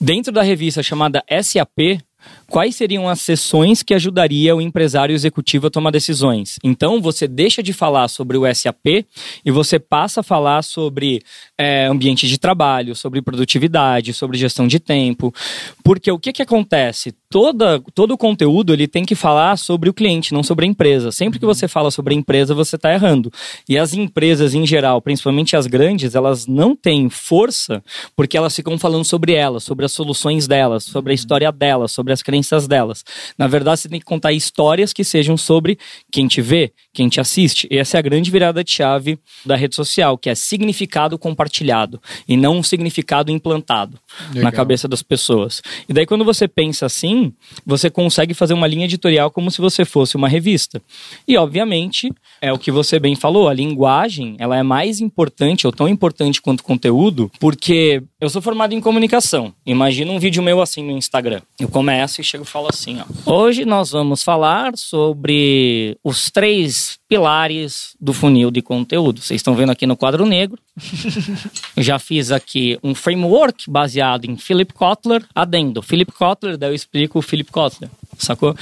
Dentro 0.00 0.30
da 0.30 0.42
revista 0.42 0.80
chamada 0.80 1.24
SAP, 1.42 2.00
quais 2.46 2.76
seriam 2.76 3.08
as 3.08 3.20
sessões 3.20 3.82
que 3.82 3.94
ajudaria 3.94 4.54
o 4.54 4.60
empresário 4.60 5.14
executivo 5.14 5.66
a 5.66 5.70
tomar 5.70 5.90
decisões? 5.90 6.58
Então 6.62 7.00
você 7.00 7.26
deixa 7.26 7.62
de 7.62 7.72
falar 7.72 8.08
sobre 8.08 8.36
o 8.36 8.54
SAP 8.54 9.04
e 9.44 9.50
você 9.50 9.78
passa 9.78 10.20
a 10.20 10.22
falar 10.22 10.62
sobre 10.62 11.22
é, 11.58 11.86
ambiente 11.86 12.26
de 12.26 12.38
trabalho, 12.38 12.94
sobre 12.94 13.20
produtividade, 13.20 14.12
sobre 14.12 14.38
gestão 14.38 14.66
de 14.66 14.78
tempo. 14.78 15.34
Porque 15.82 16.10
o 16.10 16.18
que, 16.18 16.32
que 16.32 16.42
acontece? 16.42 17.12
Toda, 17.28 17.80
todo 17.92 18.12
o 18.12 18.18
conteúdo 18.18 18.72
ele 18.72 18.86
tem 18.86 19.04
que 19.04 19.14
falar 19.14 19.58
sobre 19.58 19.90
o 19.90 19.94
cliente, 19.94 20.32
não 20.32 20.42
sobre 20.42 20.64
a 20.64 20.68
empresa. 20.68 21.10
Sempre 21.10 21.38
que 21.38 21.46
você 21.46 21.66
fala 21.66 21.90
sobre 21.90 22.14
a 22.14 22.16
empresa, 22.16 22.54
você 22.54 22.76
está 22.76 22.92
errando. 22.92 23.32
E 23.68 23.76
as 23.76 23.92
empresas 23.92 24.54
em 24.54 24.66
geral, 24.66 25.02
principalmente 25.02 25.56
as 25.56 25.66
grandes, 25.66 26.14
elas 26.14 26.46
não 26.46 26.76
têm 26.76 27.10
força 27.10 27.82
porque 28.16 28.36
elas 28.36 28.54
ficam 28.54 28.78
falando 28.78 29.04
sobre 29.04 29.32
elas, 29.32 29.64
sobre 29.64 29.84
as 29.84 29.92
soluções 29.92 30.46
delas, 30.46 30.84
sobre 30.84 31.12
a 31.12 31.14
história 31.14 31.50
delas, 31.50 31.92
sobre 31.92 32.12
as 32.14 32.22
crenças 32.22 32.66
delas. 32.66 33.04
Na 33.36 33.46
verdade, 33.46 33.80
você 33.80 33.88
tem 33.88 33.98
que 33.98 34.04
contar 34.04 34.32
histórias 34.32 34.92
que 34.92 35.04
sejam 35.04 35.36
sobre 35.36 35.78
quem 36.10 36.26
te 36.26 36.40
vê, 36.40 36.72
quem 36.92 37.08
te 37.08 37.20
assiste. 37.20 37.68
E 37.70 37.78
essa 37.78 37.96
é 37.96 37.98
a 37.98 38.02
grande 38.02 38.30
virada 38.30 38.64
de 38.64 38.70
chave 38.70 39.18
da 39.44 39.56
rede 39.56 39.74
social, 39.74 40.16
que 40.16 40.30
é 40.30 40.34
significado 40.34 41.18
compartilhado 41.18 42.00
e 42.26 42.36
não 42.36 42.58
um 42.58 42.62
significado 42.62 43.30
implantado 43.30 43.98
na 44.28 44.34
Legal. 44.34 44.52
cabeça 44.52 44.88
das 44.88 45.02
pessoas. 45.02 45.62
E 45.88 45.92
daí, 45.92 46.06
quando 46.06 46.24
você 46.24 46.48
pensa 46.48 46.86
assim, 46.86 47.32
você 47.66 47.90
consegue 47.90 48.34
fazer 48.34 48.54
uma 48.54 48.66
linha 48.66 48.84
editorial 48.84 49.30
como 49.30 49.50
se 49.50 49.60
você 49.60 49.84
fosse 49.84 50.16
uma 50.16 50.28
revista. 50.28 50.80
E, 51.26 51.36
obviamente, 51.36 52.12
é 52.40 52.52
o 52.52 52.58
que 52.58 52.70
você 52.70 52.98
bem 52.98 53.14
falou, 53.14 53.48
a 53.48 53.54
linguagem 53.54 54.36
ela 54.38 54.56
é 54.56 54.62
mais 54.62 55.00
importante 55.00 55.66
ou 55.66 55.72
tão 55.72 55.88
importante 55.88 56.40
quanto 56.40 56.60
o 56.60 56.64
conteúdo, 56.64 57.30
porque 57.40 58.02
eu 58.24 58.30
sou 58.30 58.40
formado 58.40 58.72
em 58.72 58.80
comunicação. 58.80 59.52
Imagina 59.66 60.10
um 60.10 60.18
vídeo 60.18 60.42
meu 60.42 60.62
assim 60.62 60.82
no 60.82 60.96
Instagram. 60.96 61.42
Eu 61.60 61.68
começo 61.68 62.20
e 62.20 62.24
chego 62.24 62.42
e 62.44 62.46
falo 62.46 62.68
assim, 62.70 62.98
ó. 63.00 63.30
Hoje 63.30 63.66
nós 63.66 63.90
vamos 63.90 64.22
falar 64.22 64.76
sobre 64.78 65.98
os 66.02 66.30
três 66.30 66.98
pilares 67.06 67.94
do 68.00 68.14
funil 68.14 68.50
de 68.50 68.62
conteúdo. 68.62 69.20
Vocês 69.20 69.40
estão 69.40 69.54
vendo 69.54 69.70
aqui 69.70 69.86
no 69.86 69.96
quadro 69.96 70.24
negro. 70.24 70.58
Já 71.76 71.98
fiz 71.98 72.32
aqui 72.32 72.78
um 72.82 72.94
framework 72.94 73.70
baseado 73.70 74.24
em 74.24 74.36
Philip 74.38 74.72
Kotler. 74.72 75.22
Adendo, 75.34 75.82
Philip 75.82 76.10
Kotler, 76.10 76.56
daí 76.56 76.70
eu 76.70 76.74
explico 76.74 77.18
o 77.18 77.22
Philip 77.22 77.52
Kotler, 77.52 77.90
sacou? 78.18 78.54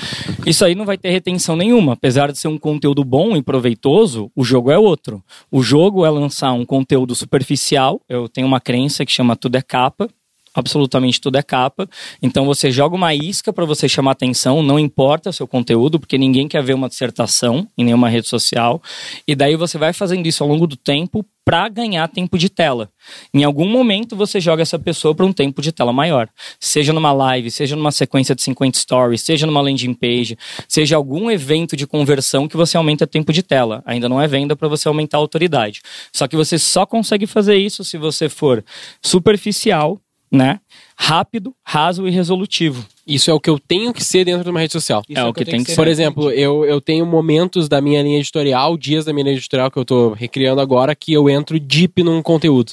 Isso 0.47 0.65
aí 0.65 0.75
não 0.75 0.85
vai 0.85 0.97
ter 0.97 1.11
retenção 1.11 1.57
nenhuma. 1.57 1.93
Apesar 1.93 2.33
de 2.33 2.39
ser 2.39 2.49
um 2.49 2.59
conteúdo 2.59 3.05
bom 3.05 3.37
e 3.37 3.43
proveitoso, 3.43 4.31
o 4.35 4.45
jogo 4.45 4.71
é 4.71 4.79
outro. 4.79 5.23
O 5.51 5.63
jogo 5.63 6.05
é 6.07 6.11
lançar 6.11 6.53
um 6.53 6.65
conteúdo 6.65 7.15
superficial. 7.15 8.01
Eu 8.09 8.29
tenho 8.29 8.47
uma 8.47 8.61
crença 8.61 9.05
que 9.05 9.13
chama 9.13 9.37
tudo 9.37 9.57
é 9.57 9.63
capa. 9.63 10.09
Absolutamente 10.55 11.21
tudo 11.21 11.37
é 11.37 11.43
capa. 11.43 11.89
Então 12.23 12.45
você 12.45 12.71
joga 12.71 12.95
uma 12.95 13.15
isca 13.15 13.53
para 13.53 13.65
você 13.65 13.89
chamar 13.89 14.13
atenção, 14.13 14.63
não 14.63 14.79
importa 14.79 15.31
o 15.31 15.33
seu 15.33 15.47
conteúdo, 15.47 15.99
porque 15.99 16.19
ninguém 16.19 16.49
quer 16.49 16.63
ver 16.63 16.75
uma 16.75 16.89
dissertação 16.89 17.67
em 17.77 17.85
nenhuma 17.85 18.09
rede 18.09 18.29
social. 18.29 18.83
E 19.27 19.35
daí 19.35 19.57
você 19.57 19.79
vai 19.79 19.93
fazendo 19.93 20.27
isso 20.27 20.43
ao 20.43 20.49
longo 20.49 20.67
do 20.67 20.77
tempo 20.77 21.25
para 21.45 21.69
ganhar 21.69 22.07
tempo 22.09 22.39
de 22.39 22.49
tela. 22.49 22.89
Em 23.35 23.43
algum 23.43 23.69
momento 23.69 24.15
você 24.15 24.41
joga 24.41 24.63
essa 24.63 24.79
pessoa 24.79 25.15
para 25.15 25.27
um 25.27 25.33
tempo 25.33 25.61
de 25.61 25.73
tela 25.73 25.93
maior. 25.93 26.29
Seja 26.61 26.93
numa 26.93 27.13
live, 27.13 27.51
seja 27.51 27.75
numa 27.75 27.91
sequência 27.91 28.35
de 28.35 28.43
50 28.43 28.79
stories, 28.79 29.23
seja 29.23 29.47
numa 29.47 29.61
landing 29.61 29.95
page, 29.95 30.39
seja 30.69 30.97
algum 30.97 31.31
evento 31.31 31.77
de 31.77 31.87
conversão 31.87 32.47
que 32.47 32.57
você 32.57 32.77
aumenta 32.77 33.07
tempo 33.07 33.33
de 33.33 33.43
tela. 33.43 33.83
Ainda 33.85 34.09
não 34.09 34.21
é 34.21 34.29
venda 34.29 34.55
para 34.55 34.69
você 34.69 34.87
aumentar 34.87 35.19
a 35.19 35.21
autoridade. 35.21 35.83
Só 36.13 36.29
que 36.29 36.37
você 36.37 36.59
só 36.59 36.87
consegue 36.87 37.27
fazer 37.27 37.57
isso 37.57 37.83
se 37.83 37.99
você 37.99 38.29
for 38.29 38.65
superficial, 39.03 40.01
né? 40.33 40.59
Rápido, 40.97 41.55
raso 41.63 42.09
e 42.09 42.11
resolutivo. 42.11 42.87
Isso 43.07 43.31
é 43.31 43.35
o 43.35 43.41
que 43.41 43.51
eu 43.51 43.59
tenho 43.59 43.93
que 43.93 44.03
ser 44.03 44.25
dentro 44.25 44.45
de 44.45 44.51
uma 44.51 44.61
rede 44.61 44.73
social. 44.73 45.03
Isso 45.07 45.21
É 45.21 45.25
o 45.25 45.33
que 45.33 45.45
tem 45.45 45.63
que 45.63 45.71
ser 45.71 45.77
Por 45.77 45.87
exemplo, 45.87 46.31
eu, 46.31 46.65
eu 46.65 46.81
tenho 46.81 47.05
momentos 47.05 47.69
da 47.69 47.81
minha 47.83 48.03
linha 48.03 48.19
editorial, 48.19 48.77
dias 48.79 49.05
da 49.05 49.13
minha 49.13 49.25
linha 49.25 49.37
editorial 49.37 49.71
que 49.71 49.77
eu 49.77 49.85
tô 49.85 50.13
recriando 50.13 50.61
agora, 50.61 50.95
que 50.95 51.13
eu 51.13 51.29
entro 51.29 51.61
deep 51.61 52.03
num 52.03 52.23
conteúdo. 52.23 52.73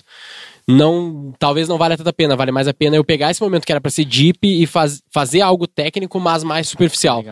Não, 0.65 1.33
talvez 1.39 1.67
não 1.67 1.79
valha 1.79 1.97
tanta 1.97 2.13
pena, 2.13 2.35
vale 2.35 2.51
mais 2.51 2.67
a 2.67 2.73
pena 2.73 2.95
eu 2.95 3.03
pegar 3.03 3.31
esse 3.31 3.41
momento 3.41 3.65
que 3.65 3.71
era 3.71 3.81
pra 3.81 3.89
ser 3.89 4.05
deep 4.05 4.39
e 4.43 4.67
faz, 4.67 5.01
fazer 5.09 5.41
algo 5.41 5.65
técnico, 5.65 6.19
mas 6.19 6.43
mais 6.43 6.69
superficial. 6.69 7.25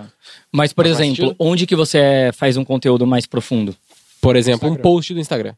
Mas, 0.52 0.74
por 0.74 0.86
faz 0.86 1.00
exemplo, 1.00 1.36
onde 1.38 1.68
que 1.68 1.76
você 1.76 2.32
faz 2.34 2.58
um 2.58 2.66
conteúdo 2.66 3.06
mais 3.06 3.28
profundo? 3.28 3.76
Por 4.20 4.36
exemplo, 4.36 4.68
um 4.68 4.76
post 4.76 5.13
do 5.13 5.20
Instagram. 5.20 5.54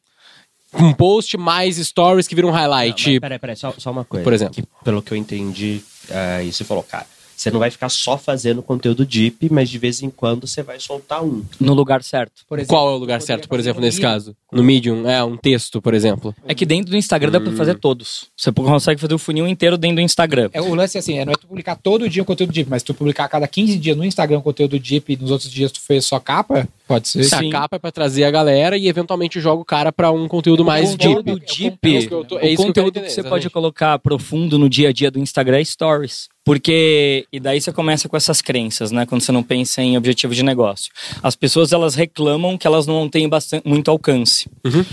Um 0.73 0.93
post 0.93 1.35
mais 1.37 1.77
stories 1.77 2.27
que 2.27 2.35
viram 2.35 2.49
um 2.49 2.51
highlight. 2.51 3.09
Mas 3.09 3.19
peraí, 3.19 3.39
peraí, 3.39 3.55
só, 3.55 3.73
só 3.77 3.91
uma 3.91 4.05
coisa. 4.05 4.23
Por 4.23 4.33
exemplo. 4.33 4.53
Que, 4.53 4.63
pelo 4.83 5.01
que 5.01 5.11
eu 5.13 5.17
entendi, 5.17 5.81
aí 6.11 6.51
você 6.51 6.63
falou, 6.63 6.83
cara, 6.83 7.05
você 7.41 7.49
não 7.51 7.59
vai 7.59 7.71
ficar 7.71 7.87
só 7.89 8.17
fazendo 8.17 8.61
conteúdo 8.61 9.05
deep, 9.05 9.47
mas 9.51 9.69
de 9.69 9.77
vez 9.77 10.03
em 10.03 10.09
quando 10.09 10.45
você 10.45 10.61
vai 10.61 10.79
soltar 10.79 11.23
um. 11.23 11.43
No 11.59 11.73
lugar 11.73 12.03
certo. 12.03 12.43
Por 12.47 12.59
exemplo, 12.59 12.75
Qual 12.75 12.89
é 12.89 12.93
o 12.93 12.97
lugar 12.97 13.21
certo, 13.21 13.47
por 13.47 13.59
exemplo, 13.59 13.81
nesse 13.81 13.97
Medium. 13.97 14.11
caso? 14.11 14.35
No 14.51 14.63
Medium, 14.63 15.07
é, 15.09 15.23
um 15.23 15.37
texto, 15.37 15.81
por 15.81 15.93
exemplo. 15.93 16.35
É 16.45 16.53
que 16.53 16.65
dentro 16.65 16.91
do 16.91 16.97
Instagram 16.97 17.31
dá 17.31 17.39
pra 17.39 17.51
fazer 17.53 17.75
todos. 17.75 18.25
Você 18.35 18.51
consegue 18.51 18.99
fazer 18.99 19.13
o 19.13 19.17
funil 19.19 19.47
inteiro 19.47 19.77
dentro 19.77 19.97
do 19.97 20.01
Instagram. 20.01 20.49
É, 20.51 20.61
o 20.61 20.73
lance 20.75 20.97
é 20.97 20.99
assim, 20.99 21.17
é, 21.17 21.23
não 21.25 21.31
é 21.31 21.35
tu 21.35 21.47
publicar 21.47 21.75
todo 21.75 22.09
dia 22.09 22.21
um 22.21 22.25
conteúdo 22.25 22.51
deep, 22.51 22.69
mas 22.69 22.83
tu 22.83 22.93
publicar 22.93 23.25
a 23.25 23.29
cada 23.29 23.47
15 23.47 23.77
dias 23.77 23.95
no 23.95 24.03
Instagram 24.03 24.41
conteúdo 24.41 24.77
deep 24.77 25.13
e 25.13 25.17
nos 25.17 25.31
outros 25.31 25.49
dias 25.49 25.71
tu 25.71 25.79
fez 25.79 26.05
só 26.05 26.19
capa, 26.19 26.67
pode 26.87 27.07
ser. 27.07 27.23
Se 27.23 27.35
a 27.35 27.49
capa 27.49 27.77
é 27.77 27.79
pra 27.79 27.91
trazer 27.91 28.23
a 28.25 28.31
galera 28.31 28.77
e 28.77 28.87
eventualmente 28.89 29.39
joga 29.39 29.61
o 29.61 29.65
cara 29.65 29.91
pra 29.93 30.11
um 30.11 30.27
conteúdo 30.27 30.65
mais 30.65 30.91
conteúdo 30.91 31.39
deep. 31.39 31.77
deep. 31.79 31.79
É 31.95 31.97
isso 31.99 32.07
que 32.07 32.13
eu 32.13 32.25
tô- 32.25 32.39
é 32.39 32.43
o 32.43 32.47
isso 32.47 32.47
que 32.47 32.51
eu 32.51 32.55
quero 32.55 32.67
conteúdo 32.67 32.93
que, 32.93 32.99
entender, 32.99 33.09
você 33.13 33.19
exatamente. 33.21 33.43
pode 33.43 33.49
colocar 33.51 33.99
profundo 33.99 34.57
no 34.59 34.69
dia 34.69 34.89
a 34.89 34.91
dia 34.91 35.09
do 35.09 35.19
Instagram 35.19 35.57
é 35.59 35.63
stories. 35.63 36.27
Porque, 36.49 37.27
e 37.31 37.39
daí 37.39 37.61
você 37.61 37.71
começa 37.71 38.09
com 38.09 38.17
essas 38.17 38.41
crenças, 38.41 38.89
né? 38.89 39.05
Quando 39.05 39.21
você 39.21 39.31
não 39.31 39.43
pensa 39.43 39.83
em 39.83 39.95
objetivo 39.95 40.33
de 40.33 40.41
negócio. 40.41 40.91
As 41.21 41.35
pessoas, 41.35 41.71
elas 41.71 41.93
reclamam 41.93 42.57
que 42.57 42.65
elas 42.65 42.87
não 42.87 43.07
têm 43.07 43.29
bastante, 43.29 43.67
muito 43.67 43.91
alcance. 43.91 44.49
Uhum. 44.65 44.83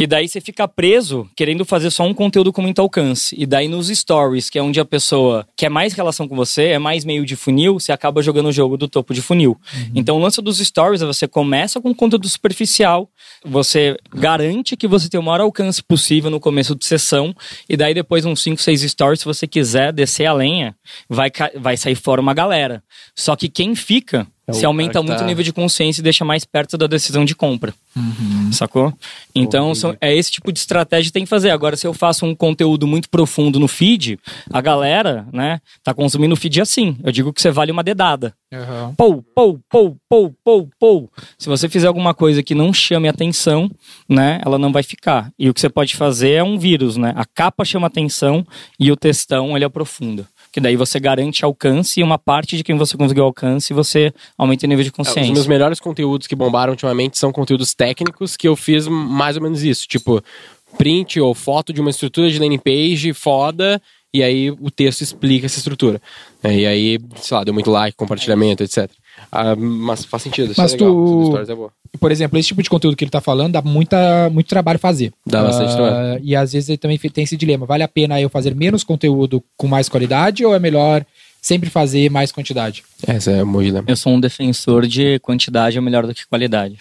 E 0.00 0.06
daí 0.06 0.26
você 0.26 0.40
fica 0.40 0.66
preso 0.66 1.28
querendo 1.36 1.62
fazer 1.62 1.90
só 1.90 2.04
um 2.04 2.14
conteúdo 2.14 2.54
com 2.54 2.62
muito 2.62 2.80
alcance. 2.80 3.36
E 3.38 3.44
daí 3.44 3.68
nos 3.68 3.88
stories, 3.88 4.48
que 4.48 4.58
é 4.58 4.62
onde 4.62 4.80
a 4.80 4.84
pessoa 4.86 5.46
quer 5.54 5.68
mais 5.68 5.92
relação 5.92 6.26
com 6.26 6.34
você, 6.34 6.68
é 6.68 6.78
mais 6.78 7.04
meio 7.04 7.26
de 7.26 7.36
funil, 7.36 7.78
você 7.78 7.92
acaba 7.92 8.22
jogando 8.22 8.46
o 8.46 8.52
jogo 8.52 8.78
do 8.78 8.88
topo 8.88 9.12
de 9.12 9.20
funil. 9.20 9.60
Então 9.94 10.16
o 10.16 10.18
lance 10.18 10.40
dos 10.40 10.56
stories 10.56 11.02
é 11.02 11.04
você 11.04 11.28
começa 11.28 11.82
com 11.82 11.94
conteúdo 11.94 12.26
superficial, 12.30 13.10
você 13.44 13.94
garante 14.14 14.74
que 14.74 14.88
você 14.88 15.06
tem 15.06 15.20
o 15.20 15.22
maior 15.22 15.42
alcance 15.42 15.82
possível 15.82 16.30
no 16.30 16.40
começo 16.40 16.74
de 16.74 16.86
sessão, 16.86 17.34
e 17.68 17.76
daí 17.76 17.92
depois 17.92 18.24
uns 18.24 18.42
5, 18.42 18.62
6 18.62 18.80
stories, 18.80 19.20
se 19.20 19.26
você 19.26 19.46
quiser 19.46 19.92
descer 19.92 20.24
a 20.24 20.32
lenha, 20.32 20.74
vai, 21.10 21.30
vai 21.56 21.76
sair 21.76 21.94
fora 21.94 22.22
uma 22.22 22.32
galera. 22.32 22.82
Só 23.14 23.36
que 23.36 23.50
quem 23.50 23.74
fica, 23.74 24.26
É 24.50 24.52
se 24.52 24.64
aumenta 24.66 25.02
muito 25.02 25.18
tá- 25.18 25.24
o 25.24 25.26
nível 25.26 25.42
de 25.44 25.52
consciência 25.52 26.00
e 26.00 26.04
deixa 26.04 26.24
mais 26.24 26.44
perto 26.44 26.76
da 26.76 26.86
decisão 26.86 27.24
de 27.24 27.34
compra. 27.34 27.74
Uhum. 27.96 28.52
Sacou? 28.52 28.92
Então, 29.34 29.74
são- 29.74 29.96
é 30.00 30.14
esse 30.14 30.30
tipo 30.30 30.52
de 30.52 30.58
estratégia 30.58 31.08
que 31.08 31.12
tem 31.12 31.24
que 31.24 31.28
fazer. 31.28 31.50
Agora, 31.50 31.76
se 31.76 31.86
eu 31.86 31.92
faço 31.94 32.24
um 32.26 32.34
conteúdo 32.34 32.86
muito 32.86 33.08
profundo 33.08 33.58
no 33.58 33.66
feed, 33.68 34.18
a 34.52 34.60
galera, 34.60 35.26
né, 35.32 35.60
tá 35.82 35.92
consumindo 35.94 36.34
o 36.34 36.36
feed 36.36 36.60
assim. 36.60 36.96
Eu 37.02 37.10
digo 37.12 37.32
que 37.32 37.40
você 37.40 37.50
vale 37.50 37.72
uma 37.72 37.82
dedada. 37.82 38.34
Aham. 38.52 38.94
Pou, 38.96 39.24
pou, 39.34 39.60
pou, 39.68 39.96
pou, 40.08 40.34
pou, 40.44 40.68
pou. 40.78 41.10
Se 41.38 41.48
você 41.48 41.68
fizer 41.68 41.86
alguma 41.86 42.12
coisa 42.14 42.42
que 42.42 42.54
não 42.54 42.72
chame 42.72 43.08
atenção, 43.08 43.70
né, 44.08 44.40
ela 44.44 44.58
não 44.58 44.72
vai 44.72 44.82
ficar. 44.82 45.30
E 45.38 45.48
o 45.48 45.54
que 45.54 45.60
você 45.60 45.68
pode 45.68 45.94
fazer 45.96 46.32
é 46.32 46.42
um 46.44 46.58
vírus, 46.58 46.96
né? 46.96 47.12
A 47.16 47.24
capa 47.24 47.64
chama 47.64 47.86
atenção 47.86 48.44
e 48.78 48.90
o 48.90 48.96
textão 48.96 49.56
ele 49.56 49.64
aprofunda. 49.64 50.26
Que 50.52 50.60
daí 50.60 50.74
você 50.74 50.98
garante 50.98 51.44
alcance 51.44 52.00
e 52.00 52.02
uma 52.02 52.18
parte 52.18 52.56
de 52.56 52.64
quem 52.64 52.76
você 52.76 52.96
conseguiu 52.96 53.24
alcance 53.24 53.72
você 53.72 54.12
aumenta 54.36 54.66
o 54.66 54.68
nível 54.68 54.82
de 54.82 54.88
É, 54.88 54.90
Os 54.90 54.96
consciência. 54.96 55.32
meus 55.32 55.46
melhores 55.46 55.78
conteúdos 55.78 56.26
que 56.26 56.34
bombaram 56.34 56.72
ultimamente 56.72 57.18
são 57.18 57.30
conteúdos 57.30 57.72
técnicos 57.72 58.36
que 58.36 58.48
eu 58.48 58.56
fiz 58.56 58.88
mais 58.88 59.36
ou 59.36 59.42
menos 59.42 59.62
isso. 59.62 59.86
Tipo, 59.86 60.22
print 60.76 61.20
ou 61.20 61.34
foto 61.34 61.72
de 61.72 61.80
uma 61.80 61.90
estrutura 61.90 62.28
de 62.30 62.38
landing 62.38 62.58
page 62.58 63.12
foda, 63.12 63.80
e 64.12 64.22
aí 64.24 64.50
o 64.50 64.70
texto 64.70 65.02
explica 65.02 65.46
essa 65.46 65.58
estrutura. 65.58 66.02
É, 66.42 66.52
e 66.52 66.66
aí, 66.66 66.98
sei 67.16 67.36
lá, 67.36 67.44
deu 67.44 67.54
muito 67.54 67.70
like, 67.70 67.96
compartilhamento, 67.96 68.62
etc. 68.64 68.90
Ah, 69.32 69.54
mas 69.56 70.04
faz 70.04 70.22
sentido, 70.22 70.50
isso 70.52 70.60
Mas 70.60 70.72
é 70.74 70.76
legal. 70.76 70.92
tu- 70.92 71.26
Stories 71.26 71.48
é. 71.48 71.56
Por 71.98 72.10
exemplo, 72.12 72.38
esse 72.38 72.48
tipo 72.48 72.62
de 72.62 72.70
conteúdo 72.70 72.96
que 72.96 73.04
ele 73.04 73.10
tá 73.10 73.20
falando 73.20 73.52
dá 73.52 73.62
muita, 73.62 74.28
muito 74.30 74.46
trabalho 74.48 74.78
fazer. 74.78 75.12
Dá 75.26 75.42
bastante 75.42 75.72
Ah, 75.72 75.76
trabalho. 75.76 76.20
E 76.22 76.34
às 76.36 76.52
vezes 76.52 76.68
ele 76.68 76.78
também 76.78 76.98
tem 76.98 77.24
esse 77.24 77.36
dilema. 77.36 77.66
Vale 77.66 77.82
a 77.82 77.88
pena 77.88 78.20
eu 78.20 78.28
fazer 78.28 78.54
menos 78.54 78.82
conteúdo 78.84 79.42
com 79.56 79.66
mais 79.66 79.88
qualidade 79.88 80.44
ou 80.44 80.54
é 80.54 80.58
melhor 80.58 81.04
sempre 81.40 81.70
fazer 81.70 82.10
mais 82.10 82.30
quantidade? 82.32 82.84
Essa 83.06 83.30
é 83.30 83.42
o 83.42 83.46
meu 83.46 83.62
dilema. 83.62 83.84
Eu 83.88 83.96
sou 83.96 84.12
um 84.12 84.20
defensor 84.20 84.86
de 84.86 85.18
quantidade 85.20 85.78
é 85.78 85.80
melhor 85.80 86.06
do 86.06 86.14
que 86.14 86.26
qualidade. 86.26 86.78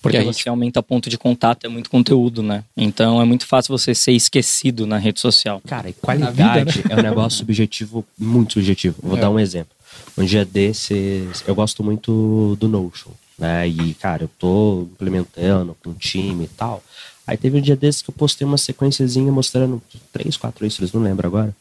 Porque 0.00 0.16
E 0.16 0.20
a 0.20 0.24
você 0.24 0.38
gente- 0.38 0.48
aumenta 0.48 0.82
ponto 0.82 1.08
de 1.10 1.16
contato, 1.18 1.64
é 1.64 1.68
muito 1.68 1.90
conteúdo, 1.90 2.42
né? 2.42 2.64
Então 2.76 3.20
é 3.20 3.24
muito 3.24 3.46
fácil 3.46 3.76
você 3.76 3.94
ser 3.94 4.12
esquecido 4.12 4.86
na 4.86 4.98
rede 4.98 5.20
social. 5.20 5.60
Cara, 5.66 5.88
e 5.88 5.92
qualidade 5.92 6.82
é 6.88 6.94
um 6.96 7.02
negócio 7.02 7.38
subjetivo, 7.38 8.04
muito 8.18 8.54
subjetivo. 8.54 8.96
Vou 9.02 9.16
É. 9.16 9.20
dar 9.20 9.30
um 9.30 9.38
exemplo. 9.38 9.74
Um 10.18 10.24
dia 10.24 10.44
desses, 10.44 11.44
eu 11.46 11.54
gosto 11.54 11.82
muito 11.84 12.56
do 12.58 12.68
Notion, 12.68 13.10
né? 13.38 13.66
E, 13.68 13.94
cara, 13.94 14.24
eu 14.24 14.30
tô 14.38 14.88
implementando 14.92 15.76
com 15.82 15.90
um 15.90 15.94
time 15.94 16.44
e 16.44 16.48
tal. 16.48 16.82
Aí 17.26 17.36
teve 17.36 17.56
um 17.58 17.60
dia 17.60 17.76
desses 17.76 18.02
que 18.02 18.10
eu 18.10 18.14
postei 18.14 18.46
uma 18.46 18.58
sequenciazinha 18.58 19.32
mostrando 19.32 19.80
três, 20.12 20.36
quatro 20.36 20.66
extras, 20.66 20.92
não 20.92 21.02
lembro 21.02 21.26
agora. 21.26 21.54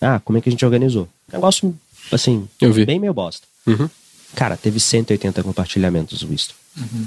Ah, 0.00 0.20
como 0.24 0.38
é 0.38 0.40
que 0.40 0.48
a 0.48 0.52
gente 0.52 0.64
organizou? 0.64 1.08
Negócio, 1.32 1.74
assim, 2.12 2.48
bem 2.86 2.98
meio 2.98 3.14
bosta. 3.14 3.46
Uhum. 3.66 3.88
Cara, 4.34 4.56
teve 4.56 4.78
180 4.78 5.42
compartilhamentos 5.42 6.22
o 6.22 6.32
Istro. 6.32 6.56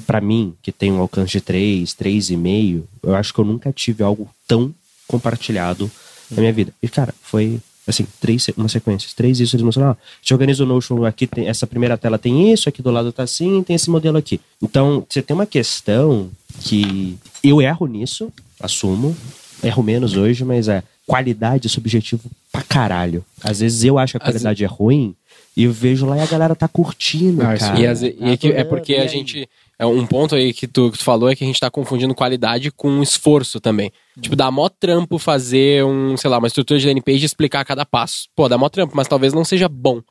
Pra 0.08 0.20
mim, 0.20 0.56
que 0.64 0.72
tem 0.72 0.92
um 0.92 1.00
alcance 1.00 1.32
de 1.32 1.42
3, 1.42 1.94
3,5, 1.94 2.84
eu 3.04 3.16
acho 3.16 3.32
que 3.32 3.40
eu 3.40 3.46
nunca 3.46 3.72
tive 3.72 4.04
algo 4.04 4.28
tão 4.48 4.74
compartilhado 5.08 5.90
na 6.32 6.42
minha 6.42 6.52
vida. 6.52 6.74
E, 6.82 6.88
cara, 6.88 7.14
foi 7.22 7.60
assim, 7.90 8.06
três, 8.20 8.48
uma 8.56 8.70
sequência, 8.70 9.10
três 9.16 9.40
isso, 9.40 9.56
eles 9.56 9.64
mostraram, 9.64 9.92
ah, 9.92 9.94
a 9.94 10.22
gente 10.22 10.34
organiza 10.34 10.64
o 10.64 10.68
Notion 10.68 11.04
aqui, 11.06 11.26
tem, 11.26 11.48
essa 11.48 11.66
primeira 11.66 11.98
tela 11.98 12.20
tem 12.20 12.52
isso, 12.52 12.70
aqui 12.70 12.82
do 12.82 12.92
lado 12.92 13.12
tá 13.12 13.24
assim, 13.24 13.64
tem 13.64 13.76
esse 13.76 13.90
modelo 13.90 14.18
aqui. 14.18 14.40
Então, 14.62 15.06
você 15.10 15.22
tem 15.22 15.34
uma 15.34 15.46
questão 15.46 16.30
que 16.62 17.18
eu 17.44 17.62
erro 17.62 17.88
nisso, 17.88 18.32
assumo, 18.60 19.16
erro 19.64 19.82
menos 19.82 20.16
hoje, 20.16 20.46
mas 20.46 20.68
é 20.68 20.84
qualidade 21.06 21.68
subjetivo 21.68 22.30
pra 22.52 22.62
caralho. 22.62 23.24
Às 23.44 23.60
vezes 23.60 23.84
eu 23.84 23.98
acho 23.98 24.14
que 24.14 24.18
a 24.18 24.20
qualidade 24.20 24.64
é 24.64 24.68
ruim 24.68 25.16
e 25.56 25.64
eu 25.66 25.72
vejo 25.72 26.06
lá 26.06 26.18
e 26.18 26.22
a 26.22 26.26
galera 26.26 26.56
tá 26.56 26.68
curtindo, 26.68 27.42
Ah, 27.44 27.58
cara. 27.58 27.80
E, 27.80 27.86
as- 27.88 28.02
e 28.02 28.16
é, 28.22 28.38
que- 28.38 28.52
é 28.52 28.64
porque 28.64 28.94
E 28.94 28.98
a 28.98 29.08
gente. 29.08 29.48
É 29.82 29.86
um 29.86 30.06
ponto 30.06 30.36
aí 30.36 30.52
que 30.54 30.68
tu, 30.68 30.92
que 30.92 30.98
tu 30.98 31.04
falou 31.06 31.30
é 31.30 31.36
que 31.38 31.44
a 31.44 31.48
gente 31.48 31.58
tá 31.58 31.72
confundindo 31.72 32.14
qualidade 32.14 32.70
com 32.70 33.02
esforço 33.02 33.62
também. 33.62 33.94
Tipo, 34.20 34.36
dá 34.36 34.52
mó 34.52 34.68
trampo 34.68 35.18
fazer 35.18 35.86
um, 35.86 36.18
sei 36.18 36.30
lá, 36.30 36.38
uma 36.38 36.48
estrutura 36.48 36.78
de 36.78 36.86
landing 36.86 37.00
page 37.02 37.22
e 37.22 37.26
explicar 37.26 37.64
cada 37.64 37.86
passo. 37.86 38.28
Pô, 38.36 38.50
dá 38.50 38.58
mó 38.58 38.68
trampo, 38.68 38.94
mas 38.94 39.08
talvez 39.08 39.32
não 39.32 39.46
seja 39.46 39.70
bom. 39.70 40.02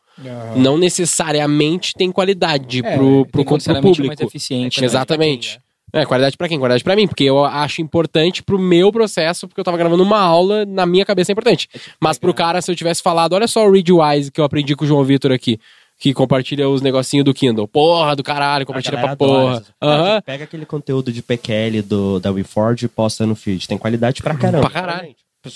Não 0.57 0.79
necessariamente 0.79 1.93
tem 1.95 2.11
qualidade 2.11 2.79
É, 2.85 2.97
pro, 2.97 2.99
pro, 3.07 3.23
Tem 3.25 3.31
pro 3.31 3.45
consideravelmente 3.45 4.01
mais 4.01 4.09
público. 4.19 4.31
eficiente. 4.31 4.81
né? 4.81 4.87
É, 5.93 6.05
qualidade 6.05 6.37
pra 6.37 6.49
quem? 6.49 6.59
Qualidade 6.59 6.85
pra 6.85 6.95
mim, 6.95 7.07
porque 7.07 7.25
eu 7.25 7.45
acho 7.45 7.81
importante 7.81 8.43
pro 8.43 8.59
meu 8.59 8.93
processo, 8.93 9.49
porque 9.49 9.61
eu 9.61 9.65
tava 9.65 9.77
gravando 9.79 10.03
uma 10.03 10.19
aula, 10.21 10.67
na 10.67 10.85
minha 10.85 11.05
cabeça 11.05 11.31
é 11.31 11.35
importante. 11.35 11.69
Mas 12.01 12.19
pro 12.19 12.35
cara, 12.35 12.61
se 12.61 12.71
eu 12.71 12.77
tivesse 12.77 13.03
falado, 13.03 13.33
olha 13.33 13.47
só 13.49 13.67
o 13.67 13.73
Readwise 13.73 14.31
que 14.31 14.41
eu 14.41 14.45
aprendi 14.45 14.77
com 14.77 14.85
o 14.85 14.89
João 14.89 15.03
Vitor 15.03 15.33
aqui, 15.33 15.59
que 15.99 16.13
compartilha 16.13 16.69
os 16.69 16.83
negocinhos 16.83 17.25
do 17.25 17.33
Kindle. 17.35 17.67
Porra 17.67 18.15
do 18.15 18.23
caralho, 18.23 18.67
compartilha 18.67 18.99
pra 18.99 19.17
porra. 19.17 19.63
Ah, 19.81 20.23
Pega 20.25 20.45
aquele 20.45 20.67
conteúdo 20.67 21.11
de 21.11 21.23
PQL 21.23 21.83
do, 21.83 22.21
da 22.21 22.31
WeForge 22.31 22.85
e 22.87 22.89
posta 22.89 23.25
no 23.27 23.35
feed. 23.35 23.67
Tem 23.67 23.79
qualidade 23.79 24.23
pra 24.23 24.35
caramba. 24.35 24.69
Pra 24.69 24.71
caralho. 24.71 25.15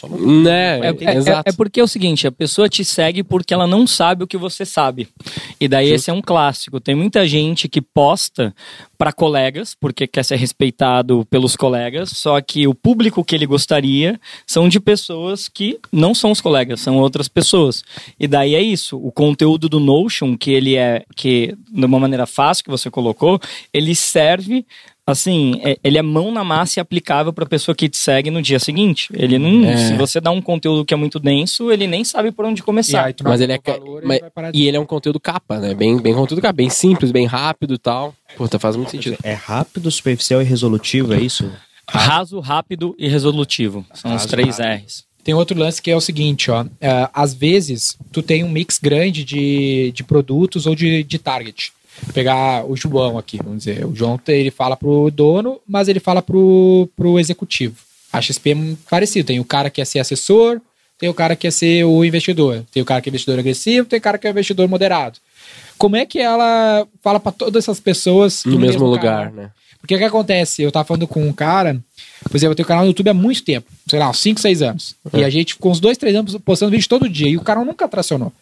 Não 0.08 0.42
Né, 0.42 0.78
É, 0.80 0.88
é- 0.88 1.18
é- 1.18 1.42
é 1.46 1.52
porque 1.52 1.80
é 1.80 1.82
o 1.84 1.88
seguinte, 1.88 2.26
a 2.26 2.32
pessoa 2.32 2.68
te 2.68 2.84
segue 2.84 3.22
porque 3.22 3.52
ela 3.52 3.66
não 3.66 3.86
sabe 3.86 4.24
o 4.24 4.26
que 4.26 4.36
você 4.36 4.64
sabe. 4.64 5.08
E 5.60 5.66
daí 5.68 5.88
esse 5.90 6.10
é 6.10 6.12
um 6.12 6.22
clássico. 6.22 6.80
Tem 6.80 6.94
muita 6.94 7.26
gente 7.26 7.68
que 7.68 7.80
posta 7.80 8.54
para 8.96 9.12
colegas, 9.12 9.74
porque 9.78 10.06
quer 10.06 10.24
ser 10.24 10.36
respeitado 10.36 11.26
pelos 11.28 11.56
colegas, 11.56 12.10
só 12.10 12.40
que 12.40 12.68
o 12.68 12.74
público 12.74 13.24
que 13.24 13.34
ele 13.34 13.46
gostaria 13.46 14.20
são 14.46 14.68
de 14.68 14.78
pessoas 14.78 15.48
que 15.48 15.78
não 15.90 16.14
são 16.14 16.30
os 16.30 16.40
colegas, 16.40 16.80
são 16.80 16.98
outras 16.98 17.26
pessoas. 17.26 17.82
E 18.18 18.28
daí 18.28 18.54
é 18.54 18.62
isso, 18.62 18.96
o 18.96 19.10
conteúdo 19.10 19.68
do 19.68 19.80
Notion, 19.80 20.36
que 20.36 20.52
ele 20.52 20.76
é 20.76 21.04
que 21.16 21.54
de 21.70 21.84
uma 21.84 21.98
maneira 21.98 22.26
fácil 22.26 22.62
que 22.64 22.70
você 22.70 22.90
colocou, 22.90 23.40
ele 23.74 23.94
serve 23.94 24.64
assim, 25.06 25.60
é- 25.62 25.76
ele 25.82 25.98
é 25.98 26.02
mão 26.02 26.30
na 26.30 26.44
massa 26.44 26.78
e 26.78 26.80
aplicável 26.80 27.32
para 27.32 27.44
a 27.44 27.48
pessoa 27.48 27.74
que 27.74 27.88
te 27.88 27.96
segue 27.96 28.30
no 28.30 28.40
dia 28.40 28.58
seguinte. 28.58 29.08
Ele 29.12 29.38
não, 29.38 29.68
É. 29.68 29.76
se 29.88 29.94
você 29.94 30.20
dá 30.20 30.30
um 30.30 30.40
conteúdo 30.40 30.84
que 30.84 30.94
é 30.94 30.96
muito 30.96 31.18
denso, 31.18 31.70
ele 31.72 31.86
nem 31.86 32.04
sabe 32.04 32.30
por 32.30 32.44
onde 32.44 32.60
E 32.60 32.64
começar. 32.64 33.06
aí 33.06 33.14
Mas 33.22 33.40
ele 33.40 33.52
é. 33.52 33.58
valor, 33.64 34.02
mas- 34.04 34.20
vai 34.20 34.30
parar 34.30 34.50
de- 34.50 34.58
e 34.58 34.68
ele 34.68 34.76
é 34.76 34.80
um 34.80 34.86
conteúdo 34.86 35.18
capa, 35.20 35.58
né? 35.58 35.74
Bem, 35.74 35.98
bem 36.00 36.14
conteúdo 36.14 36.40
capa, 36.40 36.52
bem 36.54 36.70
simples, 36.70 37.10
bem 37.10 37.26
rápido 37.26 37.74
e 37.74 37.78
tal. 37.78 38.14
Puta, 38.36 38.58
faz 38.58 38.76
muito 38.76 38.90
sentido. 38.90 39.16
É 39.22 39.32
rápido, 39.34 39.90
superficial 39.90 40.40
e 40.40 40.44
resolutivo, 40.44 41.12
é 41.14 41.20
isso? 41.20 41.50
Raso, 41.88 42.38
rápido 42.40 42.94
e 42.98 43.08
resolutivo. 43.08 43.84
São 43.92 44.14
os 44.14 44.24
três 44.24 44.58
rápido. 44.58 44.84
R's. 44.86 45.04
Tem 45.24 45.34
outro 45.34 45.56
lance 45.56 45.80
que 45.80 45.88
é 45.90 45.96
o 45.96 46.00
seguinte, 46.00 46.50
ó. 46.50 46.64
é, 46.80 47.08
às 47.14 47.32
vezes, 47.32 47.96
tu 48.10 48.22
tem 48.22 48.42
um 48.42 48.48
mix 48.48 48.78
grande 48.78 49.22
de, 49.24 49.92
de 49.94 50.02
produtos 50.02 50.66
ou 50.66 50.74
de, 50.74 51.04
de 51.04 51.18
target. 51.18 51.72
Pegar 52.12 52.64
o 52.64 52.76
João 52.76 53.18
aqui, 53.18 53.38
vamos 53.42 53.64
dizer. 53.64 53.86
O 53.86 53.94
João, 53.94 54.20
ele 54.28 54.50
fala 54.50 54.76
pro 54.76 55.10
dono, 55.10 55.60
mas 55.66 55.88
ele 55.88 56.00
fala 56.00 56.20
pro, 56.20 56.88
pro 56.96 57.18
executivo. 57.18 57.76
A 58.12 58.20
XP 58.20 58.50
é 58.50 58.56
parecido. 58.90 59.26
Tem 59.26 59.40
o 59.40 59.44
cara 59.44 59.70
que 59.70 59.76
quer 59.76 59.84
ser 59.84 59.98
assessor, 59.98 60.60
tem 60.98 61.08
o 61.08 61.14
cara 61.14 61.34
que 61.34 61.42
quer 61.42 61.50
ser 61.50 61.84
o 61.84 62.04
investidor. 62.04 62.64
Tem 62.72 62.82
o 62.82 62.86
cara 62.86 63.00
que 63.00 63.08
é 63.08 63.10
investidor 63.10 63.38
agressivo, 63.38 63.86
tem 63.86 63.98
o 63.98 64.02
cara 64.02 64.18
que 64.18 64.26
é 64.26 64.30
investidor 64.30 64.68
moderado. 64.68 65.18
Como 65.78 65.96
é 65.96 66.04
que 66.06 66.18
ela 66.18 66.86
fala 67.02 67.18
para 67.18 67.32
todas 67.32 67.64
essas 67.64 67.80
pessoas 67.80 68.44
No 68.44 68.58
mesmo 68.58 68.80
canal? 68.80 68.90
lugar, 68.94 69.32
né? 69.32 69.50
Porque 69.80 69.96
o 69.96 69.98
que 69.98 70.04
acontece? 70.04 70.62
Eu 70.62 70.70
tava 70.70 70.84
falando 70.84 71.08
com 71.08 71.26
um 71.26 71.32
cara, 71.32 71.76
por 72.22 72.36
exemplo, 72.36 72.52
eu 72.52 72.56
tenho 72.56 72.68
canal 72.68 72.84
no 72.84 72.90
YouTube 72.90 73.10
há 73.10 73.14
muito 73.14 73.42
tempo, 73.42 73.68
sei 73.88 73.98
lá, 73.98 74.08
uns 74.08 74.20
5, 74.20 74.40
6 74.40 74.62
anos. 74.62 74.94
É. 75.12 75.18
E 75.18 75.24
a 75.24 75.30
gente 75.30 75.54
ficou 75.54 75.72
uns 75.72 75.80
2, 75.80 75.98
3 75.98 76.14
anos 76.14 76.36
postando 76.44 76.70
vídeo 76.70 76.88
todo 76.88 77.08
dia. 77.08 77.28
E 77.28 77.36
o 77.36 77.40
canal 77.40 77.64
nunca 77.64 77.88
tracionou. 77.88 78.32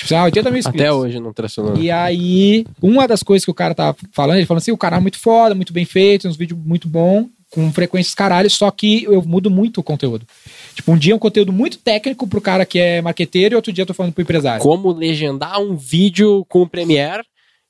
Tipo, 0.00 0.08
sei 0.08 0.16
lá, 0.16 0.24
80 0.24 0.50
mil 0.50 0.58
inscritos. 0.58 0.80
Até 0.80 0.92
hoje 0.92 1.20
não 1.20 1.30
tracionou. 1.30 1.76
E 1.76 1.90
aí, 1.90 2.64
uma 2.80 3.06
das 3.06 3.22
coisas 3.22 3.44
que 3.44 3.50
o 3.50 3.54
cara 3.54 3.74
tava 3.74 3.94
falando, 4.12 4.38
ele 4.38 4.46
falou 4.46 4.56
assim: 4.56 4.72
o 4.72 4.76
canal 4.78 4.98
é 4.98 5.02
muito 5.02 5.18
foda, 5.18 5.54
muito 5.54 5.74
bem 5.74 5.84
feito, 5.84 6.26
uns 6.26 6.38
vídeos 6.38 6.58
muito 6.64 6.88
bom, 6.88 7.28
com 7.50 7.70
frequências 7.70 8.14
caralho, 8.14 8.48
só 8.48 8.70
que 8.70 9.04
eu 9.04 9.20
mudo 9.20 9.50
muito 9.50 9.78
o 9.78 9.82
conteúdo. 9.82 10.26
Tipo, 10.74 10.92
um 10.92 10.96
dia 10.96 11.12
é 11.12 11.16
um 11.16 11.18
conteúdo 11.18 11.52
muito 11.52 11.76
técnico 11.76 12.26
pro 12.26 12.40
cara 12.40 12.64
que 12.64 12.78
é 12.78 13.02
marqueteiro 13.02 13.54
e 13.54 13.56
outro 13.56 13.74
dia 13.74 13.82
eu 13.82 13.86
tô 13.86 13.92
falando 13.92 14.14
pro 14.14 14.22
empresário. 14.22 14.62
Como 14.62 14.90
legendar 14.90 15.60
um 15.60 15.76
vídeo 15.76 16.46
com 16.48 16.62
o 16.62 16.66
Premiere 16.66 17.22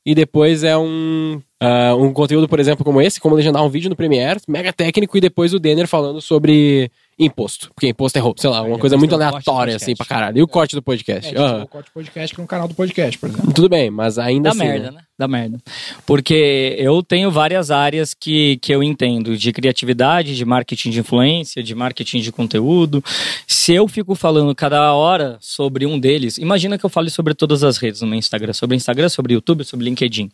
e 0.07 0.15
depois 0.15 0.63
é 0.63 0.79
um, 0.79 1.43
ah, 1.61 1.97
um 1.97 2.13
conteúdo, 2.13 2.49
por 2.49 2.61
exemplo, 2.61 2.85
como 2.85 3.03
esse, 3.03 3.21
como 3.21 3.35
legendar 3.35 3.65
um 3.65 3.69
vídeo 3.69 3.91
no 3.91 3.97
Premiere, 3.97 4.41
mega 4.47 4.73
técnico, 4.73 5.19
e 5.19 5.21
depois 5.21 5.53
o 5.53 5.59
Denner 5.59 5.89
falando 5.89 6.21
sobre 6.21 6.93
imposto. 7.21 7.71
Porque 7.75 7.89
imposto 7.89 8.19
é 8.19 8.21
roubo, 8.21 8.41
sei 8.41 8.49
lá, 8.51 8.63
uma 8.63 8.75
Aí 8.77 8.81
coisa 8.81 8.97
muito 8.97 9.11
do 9.11 9.15
aleatória, 9.17 9.43
podcast. 9.75 9.85
assim, 9.85 9.95
pra 9.97 10.07
caralho. 10.07 10.39
E 10.39 10.43
o 10.43 10.49
corte 10.49 10.75
do 10.75 10.79
É, 10.79 10.83
podcast. 10.83 11.29
tipo, 11.29 11.41
Aham. 11.41 11.63
o 11.65 11.69
corte 11.69 11.91
podcast 11.93 12.35
que 12.35 12.41
é 12.41 12.45
um 12.45 12.47
canal 12.47 12.67
do 12.67 12.75
podcast, 12.75 13.19
por 13.19 13.29
exemplo. 13.29 13.53
Tudo 13.53 13.69
bem, 13.69 13.91
mas 13.91 14.19
ainda 14.19 14.45
Dá 14.45 14.51
assim. 14.51 14.59
merda, 14.59 14.91
né? 14.91 15.01
Dá 15.19 15.29
merda. 15.29 15.59
Porque 16.07 16.75
eu 16.79 17.03
tenho 17.03 17.31
várias 17.31 17.71
áreas 17.71 18.15
que, 18.15 18.57
que 18.63 18.73
eu 18.75 18.83
entendo, 18.83 19.37
de 19.37 19.53
criatividade, 19.53 20.35
de 20.35 20.45
marketing 20.47 20.91
de 20.91 21.01
influência, 21.01 21.63
de 21.63 21.75
marketing 21.75 22.21
de 22.21 22.33
conteúdo. 22.33 23.05
Se 23.47 23.75
eu 23.75 23.87
fico 23.87 24.15
falando 24.15 24.55
cada 24.55 24.93
hora 24.95 25.37
sobre 25.41 25.85
um 25.85 25.99
deles, 25.99 26.39
imagina 26.39 26.79
que 26.79 26.85
eu 26.87 26.91
fale 26.91 27.11
sobre 27.11 27.35
todas 27.35 27.63
as 27.63 27.77
redes 27.77 28.01
no 28.01 28.07
meu 28.07 28.19
Instagram, 28.19 28.55
sobre 28.55 28.77
Instagram, 28.77 29.09
sobre 29.11 29.35
YouTube, 29.35 29.63
sobre 29.63 29.85
LinkedIn. 29.85 30.31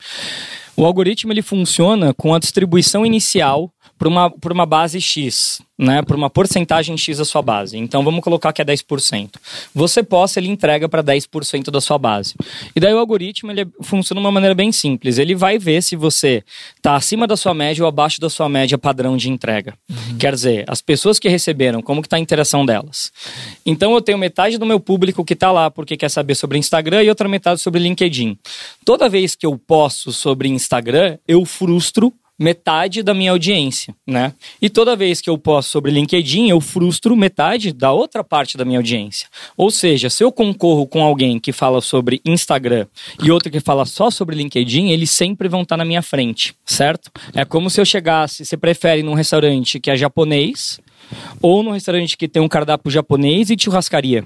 O 0.77 0.85
algoritmo 0.85 1.33
ele 1.33 1.43
funciona 1.43 2.15
com 2.15 2.33
a 2.35 2.39
distribuição 2.39 3.05
inicial 3.05 3.73
por 3.99 4.07
uma, 4.07 4.33
uma 4.53 4.67
base 4.67 5.01
X, 5.01 5.61
né? 5.79 6.03
Por 6.03 6.17
uma 6.17 6.29
porcentagem 6.29 6.97
X 6.97 7.19
da 7.19 7.25
sua 7.25 7.43
base. 7.43 7.77
Então 7.77 8.05
vamos 8.05 8.23
colocar 8.23 8.53
que 8.53 8.61
é 8.61 8.65
10%. 8.65 9.31
Você 9.75 10.03
posta, 10.03 10.39
ele 10.39 10.49
entrega 10.49 10.89
para 10.89 11.03
10% 11.03 11.71
da 11.71 11.81
sua 11.81 11.99
base. 11.99 12.35
E 12.75 12.81
daí 12.81 12.93
o 12.93 12.99
algoritmo 12.99 13.51
ele 13.51 13.67
funciona 13.83 14.21
de 14.21 14.27
uma 14.27 14.33
maneira 14.33 14.55
bem 14.55 14.71
simples. 14.71 15.19
Ele 15.19 15.35
vai 15.35 15.59
ver 15.59 15.83
se 15.83 15.97
você 15.97 16.45
está 16.77 16.95
acima 16.95 17.27
da 17.27 17.37
sua 17.37 17.55
média 17.55 17.83
ou 17.83 17.89
abaixo 17.89 18.21
da 18.21 18.29
sua 18.29 18.49
média 18.49 18.77
padrão 18.77 19.17
de 19.17 19.31
entrega. 19.31 19.75
Quer 20.19 20.35
dizer, 20.35 20.65
as 20.69 20.83
pessoas 20.83 21.19
que 21.19 21.29
receberam, 21.29 21.81
como 21.81 22.03
que 22.03 22.07
está 22.07 22.17
a 22.17 22.21
interação 22.21 22.65
delas. 22.67 23.13
Então 23.65 23.93
eu 23.95 24.03
tenho 24.03 24.19
metade 24.19 24.59
do 24.59 24.67
meu 24.67 24.79
público 24.79 25.25
que 25.25 25.33
está 25.33 25.51
lá 25.51 25.71
porque 25.71 25.97
quer 25.97 26.11
saber 26.11 26.35
sobre 26.35 26.59
Instagram 26.59 27.03
e 27.03 27.09
outra 27.09 27.29
metade 27.29 27.61
sobre 27.61 27.81
LinkedIn. 27.81 28.39
Toda 28.85 29.09
vez 29.09 29.35
que 29.35 29.47
eu 29.47 29.57
posto 29.59 30.13
sobre 30.13 30.49
Instagram, 30.49 31.19
eu 31.27 31.45
frustro 31.45 32.13
metade 32.39 33.03
da 33.03 33.15
minha 33.15 33.31
audiência, 33.31 33.95
né? 34.07 34.33
E 34.61 34.69
toda 34.69 34.95
vez 34.95 35.21
que 35.21 35.31
eu 35.31 35.39
posto 35.39 35.71
sobre 35.71 35.91
LinkedIn, 35.91 36.49
eu 36.51 36.61
frustro 36.61 37.17
metade 37.17 37.73
da 37.73 37.93
outra 37.93 38.23
parte 38.23 38.57
da 38.59 38.65
minha 38.65 38.79
audiência. 38.79 39.27
Ou 39.57 39.71
seja, 39.71 40.11
se 40.11 40.23
eu 40.23 40.31
concorro 40.31 40.87
com 40.87 41.03
alguém 41.03 41.39
que 41.39 41.53
fala 41.53 41.81
sobre 41.81 42.21
Instagram 42.25 42.87
e 43.23 43.31
outro 43.31 43.51
que 43.51 43.61
fala 43.61 43.85
só 43.87 44.11
sobre 44.11 44.37
LinkedIn, 44.37 44.91
eles 44.91 45.11
sempre 45.11 45.49
vão 45.49 45.63
estar 45.63 45.77
na 45.77 45.85
minha 45.85 46.03
frente, 46.03 46.55
certo? 46.65 47.11
É 47.35 47.45
como 47.45 47.71
se 47.71 47.81
eu 47.81 47.85
chegasse, 47.85 48.45
você 48.45 48.57
prefere 48.57 49.03
num 49.03 49.15
restaurante 49.15 49.81
que 49.81 49.91
é 49.91 49.97
japonês 49.97 50.79
ou 51.41 51.63
num 51.63 51.71
restaurante 51.71 52.17
que 52.17 52.29
tem 52.29 52.43
um 52.43 52.49
cardápio 52.49 52.91
japonês 52.91 53.49
e 53.49 53.57
churrascaria. 53.59 54.25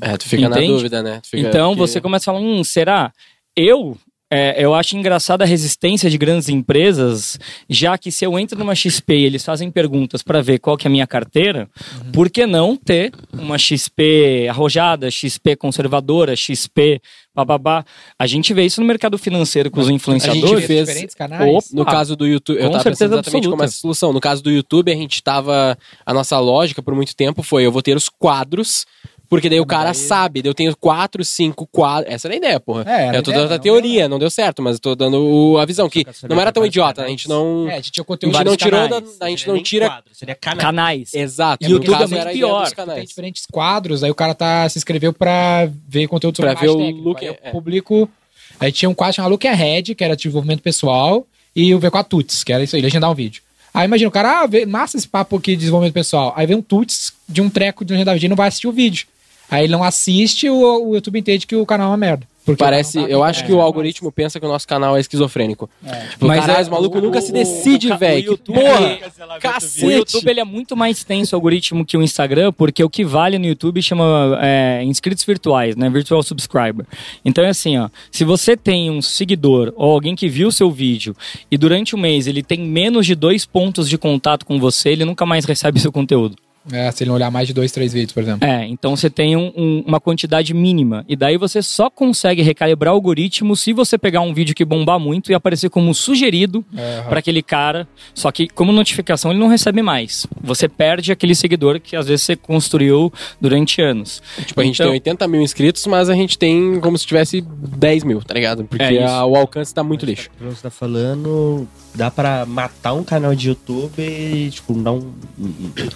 É, 0.00 0.16
tu 0.16 0.28
fica 0.28 0.48
na 0.48 0.56
Entende? 0.56 0.72
dúvida, 0.74 1.02
né? 1.02 1.20
Então 1.34 1.70
porque- 1.74 1.80
você 1.92 2.00
começa 2.00 2.30
a 2.30 2.34
falar, 2.34 2.44
hum, 2.44 2.62
será? 2.62 3.12
Eu 3.56 3.96
é, 4.30 4.64
eu 4.64 4.74
acho 4.74 4.96
engraçada 4.96 5.42
a 5.44 5.46
resistência 5.46 6.08
de 6.08 6.16
grandes 6.16 6.48
empresas, 6.48 7.38
já 7.68 7.98
que 7.98 8.12
se 8.12 8.24
eu 8.24 8.38
entro 8.38 8.58
numa 8.58 8.74
XP 8.74 9.14
e 9.14 9.24
eles 9.24 9.44
fazem 9.44 9.70
perguntas 9.70 10.22
para 10.22 10.40
ver 10.40 10.58
qual 10.60 10.76
que 10.76 10.86
é 10.86 10.88
a 10.88 10.92
minha 10.92 11.06
carteira, 11.06 11.68
por 12.12 12.30
que 12.30 12.46
não 12.46 12.76
ter 12.76 13.12
uma 13.32 13.58
XP 13.58 14.46
arrojada, 14.48 15.10
XP 15.10 15.56
conservadora, 15.56 16.36
XP 16.36 17.00
bababá? 17.34 17.84
A 18.18 18.26
gente 18.26 18.52
vê 18.54 18.64
isso 18.64 18.80
no 18.80 18.86
mercado 18.86 19.18
financeiro 19.18 19.70
com 19.70 19.80
os 19.80 19.88
A 19.88 19.92
influenciadores. 19.92 20.48
gente 20.58 20.66
fez. 20.66 20.88
diferentes 20.88 21.14
canais. 21.14 21.50
Opa, 21.50 21.66
No 21.72 21.84
caso 21.84 22.14
do 22.16 22.26
YouTube, 22.26 22.58
eu 22.58 22.66
com 22.66 22.72
tava 22.72 22.84
pensando 22.84 22.96
certeza 22.96 23.14
exatamente 23.16 23.44
como 23.44 23.54
absoluta. 23.54 23.64
essa 23.64 23.80
solução. 23.80 24.12
No 24.12 24.20
caso 24.20 24.42
do 24.42 24.50
YouTube, 24.50 24.92
a 24.92 24.96
gente 24.96 25.22
tava. 25.22 25.76
A 26.06 26.14
nossa 26.14 26.38
lógica 26.38 26.82
por 26.82 26.94
muito 26.94 27.14
tempo 27.16 27.42
foi: 27.42 27.64
eu 27.66 27.72
vou 27.72 27.82
ter 27.82 27.96
os 27.96 28.08
quadros. 28.08 28.84
Porque 29.30 29.48
daí 29.48 29.60
o 29.60 29.64
cara 29.64 29.94
sabe, 29.94 30.42
daí 30.42 30.50
eu 30.50 30.54
tenho 30.54 30.76
quatro, 30.76 31.24
cinco 31.24 31.64
quadros. 31.64 32.12
Essa 32.12 32.26
era 32.26 32.34
a 32.34 32.36
ideia, 32.36 32.58
porra. 32.58 32.82
É, 32.82 33.10
a 33.10 33.14
eu 33.14 33.22
tô 33.22 33.30
ideia, 33.30 33.46
dando 33.46 33.54
a 33.54 33.58
teoria, 33.60 34.08
não 34.08 34.18
deu 34.18 34.28
certo, 34.28 34.60
mas 34.60 34.74
eu 34.74 34.80
tô 34.80 34.96
dando 34.96 35.56
a 35.56 35.64
visão, 35.64 35.88
que 35.88 36.04
não 36.28 36.40
era 36.40 36.50
tão 36.50 36.66
idiota, 36.66 37.04
a 37.04 37.06
gente 37.06 37.28
não. 37.28 37.68
É, 37.68 37.74
a 37.74 37.76
gente 37.76 37.92
tinha 37.92 38.02
a 38.02 38.04
conteúdo 38.04 38.36
gente 38.36 38.44
não 38.44 38.56
tirou 38.56 38.80
a 39.20 39.28
gente 39.28 39.46
não 39.46 39.62
tira. 39.62 39.86
quadro, 39.86 40.10
seria. 40.12 40.34
Canais. 40.34 41.14
Exato. 41.14 41.64
E 41.64 41.68
no 41.68 41.74
o 41.74 41.78
YouTube 41.78 41.92
caso 41.92 42.12
é 42.12 42.16
muito 42.16 42.28
a 42.28 42.32
pior, 42.32 42.64
dos 42.64 42.94
Tem 42.94 43.04
diferentes 43.04 43.46
quadros, 43.46 44.02
aí 44.02 44.10
o 44.10 44.16
cara 44.16 44.34
tá, 44.34 44.68
se 44.68 44.78
inscreveu 44.78 45.12
pra 45.12 45.70
ver 45.86 46.08
conteúdo 46.08 46.36
sobre 46.36 46.50
Pra 46.50 46.60
ver 46.60 46.68
o 46.68 46.76
técnico. 46.76 47.08
look, 47.08 47.20
Aí 47.20 47.28
eu 47.28 47.36
é. 47.40 47.50
publico. 47.52 48.10
Aí 48.58 48.72
tinha 48.72 48.88
um 48.88 48.94
quadro 48.94 49.14
chamado 49.14 49.30
Look 49.30 49.46
Ahead, 49.46 49.94
que 49.94 50.02
era 50.02 50.16
de 50.16 50.24
desenvolvimento 50.24 50.60
pessoal, 50.60 51.24
e 51.54 51.72
o 51.72 51.78
V4 51.78 52.04
Tuts, 52.08 52.42
que 52.42 52.52
era 52.52 52.64
isso 52.64 52.74
aí, 52.74 52.82
legendar 52.82 53.08
um 53.08 53.14
vídeo. 53.14 53.42
Aí 53.72 53.84
imagina 53.84 54.08
o 54.08 54.12
cara, 54.12 54.40
ah, 54.40 54.46
vê, 54.46 54.66
massa 54.66 54.96
esse 54.96 55.06
papo 55.06 55.36
aqui 55.36 55.52
de 55.52 55.58
desenvolvimento 55.58 55.94
pessoal. 55.94 56.32
Aí 56.36 56.46
vem 56.46 56.56
um 56.56 56.62
Tuts 56.62 57.12
de 57.28 57.40
um 57.40 57.48
treco 57.48 57.84
de 57.84 57.92
legendar 57.92 58.14
vídeo 58.14 58.26
e 58.26 58.28
não 58.28 58.36
vai 58.36 58.48
assistir 58.48 58.66
o 58.66 58.72
vídeo. 58.72 59.06
Aí 59.50 59.64
ele 59.64 59.72
não 59.72 59.82
assiste, 59.82 60.48
o, 60.48 60.88
o 60.90 60.94
YouTube 60.94 61.18
entende 61.18 61.46
que 61.46 61.56
o 61.56 61.66
canal 61.66 61.88
é 61.88 61.90
uma 61.90 61.96
merda. 61.96 62.28
Porque 62.42 62.64
Parece, 62.64 62.98
o 62.98 63.02
tá 63.02 63.08
eu 63.08 63.22
acho 63.22 63.44
que 63.44 63.52
o 63.52 63.58
é, 63.58 63.62
algoritmo 63.62 64.10
pensa 64.10 64.40
que 64.40 64.46
o 64.46 64.48
nosso 64.48 64.66
canal 64.66 64.96
é 64.96 65.00
esquizofrênico. 65.00 65.68
Tipo, 66.10 66.26
Mas 66.26 66.40
caralho, 66.40 66.58
é- 66.58 66.62
os 66.62 66.68
malucos 66.70 67.00
o- 67.00 67.04
nunca 67.04 67.18
o- 67.18 67.22
se 67.22 67.30
o- 67.30 67.34
decide, 67.34 67.92
o 67.92 67.98
velho. 67.98 68.32
o 68.32 68.38
Porra! 68.38 68.98
O 69.36 69.40
Cacete! 69.40 69.86
YouTube 69.86 70.28
ele 70.30 70.40
é 70.40 70.44
muito 70.44 70.74
mais 70.74 71.04
tenso 71.04 71.34
o 71.34 71.36
algoritmo 71.36 71.84
que 71.84 71.98
o 71.98 72.02
Instagram, 72.02 72.50
porque 72.50 72.82
o 72.82 72.88
que 72.88 73.04
vale 73.04 73.38
no 73.38 73.44
YouTube 73.46 73.80
chama 73.82 74.38
é, 74.40 74.82
inscritos 74.84 75.22
virtuais, 75.22 75.76
né? 75.76 75.90
Virtual 75.90 76.22
subscriber. 76.22 76.86
Então 77.24 77.44
é 77.44 77.50
assim, 77.50 77.76
ó. 77.78 77.90
Se 78.10 78.24
você 78.24 78.56
tem 78.56 78.90
um 78.90 79.02
seguidor 79.02 79.72
ou 79.76 79.92
alguém 79.92 80.16
que 80.16 80.26
viu 80.28 80.48
o 80.48 80.52
seu 80.52 80.70
vídeo 80.70 81.14
e 81.50 81.58
durante 81.58 81.94
o 81.94 81.98
mês 81.98 82.26
ele 82.26 82.42
tem 82.42 82.58
menos 82.60 83.04
de 83.06 83.14
dois 83.14 83.44
pontos 83.44 83.86
de 83.88 83.98
contato 83.98 84.46
com 84.46 84.58
você, 84.58 84.88
ele 84.90 85.04
nunca 85.04 85.26
mais 85.26 85.44
recebe 85.44 85.78
seu 85.78 85.92
conteúdo. 85.92 86.36
É, 86.72 86.90
se 86.90 87.02
ele 87.02 87.08
não 87.08 87.16
olhar 87.16 87.30
mais 87.30 87.46
de 87.48 87.54
dois, 87.54 87.72
três 87.72 87.92
vídeos, 87.92 88.12
por 88.12 88.22
exemplo. 88.22 88.46
É, 88.48 88.64
então 88.66 88.94
você 88.96 89.08
tem 89.10 89.36
um- 89.36 89.52
um- 89.56 89.84
uma 89.86 90.00
quantidade 90.00 90.52
mínima. 90.54 91.04
E 91.08 91.16
daí 91.16 91.36
você 91.36 91.62
só 91.62 91.88
consegue 91.90 92.42
recalibrar 92.42 92.92
o 92.92 92.96
algoritmo 92.96 93.56
se 93.56 93.72
você 93.72 93.96
pegar 93.98 94.20
um 94.20 94.32
vídeo 94.34 94.54
que 94.54 94.64
bombar 94.64 94.98
muito 95.00 95.30
e 95.30 95.34
aparecer 95.34 95.68
como 95.70 95.94
sugerido 95.94 96.64
É, 96.76 97.02
para 97.08 97.18
aquele 97.18 97.42
cara. 97.42 97.88
Só 98.14 98.30
que 98.30 98.48
como 98.48 98.72
notificação 98.72 99.30
ele 99.30 99.40
não 99.40 99.48
recebe 99.48 99.82
mais. 99.82 100.26
Você 100.42 100.68
perde 100.68 101.12
aquele 101.12 101.34
seguidor 101.34 101.80
que 101.80 101.96
às 101.96 102.06
vezes 102.06 102.24
você 102.24 102.36
construiu 102.36 103.12
durante 103.40 103.80
anos. 103.82 104.22
Tipo, 104.46 104.60
a 104.60 104.64
gente 104.64 104.74
Então- 104.76 104.86
tem 104.86 104.92
80 104.94 105.26
mil 105.28 105.40
inscritos, 105.42 105.86
mas 105.86 106.08
a 106.08 106.14
gente 106.14 106.38
tem 106.38 106.78
como 106.80 106.96
se 106.98 107.06
tivesse 107.06 107.40
10 107.40 108.04
mil, 108.04 108.22
tá 108.22 108.34
ligado? 108.34 108.64
Porque 108.64 108.82
É 108.82 109.04
a- 109.04 109.24
o 109.24 109.36
alcance 109.36 109.74
tá 109.74 109.82
muito 109.82 110.04
lixo. 110.06 110.30
Pelo 110.38 110.50
que 110.50 110.56
você 110.56 110.62
tá 110.62 110.70
falando, 110.70 111.66
dá 111.94 112.10
pra 112.10 112.46
matar 112.46 112.92
um 112.94 113.02
canal 113.02 113.34
de 113.34 113.48
YouTube 113.48 114.00
e, 114.00 114.50
tipo, 114.50 114.72
não. 114.74 115.12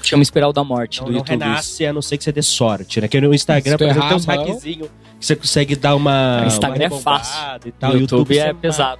Chama 0.02 0.22
espiral 0.22 0.52
da 0.52 0.64
morte 0.64 1.00
Não, 1.00 1.06
do 1.06 1.12
não 1.12 1.18
YouTube. 1.18 1.40
renasce, 1.40 1.86
a 1.86 1.92
não 1.92 2.02
ser 2.02 2.18
que 2.18 2.24
você 2.24 2.32
dê 2.32 2.42
sorte, 2.42 3.00
né? 3.00 3.08
Que 3.08 3.20
no 3.20 3.34
Instagram, 3.34 3.76
por 3.76 3.84
exemplo, 3.84 4.08
tem 4.08 4.16
uns 4.16 4.24
hackzinhos 4.24 4.88
que 5.18 5.26
você 5.26 5.36
consegue 5.36 5.76
dar 5.76 5.94
uma. 5.94 6.44
Instagram 6.46 6.88
uma 6.88 6.96
é 6.96 7.00
fácil. 7.00 7.60
E 7.66 7.72
tal. 7.72 7.92
O 7.92 7.96
YouTube, 7.98 8.34
você 8.34 8.40
é 8.40 8.52
mata. 8.52 8.98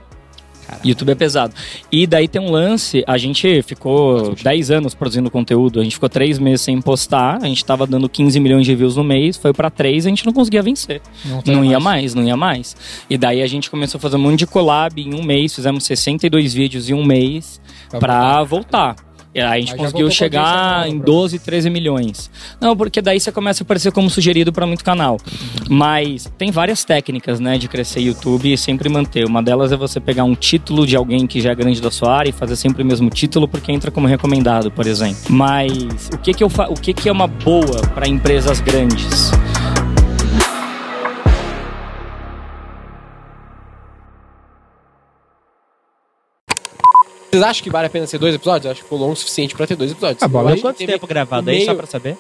YouTube 0.85 1.11
é 1.11 1.15
pesado. 1.15 1.55
E 1.91 2.07
daí 2.07 2.29
tem 2.29 2.41
um 2.41 2.51
lance, 2.51 3.05
a 3.07 3.19
gente 3.19 3.63
ficou 3.63 4.35
10 4.35 4.71
anos 4.71 4.95
produzindo 4.95 5.31
conteúdo, 5.31 5.81
a 5.81 5.85
gente 5.85 5.95
ficou 5.95 6.09
3 6.09 6.39
meses 6.39 6.63
sem 6.63 6.81
postar, 6.81 7.39
a 7.43 7.47
gente 7.47 7.65
tava 7.65 7.87
dando 7.87 8.09
15 8.09 8.39
milhões 8.41 8.67
de 8.67 8.75
views 8.75 8.97
no 8.97 9.05
mês, 9.05 9.37
foi 9.37 9.53
pra 9.53 9.71
3 9.71 10.07
a 10.07 10.09
gente 10.09 10.27
não 10.27 10.33
conseguia 10.33 10.63
vencer. 10.63 11.01
tem 11.43 11.55
Não 11.55 11.65
ia 11.65 11.81
mais, 11.81 12.15
não 12.15 12.25
ia 12.25 12.37
mais. 12.37 12.77
E 13.09 13.17
daí 13.17 13.43
a 13.43 13.47
gente 13.47 13.71
começou 13.71 13.99
a 13.99 14.01
fazer 14.01 14.17
um 14.17 14.21
monte 14.21 14.41
de 14.41 14.47
collab 14.47 15.01
em 15.01 15.15
um 15.15 15.23
mês, 15.23 15.55
fizemos 15.55 15.85
62 15.85 16.55
vídeos 16.55 16.89
em 16.89 16.95
um 16.95 17.05
mês 17.05 17.61
pra 17.99 18.43
voltar. 18.43 18.97
E 19.35 19.41
aí 19.41 19.47
a 19.47 19.61
gente 19.61 19.73
Mas 19.73 19.81
conseguiu 19.81 20.11
chegar 20.11 20.87
em 20.87 20.93
pronto. 20.93 21.07
12, 21.07 21.39
13 21.41 21.71
milhões. 21.71 22.31
Não, 22.61 22.77
porque 22.77 23.03
daí 23.03 23.19
você 23.19 23.33
começa 23.33 23.63
a 23.63 23.65
aparecer 23.65 23.91
como 23.91 24.09
sugerido 24.09 24.53
pra 24.53 24.67
muito 24.67 24.85
canal. 24.85 25.19
Mas 25.69 26.31
tem 26.39 26.53
várias 26.53 26.85
técnicas, 26.85 27.41
né, 27.41 27.59
de 27.59 27.67
crescer 27.67 28.01
YouTube 28.01 28.53
e 28.53 28.57
sempre 28.57 28.89
manter. 28.89 29.27
Uma 29.27 29.43
delas 29.43 29.73
é 29.73 29.77
você 29.77 29.99
pegar 29.99 30.25
um 30.25 30.35
título 30.35 30.87
de 30.87 30.95
alguém 30.95 31.27
que 31.27 31.41
já 31.41 31.51
é 31.51 31.55
grande 31.55 31.83
da 31.83 31.91
sua 31.91 32.15
área 32.17 32.31
e 32.31 32.33
fazer 32.33 32.55
sempre 32.55 32.83
o 32.83 32.87
mesmo 32.87 33.11
título 33.11 33.49
porque 33.49 33.73
entra 33.73 33.91
como 33.91 34.07
recomendado, 34.07 34.71
por 34.71 34.87
exemplo. 34.87 35.17
Mas 35.29 36.11
o 36.13 36.19
que 36.19 36.33
que 36.33 36.45
eu 36.45 36.49
fa... 36.49 36.69
o 36.69 36.75
que 36.75 36.95
que 36.95 37.09
é 37.09 37.13
uma 37.13 37.27
boa 37.27 37.81
pra 37.95 38.07
empresas 38.07 38.61
grandes? 38.61 39.33
Vocês 47.35 47.43
acham 47.43 47.65
que 47.65 47.71
vale 47.71 47.87
a 47.87 47.91
pena 47.91 48.07
ser 48.07 48.19
dois 48.19 48.35
episódios? 48.35 48.65
Eu 48.65 48.71
acho 48.71 48.81
que 48.81 48.85
ficou 48.85 48.99
longo 48.99 49.13
o 49.13 49.17
suficiente 49.17 49.55
pra 49.57 49.67
ter 49.67 49.75
dois 49.75 49.91
episódios. 49.91 50.23
Ah, 50.23 50.27
Eu 50.27 50.55
que 50.55 50.61
Quanto 50.63 50.77
teve 50.77 50.93
tempo 50.93 51.07
gravado 51.07 51.49
o 51.49 51.51
aí, 51.51 51.61
só 51.61 51.67
meio- 51.67 51.77
pra 51.79 51.87
saber? 51.87 52.17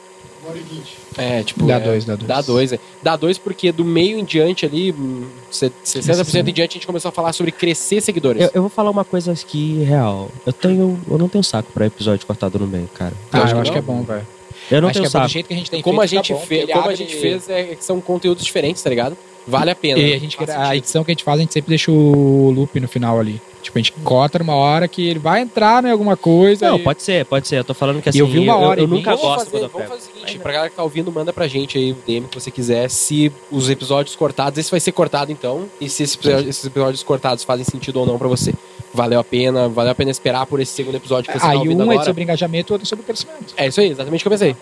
É, 1.16 1.42
tipo. 1.42 1.64
Dá 1.66 1.76
é, 1.76 1.80
dois, 1.80 2.04
dá 2.04 2.16
dois. 2.16 2.28
Dá 2.28 2.40
dois, 2.42 2.72
é. 2.72 2.78
Dá 3.02 3.16
dois 3.16 3.38
porque 3.38 3.70
do 3.72 3.84
meio 3.84 4.18
em 4.18 4.24
diante 4.24 4.66
ali, 4.66 4.92
hum, 4.92 5.24
se- 5.50 5.72
60% 5.84 6.48
em 6.48 6.52
diante, 6.52 6.72
a 6.72 6.74
gente 6.74 6.86
começou 6.86 7.08
a 7.08 7.12
falar 7.12 7.32
sobre 7.32 7.52
crescer 7.52 8.00
seguidores. 8.00 8.42
Eu, 8.42 8.50
eu 8.54 8.60
vou 8.62 8.68
falar 8.68 8.90
uma 8.90 9.04
coisa 9.04 9.32
aqui 9.32 9.82
real. 9.84 10.30
Eu 10.44 10.52
tenho. 10.52 11.00
Eu 11.08 11.16
não 11.18 11.28
tenho 11.28 11.44
saco 11.44 11.70
pra 11.72 11.86
episódio 11.86 12.26
cortado 12.26 12.58
no 12.58 12.66
meio, 12.66 12.88
cara. 12.92 13.12
Ah, 13.32 13.38
acho 13.44 13.52
eu 13.52 13.56
que 13.56 13.62
acho 13.62 13.72
que 13.72 13.78
é 13.78 13.80
não. 13.80 13.86
bom, 13.86 14.02
velho. 14.02 14.26
Eu 14.70 14.80
não 14.82 14.88
Acho 14.88 14.98
tenho 15.00 15.10
que 15.10 15.16
é 15.16 15.18
bom 15.18 15.18
do 15.18 15.22
saco. 15.22 15.28
jeito 15.28 15.46
que 15.46 15.54
a 15.54 15.56
gente 15.56 15.70
tem 15.70 15.82
como 15.82 16.00
a 16.00 16.08
feito, 16.08 16.24
gente, 16.24 16.28
tá 16.34 16.40
bom, 16.40 16.46
fez, 16.46 16.70
como 16.72 16.88
a 16.88 16.94
gente 16.94 17.16
fez, 17.16 17.48
é 17.50 17.62
que 17.74 17.84
são 17.84 18.00
conteúdos 18.00 18.44
diferentes, 18.44 18.82
tá 18.82 18.90
ligado? 18.90 19.16
Vale 19.46 19.70
a 19.70 19.74
pena. 19.74 19.98
E 19.98 20.14
a, 20.14 20.18
gente, 20.18 20.38
a 20.56 20.76
edição 20.76 21.04
que 21.04 21.10
a 21.10 21.14
gente 21.14 21.24
faz, 21.24 21.38
a 21.38 21.42
gente 21.42 21.52
sempre 21.52 21.68
deixa 21.68 21.90
o 21.90 22.50
loop 22.50 22.78
no 22.80 22.88
final 22.88 23.18
ali. 23.20 23.40
Tipo, 23.62 23.78
a 23.78 23.80
gente 23.80 23.92
corta 23.92 24.38
numa 24.38 24.54
hora 24.54 24.86
que 24.86 25.06
ele 25.06 25.18
vai 25.18 25.40
entrar 25.40 25.82
em 25.84 25.90
alguma 25.90 26.16
coisa. 26.18 26.68
Não, 26.68 26.76
e- 26.76 26.82
pode 26.82 27.02
ser, 27.02 27.24
pode 27.24 27.48
ser. 27.48 27.56
Eu 27.58 27.64
tô 27.64 27.72
falando 27.72 28.02
que 28.02 28.08
assim. 28.10 28.18
eu 28.18 28.26
vi 28.26 28.38
uma 28.38 28.56
hora 28.56 28.80
eu, 28.80 28.84
e 28.84 28.86
nunca. 28.86 29.10
Vamos 29.10 29.22
gosto 29.22 29.38
fazer, 29.38 29.50
quando 29.50 29.62
eu 29.62 29.68
vamos 29.70 29.88
pego. 29.88 30.00
fazer 30.00 30.10
o 30.10 30.14
seguinte, 30.14 30.38
pra 30.38 30.52
galera 30.52 30.70
que 30.70 30.76
tá 30.76 30.82
ouvindo, 30.82 31.10
manda 31.10 31.32
pra 31.32 31.48
gente 31.48 31.78
aí 31.78 31.92
o 31.92 31.96
DM 32.06 32.26
que 32.28 32.38
você 32.40 32.50
quiser, 32.50 32.90
se 32.90 33.32
os 33.50 33.70
episódios 33.70 34.14
cortados, 34.16 34.58
esse 34.58 34.70
vai 34.70 34.80
ser 34.80 34.92
cortado 34.92 35.32
então, 35.32 35.66
e 35.80 35.88
se 35.88 36.02
esses 36.02 36.14
episódios, 36.16 36.48
esses 36.48 36.64
episódios 36.64 37.02
cortados 37.02 37.42
fazem 37.44 37.64
sentido 37.64 38.00
ou 38.00 38.06
não 38.06 38.18
pra 38.18 38.28
você. 38.28 38.52
Valeu 38.92 39.18
a 39.18 39.24
pena, 39.24 39.66
valeu 39.68 39.92
a 39.92 39.94
pena 39.94 40.10
esperar 40.10 40.44
por 40.46 40.60
esse 40.60 40.72
segundo 40.72 40.96
episódio 40.96 41.32
que 41.32 41.38
você 41.38 41.44
tá 41.44 41.50
Aí 41.50 41.56
ouvindo 41.58 41.80
um 41.84 41.90
é 41.90 41.94
agora. 41.94 42.04
sobre 42.06 42.22
engajamento, 42.22 42.72
o 42.72 42.74
outro 42.74 42.86
é 42.86 42.88
sobre 42.88 43.04
crescimento. 43.04 43.54
É 43.56 43.66
isso 43.66 43.80
aí, 43.80 43.88
exatamente 43.90 44.20
o 44.20 44.22
que 44.22 44.28
eu 44.28 44.38
pensei. 44.38 44.56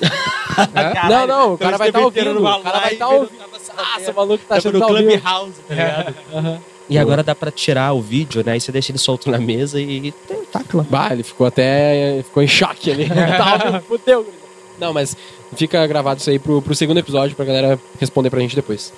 É? 0.74 1.08
não, 1.08 1.26
não, 1.26 1.54
o 1.54 1.58
cara 1.58 1.76
vai 1.78 1.88
estar 1.88 1.98
esse 1.98 2.04
ouvindo, 2.06 2.40
o 2.40 2.62
cara 2.62 2.78
vai 2.80 2.92
estar 2.92 3.06
live, 3.06 3.20
ouvindo. 3.22 3.42
Ah, 3.76 4.00
seu 4.00 4.14
maluco 4.14 4.44
tá 4.44 4.54
Tá 4.54 4.56
achando 4.56 4.78
no 4.78 4.80
que 4.80 4.86
tá 4.86 4.92
ouvindo. 4.92 5.20
Clubhouse, 5.20 5.60
tá 5.68 5.74
ligado? 5.74 6.62
E 6.88 6.98
agora 6.98 7.22
dá 7.22 7.34
pra 7.34 7.50
tirar 7.50 7.92
o 7.92 8.02
vídeo, 8.02 8.42
né? 8.44 8.52
Aí 8.52 8.60
você 8.60 8.70
deixa 8.70 8.92
ele 8.92 8.98
solto 8.98 9.30
na 9.30 9.38
mesa 9.38 9.80
e 9.80 10.12
tá 10.52 10.62
claro. 10.62 10.86
Bah, 10.90 11.08
ele 11.12 11.22
ficou 11.22 11.46
até. 11.46 12.22
ficou 12.24 12.42
em 12.42 12.48
choque 12.48 12.90
ali. 12.90 13.08
Tá, 13.38 13.80
Fudeu. 13.86 14.26
Não, 14.78 14.92
mas 14.92 15.16
fica 15.54 15.86
gravado 15.86 16.20
isso 16.20 16.28
aí 16.28 16.38
pro, 16.38 16.60
pro 16.60 16.74
segundo 16.74 16.98
episódio 16.98 17.36
pra 17.36 17.44
galera 17.44 17.78
responder 17.98 18.30
pra 18.30 18.40
gente 18.40 18.56
depois. 18.56 18.92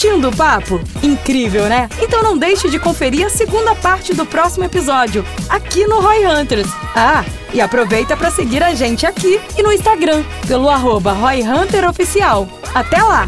Curtindo 0.00 0.30
o 0.30 0.34
papo? 0.34 0.80
Incrível, 1.02 1.68
né? 1.68 1.86
Então 2.00 2.22
não 2.22 2.38
deixe 2.38 2.70
de 2.70 2.78
conferir 2.78 3.26
a 3.26 3.28
segunda 3.28 3.74
parte 3.74 4.14
do 4.14 4.24
próximo 4.24 4.64
episódio, 4.64 5.22
aqui 5.46 5.86
no 5.86 6.00
Roy 6.00 6.24
Hunters. 6.24 6.68
Ah, 6.96 7.22
e 7.52 7.60
aproveita 7.60 8.16
para 8.16 8.30
seguir 8.30 8.62
a 8.62 8.72
gente 8.72 9.04
aqui 9.04 9.38
e 9.58 9.62
no 9.62 9.70
Instagram, 9.70 10.24
pelo 10.48 10.70
arroba 10.70 11.12
Roy 11.12 11.42
Hunter 11.42 11.86
Oficial. 11.86 12.48
Até 12.74 13.02
lá! 13.02 13.26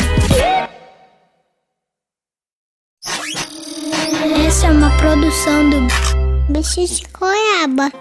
Essa 4.47 4.69
é 4.69 4.71
uma 4.71 4.91
produção 4.97 5.69
do 5.69 5.79
Bicho 6.49 6.87
de 6.87 7.03
Goiaba. 7.13 7.93